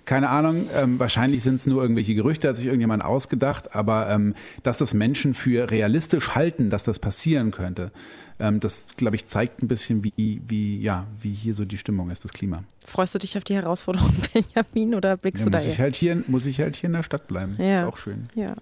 Keine 0.04 0.28
Ahnung, 0.28 0.66
ähm, 0.74 0.98
wahrscheinlich 0.98 1.42
sind 1.42 1.56
es 1.56 1.66
nur 1.66 1.82
irgendwelche 1.82 2.14
Gerüchte, 2.14 2.48
hat 2.48 2.56
sich 2.56 2.66
irgendjemand 2.66 3.04
ausgedacht, 3.04 3.74
aber 3.74 4.10
ähm, 4.10 4.34
dass 4.62 4.78
das 4.78 4.94
Menschen 4.94 5.34
für 5.34 5.70
realistisch 5.70 6.34
halten, 6.34 6.70
dass 6.70 6.84
das 6.84 6.98
passieren 6.98 7.50
könnte, 7.50 7.92
ähm, 8.40 8.60
das, 8.60 8.86
glaube 8.96 9.16
ich, 9.16 9.26
zeigt 9.26 9.62
ein 9.62 9.68
bisschen, 9.68 10.02
wie, 10.04 10.12
wie, 10.16 10.80
ja, 10.80 11.06
wie 11.20 11.32
hier 11.32 11.54
so 11.54 11.64
die 11.64 11.78
Stimmung 11.78 12.10
ist, 12.10 12.24
das 12.24 12.32
Klima. 12.32 12.64
Freust 12.86 13.14
du 13.14 13.18
dich 13.18 13.36
auf 13.36 13.44
die 13.44 13.54
Herausforderung, 13.54 14.12
Benjamin, 14.32 14.94
oder 14.94 15.16
blickst 15.16 15.40
ja, 15.40 15.44
du 15.44 15.50
da 15.50 15.58
muss 15.58 15.66
ich 15.66 15.78
halt 15.78 15.96
hier 15.96 16.22
Muss 16.26 16.46
ich 16.46 16.60
halt 16.60 16.76
hier 16.76 16.88
in 16.88 16.94
der 16.94 17.02
Stadt 17.02 17.28
bleiben. 17.28 17.54
Ja. 17.58 17.80
Ist 17.80 17.84
auch 17.84 17.96
schön. 17.96 18.28
Ja. 18.34 18.54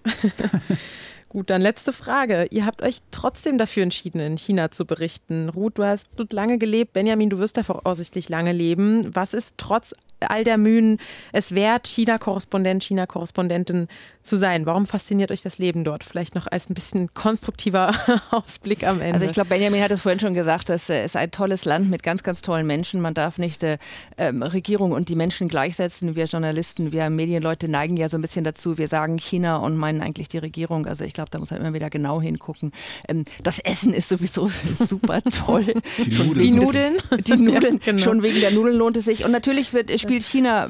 Gut, 1.28 1.50
dann 1.50 1.60
letzte 1.60 1.92
Frage. 1.92 2.46
Ihr 2.50 2.64
habt 2.64 2.82
euch 2.82 3.00
trotzdem 3.10 3.58
dafür 3.58 3.82
entschieden, 3.82 4.18
in 4.18 4.38
China 4.38 4.70
zu 4.70 4.86
berichten. 4.86 5.50
Ruth, 5.50 5.76
du 5.76 5.84
hast 5.84 6.08
dort 6.16 6.32
lange 6.32 6.58
gelebt. 6.58 6.94
Benjamin, 6.94 7.28
du 7.28 7.38
wirst 7.38 7.58
da 7.58 7.62
voraussichtlich 7.62 8.30
lange 8.30 8.52
leben. 8.52 9.14
Was 9.14 9.34
ist 9.34 9.54
trotz 9.58 9.94
all 10.20 10.44
der 10.44 10.58
Mühen 10.58 10.98
es 11.32 11.54
wert, 11.54 11.86
China-Korrespondent, 11.86 12.84
China-Korrespondentin 12.84 13.88
zu 14.22 14.36
sein? 14.36 14.66
Warum 14.66 14.86
fasziniert 14.86 15.30
euch 15.30 15.42
das 15.42 15.58
Leben 15.58 15.84
dort? 15.84 16.04
Vielleicht 16.04 16.34
noch 16.34 16.46
als 16.46 16.68
ein 16.68 16.74
bisschen 16.74 17.12
konstruktiver 17.14 17.94
Ausblick 18.30 18.84
am 18.86 19.00
Ende. 19.00 19.14
Also 19.14 19.26
ich 19.26 19.32
glaube, 19.32 19.48
Benjamin 19.48 19.82
hat 19.82 19.90
es 19.90 20.02
vorhin 20.02 20.20
schon 20.20 20.34
gesagt, 20.34 20.70
es 20.70 20.88
ist 20.88 21.16
ein 21.16 21.30
tolles 21.30 21.64
Land 21.64 21.90
mit 21.90 22.02
ganz, 22.02 22.22
ganz 22.22 22.42
tollen 22.42 22.66
Menschen. 22.66 23.00
Man 23.00 23.14
darf 23.14 23.38
nicht 23.38 23.62
äh, 23.62 23.78
ähm, 24.16 24.42
Regierung 24.42 24.92
und 24.92 25.08
die 25.08 25.16
Menschen 25.16 25.48
gleichsetzen. 25.48 26.14
Wir 26.14 26.26
Journalisten, 26.26 26.92
wir 26.92 27.08
Medienleute 27.10 27.68
neigen 27.68 27.96
ja 27.96 28.08
so 28.08 28.18
ein 28.18 28.22
bisschen 28.22 28.44
dazu. 28.44 28.78
Wir 28.78 28.88
sagen 28.88 29.18
China 29.18 29.56
und 29.56 29.76
meinen 29.76 30.02
eigentlich 30.02 30.28
die 30.28 30.38
Regierung. 30.38 30.86
Also 30.86 31.04
ich 31.04 31.14
glaube, 31.14 31.30
da 31.30 31.38
muss 31.38 31.50
man 31.50 31.60
immer 31.60 31.72
wieder 31.72 31.90
genau 31.90 32.20
hingucken. 32.20 32.72
Ähm, 33.08 33.24
das 33.42 33.58
Essen 33.60 33.94
ist 33.94 34.08
sowieso 34.08 34.48
super 34.78 35.22
toll. 35.22 35.74
Die 35.98 36.10
Nudeln. 36.10 36.38
Die 36.48 36.52
Nudeln, 36.52 36.96
die 37.24 37.36
Nudeln. 37.36 37.74
Ja, 37.74 37.92
genau. 37.92 38.02
Schon 38.02 38.22
wegen 38.22 38.40
der 38.40 38.50
Nudeln 38.50 38.76
lohnt 38.76 38.96
es 38.96 39.04
sich. 39.04 39.24
Und 39.24 39.32
natürlich 39.32 39.72
wird 39.72 39.90
spielt 40.08 40.24
China 40.24 40.68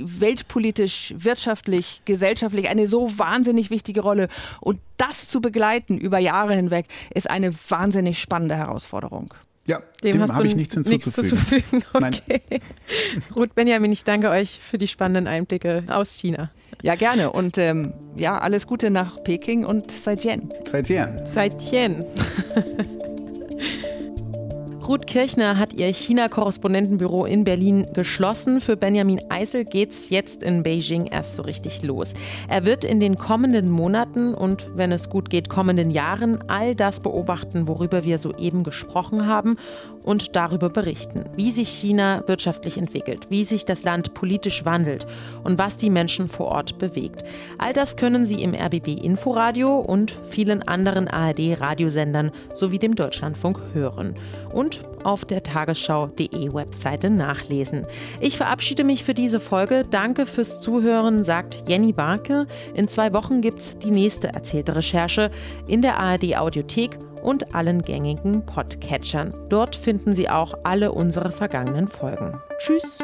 weltpolitisch, 0.00 1.14
wirtschaftlich, 1.16 2.02
gesellschaftlich 2.04 2.68
eine 2.68 2.88
so 2.88 3.18
wahnsinnig 3.18 3.70
wichtige 3.70 4.00
Rolle. 4.00 4.28
Und 4.60 4.80
das 4.96 5.28
zu 5.28 5.40
begleiten 5.40 5.98
über 5.98 6.18
Jahre 6.18 6.54
hinweg 6.54 6.86
ist 7.12 7.28
eine 7.28 7.52
wahnsinnig 7.68 8.20
spannende 8.20 8.56
Herausforderung. 8.56 9.34
Ja, 9.66 9.82
dem, 10.02 10.12
dem 10.12 10.32
habe 10.32 10.46
ich 10.46 10.56
nichts 10.56 10.74
hinzuzufügen. 10.74 11.84
Nichts. 12.00 12.22
Okay. 12.22 12.40
Ruth 13.36 13.54
Benjamin, 13.54 13.92
ich 13.92 14.02
danke 14.02 14.30
euch 14.30 14.60
für 14.62 14.78
die 14.78 14.88
spannenden 14.88 15.26
Einblicke 15.26 15.84
aus 15.88 16.14
China. 16.14 16.50
Ja, 16.82 16.94
gerne. 16.94 17.32
Und 17.32 17.58
ähm, 17.58 17.92
ja, 18.16 18.38
alles 18.38 18.66
Gute 18.66 18.90
nach 18.90 19.22
Peking 19.24 19.66
und 19.66 19.90
Seitien. 19.90 20.48
Seitien. 20.64 21.20
Seitien. 21.26 22.04
Ruth 24.88 25.06
Kirchner 25.06 25.58
hat 25.58 25.74
ihr 25.74 25.92
China-Korrespondentenbüro 25.92 27.26
in 27.26 27.44
Berlin 27.44 27.86
geschlossen. 27.92 28.62
Für 28.62 28.74
Benjamin 28.74 29.20
Eisel 29.28 29.66
geht's 29.66 30.08
jetzt 30.08 30.42
in 30.42 30.62
Beijing 30.62 31.04
erst 31.08 31.36
so 31.36 31.42
richtig 31.42 31.82
los. 31.82 32.14
Er 32.48 32.64
wird 32.64 32.86
in 32.86 32.98
den 32.98 33.18
kommenden 33.18 33.68
Monaten 33.68 34.32
und 34.32 34.66
wenn 34.76 34.90
es 34.90 35.10
gut 35.10 35.28
geht, 35.28 35.50
kommenden 35.50 35.90
Jahren 35.90 36.42
all 36.48 36.74
das 36.74 37.00
beobachten, 37.00 37.68
worüber 37.68 38.04
wir 38.04 38.16
soeben 38.16 38.64
gesprochen 38.64 39.26
haben 39.26 39.56
und 40.04 40.34
darüber 40.34 40.70
berichten, 40.70 41.26
wie 41.36 41.50
sich 41.50 41.68
China 41.68 42.22
wirtschaftlich 42.26 42.78
entwickelt, 42.78 43.26
wie 43.28 43.44
sich 43.44 43.66
das 43.66 43.84
Land 43.84 44.14
politisch 44.14 44.64
wandelt 44.64 45.06
und 45.44 45.58
was 45.58 45.76
die 45.76 45.90
Menschen 45.90 46.30
vor 46.30 46.46
Ort 46.46 46.78
bewegt. 46.78 47.24
All 47.58 47.74
das 47.74 47.98
können 47.98 48.24
Sie 48.24 48.42
im 48.42 48.54
RBB 48.54 49.04
Inforadio 49.04 49.80
und 49.80 50.14
vielen 50.30 50.62
anderen 50.62 51.08
ARD-Radiosendern 51.08 52.30
sowie 52.54 52.78
dem 52.78 52.94
Deutschlandfunk 52.94 53.60
hören 53.74 54.14
und 54.58 54.80
auf 55.04 55.24
der 55.24 55.44
Tagesschau.de 55.44 56.52
Webseite 56.52 57.10
nachlesen. 57.10 57.86
Ich 58.18 58.36
verabschiede 58.36 58.82
mich 58.82 59.04
für 59.04 59.14
diese 59.14 59.38
Folge. 59.38 59.84
Danke 59.88 60.26
fürs 60.26 60.60
Zuhören, 60.60 61.22
sagt 61.22 61.62
Jenny 61.68 61.92
Barke. 61.92 62.48
In 62.74 62.88
zwei 62.88 63.12
Wochen 63.12 63.40
gibt 63.40 63.60
es 63.60 63.78
die 63.78 63.92
nächste 63.92 64.28
erzählte 64.34 64.74
Recherche 64.74 65.30
in 65.68 65.80
der 65.80 66.00
ARD 66.00 66.36
Audiothek 66.36 66.98
und 67.22 67.54
allen 67.54 67.82
gängigen 67.82 68.44
Podcatchern. 68.44 69.32
Dort 69.48 69.76
finden 69.76 70.16
Sie 70.16 70.28
auch 70.28 70.54
alle 70.64 70.90
unsere 70.90 71.30
vergangenen 71.30 71.86
Folgen. 71.86 72.40
Tschüss. 72.58 72.98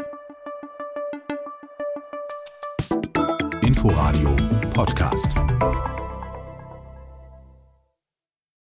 Inforadio 3.63 4.35
Podcast. 4.75 5.29